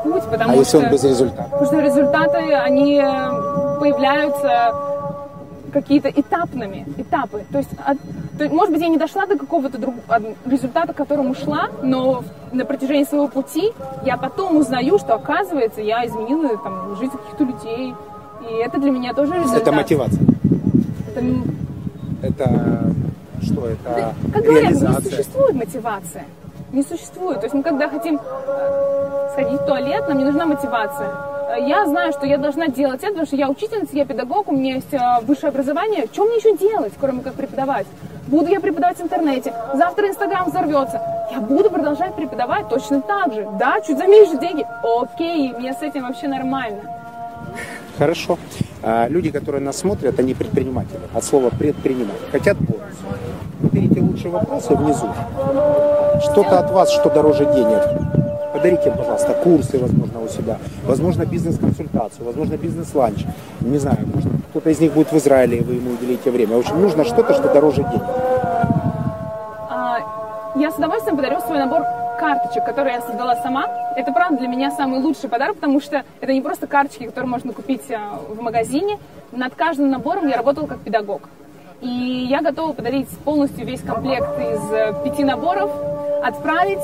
Путь, 0.04 0.24
потому 0.24 0.52
А 0.52 0.54
что... 0.54 0.60
если 0.60 0.78
он 0.78 0.90
без 0.92 1.04
результата? 1.04 1.50
Потому 1.50 1.66
что 1.66 1.80
результаты, 1.82 2.54
они 2.54 2.96
э, 3.04 3.80
появляются 3.80 4.74
какие-то 5.74 6.10
этапными, 6.10 6.86
этапы. 6.98 7.44
То 7.52 7.58
есть, 7.58 7.70
от- 7.86 7.98
то 8.38 8.50
может 8.50 8.74
быть, 8.74 8.82
я 8.82 8.88
не 8.90 8.98
дошла 8.98 9.26
до 9.26 9.38
какого-то 9.38 9.78
друг- 9.78 9.96
результата, 10.46 10.94
к 10.94 10.96
которому 10.96 11.34
шла, 11.36 11.70
но 11.84 12.24
на 12.52 12.66
протяжении 12.66 13.04
своего 13.04 13.28
пути 13.28 13.74
я 14.06 14.18
потом 14.18 14.58
узнаю, 14.58 14.98
что, 15.00 15.16
оказывается, 15.16 15.82
я 15.82 16.06
изменила 16.06 16.58
там, 16.58 16.96
жизнь 16.98 17.12
каких-то 17.12 17.44
людей. 17.44 17.94
И 18.50 18.54
это 18.56 18.80
для 18.80 18.92
меня 18.92 19.14
тоже 19.14 19.34
результат. 19.34 19.62
Это 19.62 19.72
мотивация. 19.72 20.22
Это, 21.16 21.26
Это 22.22 22.94
что? 23.42 23.68
Это 23.68 24.14
как 24.34 24.44
говорят, 24.44 24.64
не 24.64 24.70
реализация. 24.70 25.12
существует 25.12 25.56
мотивация. 25.56 26.26
Не 26.72 26.84
существует. 26.84 27.40
То 27.40 27.46
есть 27.46 27.56
мы 27.56 27.64
когда 27.64 27.90
хотим 27.90 28.16
э, 28.20 29.30
сходить 29.34 29.62
в 29.62 29.66
туалет, 29.66 30.08
нам 30.08 30.18
не 30.18 30.26
нужна 30.26 30.46
мотивация. 30.46 31.10
Я 31.56 31.86
знаю, 31.86 32.12
что 32.12 32.26
я 32.26 32.38
должна 32.38 32.68
делать 32.68 33.00
это, 33.02 33.10
потому 33.10 33.26
что 33.26 33.36
я 33.36 33.50
учительница, 33.50 33.96
я 33.96 34.06
педагог, 34.06 34.50
у 34.50 34.52
меня 34.52 34.76
есть 34.76 34.94
э, 34.94 35.00
высшее 35.22 35.50
образование. 35.50 36.06
Что 36.12 36.26
мне 36.26 36.36
еще 36.36 36.58
делать, 36.58 36.94
кроме 37.00 37.22
как 37.22 37.34
преподавать? 37.34 37.88
Буду 38.28 38.48
я 38.48 38.60
преподавать 38.60 38.98
в 38.98 39.04
интернете. 39.04 39.54
Завтра 39.74 40.10
Инстаграм 40.10 40.50
взорвется. 40.50 41.02
Я 41.32 41.40
буду 41.40 41.70
продолжать 41.70 42.16
преподавать 42.16 42.68
точно 42.68 43.02
так 43.02 43.34
же. 43.34 43.48
Да, 43.58 43.80
чуть 43.82 43.98
за 43.98 44.08
меньше 44.08 44.38
деньги. 44.38 44.66
Окей, 44.84 45.54
мне 45.54 45.74
с 45.74 45.82
этим 45.82 46.04
вообще 46.04 46.28
нормально. 46.28 46.82
Хорошо. 47.98 48.38
А 48.84 49.08
люди, 49.08 49.32
которые 49.32 49.62
нас 49.62 49.78
смотрят, 49.78 50.20
они 50.20 50.34
предприниматели. 50.34 51.00
От 51.14 51.24
слова 51.24 51.50
предприниматель. 51.50 52.30
Хотят 52.32 52.58
бонус. 52.58 52.84
Выберите 53.60 54.02
лучшие 54.02 54.32
вопросы 54.32 54.76
внизу. 54.76 55.08
Что-то 56.22 56.60
от 56.60 56.72
вас, 56.72 56.92
что 56.92 57.10
дороже 57.10 57.46
денег. 57.46 58.27
Подарите 58.54 58.92
пожалуйста, 58.92 59.34
курсы, 59.34 59.78
возможно, 59.78 60.22
у 60.22 60.28
себя. 60.28 60.58
Возможно, 60.86 61.26
бизнес-консультацию, 61.26 62.26
возможно, 62.26 62.58
бизнес-ланч. 62.58 63.26
Не 63.62 63.78
знаю, 63.78 63.98
может, 64.14 64.32
кто-то 64.50 64.70
из 64.70 64.80
них 64.80 64.94
будет 64.94 65.12
в 65.12 65.18
Израиле, 65.18 65.58
и 65.58 65.64
вы 65.64 65.76
ему 65.76 65.92
уделите 65.92 66.32
время. 66.32 66.56
В 66.56 66.60
общем, 66.60 66.82
нужно 66.82 67.04
что-то, 67.04 67.34
что 67.34 67.54
дороже 67.54 67.84
денег. 67.84 68.04
А, 69.70 70.00
Я 70.56 70.72
с 70.72 70.76
удовольствием 70.76 71.18
подарю 71.18 71.40
свой 71.42 71.60
набор 71.60 71.84
карточек, 72.20 72.66
которые 72.66 72.96
я 72.96 73.02
создала 73.02 73.36
сама. 73.38 73.68
Это, 73.96 74.12
правда, 74.12 74.38
для 74.38 74.48
меня 74.48 74.72
самый 74.72 75.00
лучший 75.02 75.30
подарок, 75.30 75.56
потому 75.56 75.80
что 75.80 76.04
это 76.22 76.34
не 76.34 76.42
просто 76.42 76.68
карточки, 76.68 77.06
которые 77.06 77.30
можно 77.30 77.54
купить 77.54 77.84
а, 77.92 78.20
в 78.28 78.42
магазине. 78.42 78.98
Над 79.32 79.56
каждым 79.56 79.90
набором 79.92 80.28
я 80.28 80.38
работала 80.38 80.68
как 80.68 80.80
педагог. 80.80 81.30
И 81.82 82.26
я 82.30 82.42
готова 82.42 82.74
подарить 82.74 83.10
полностью 83.24 83.66
весь 83.66 83.82
комплект 83.82 84.28
из 84.40 84.72
э, 84.72 84.96
пяти 85.04 85.24
наборов, 85.24 85.70
отправить 86.24 86.82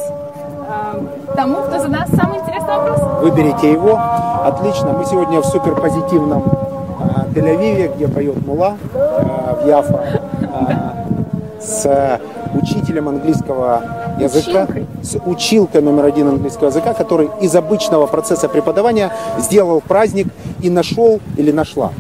тому, 1.36 1.58
кто 1.64 1.80
задаст 1.80 2.16
самый 2.16 2.40
интересный 2.40 2.76
вопрос. 2.76 3.00
Выберите 3.22 3.72
его. 3.72 4.00
Отлично. 4.44 4.94
Мы 4.94 5.06
сегодня 5.06 5.42
в 5.42 5.46
суперпозитивном 5.46 6.44
а, 7.00 7.26
Тель-Авиве, 7.34 7.96
где 7.96 8.08
поет 8.08 8.46
Мула 8.46 8.78
а, 8.94 9.60
в 9.62 9.68
Яфа 9.68 10.04
а, 10.42 11.06
с 11.60 12.20
учителем 12.54 13.10
английского 13.10 13.82
языка, 14.20 14.64
Училкой. 14.64 14.86
с 15.02 15.18
училкой 15.26 15.82
номер 15.82 16.06
один 16.06 16.28
английского 16.28 16.68
языка, 16.68 16.94
который 16.94 17.30
из 17.42 17.56
обычного 17.56 18.06
процесса 18.06 18.48
преподавания 18.48 19.12
сделал 19.40 19.82
праздник 19.82 20.28
и 20.62 20.70
нашел 20.70 21.20
или 21.38 21.52
нашла 21.52 21.92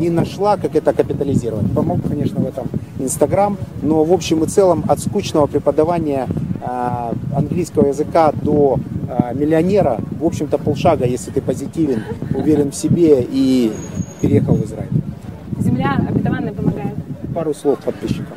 и 0.00 0.10
нашла, 0.10 0.56
как 0.56 0.74
это 0.74 0.92
капитализировать. 0.92 1.72
Помог, 1.74 2.00
конечно, 2.06 2.40
в 2.40 2.46
этом 2.46 2.68
Инстаграм, 2.98 3.56
но 3.82 4.04
в 4.04 4.12
общем 4.12 4.44
и 4.44 4.46
целом 4.46 4.84
от 4.88 5.00
скучного 5.00 5.46
преподавания 5.46 6.28
английского 6.64 7.88
языка 7.88 8.32
до 8.32 8.78
а, 9.08 9.32
миллионера, 9.34 9.98
в 10.18 10.24
общем-то, 10.24 10.58
полшага, 10.58 11.04
если 11.04 11.30
ты 11.30 11.40
позитивен, 11.40 12.02
уверен 12.34 12.70
в 12.70 12.74
себе 12.74 13.22
и 13.22 13.72
переехал 14.20 14.54
в 14.54 14.64
Израиль. 14.64 14.90
Земля 15.58 15.96
обетованная 16.08 16.52
помогает. 16.52 16.94
Пару 17.34 17.52
слов 17.52 17.78
подписчикам. 17.80 18.36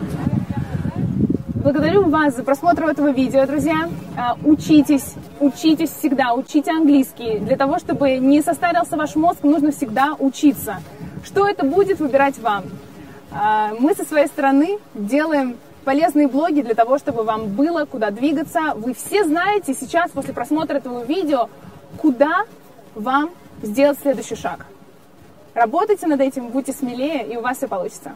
Благодарю 1.55 2.09
вас 2.09 2.36
за 2.36 2.43
просмотр 2.43 2.84
этого 2.86 3.11
видео, 3.11 3.45
друзья. 3.45 3.89
А, 4.17 4.38
Учитесь, 4.43 5.15
учитесь 5.39 5.89
всегда, 5.91 6.34
учите 6.34 6.71
английский. 6.71 7.39
Для 7.39 7.55
того, 7.55 7.80
чтобы 7.80 8.17
не 8.17 8.41
состарился 8.41 8.97
ваш 8.97 9.15
мозг, 9.15 9.43
нужно 9.43 9.71
всегда 9.71 10.15
учиться. 10.19 10.78
Что 11.23 11.47
это 11.47 11.65
будет, 11.65 11.99
выбирать 11.99 12.39
вам. 12.39 12.63
Мы 13.80 13.93
со 13.93 14.05
своей 14.05 14.28
стороны 14.28 14.78
делаем 14.95 15.55
полезные 15.88 16.27
блоги 16.27 16.59
для 16.63 16.75
того, 16.75 16.97
чтобы 16.97 17.23
вам 17.23 17.47
было 17.47 17.85
куда 17.85 18.11
двигаться. 18.11 18.73
Вы 18.75 18.93
все 18.93 19.23
знаете 19.23 19.73
сейчас, 19.73 20.11
после 20.11 20.33
просмотра 20.33 20.79
этого 20.79 21.05
видео, 21.05 21.47
куда 21.97 22.43
вам 22.93 23.29
сделать 23.61 23.97
следующий 24.01 24.35
шаг. 24.35 24.65
Работайте 25.53 26.05
над 26.05 26.19
этим, 26.19 26.49
будьте 26.49 26.73
смелее, 26.73 27.25
и 27.25 27.38
у 27.38 27.41
вас 27.41 27.55
все 27.55 27.69
получится. 27.69 28.15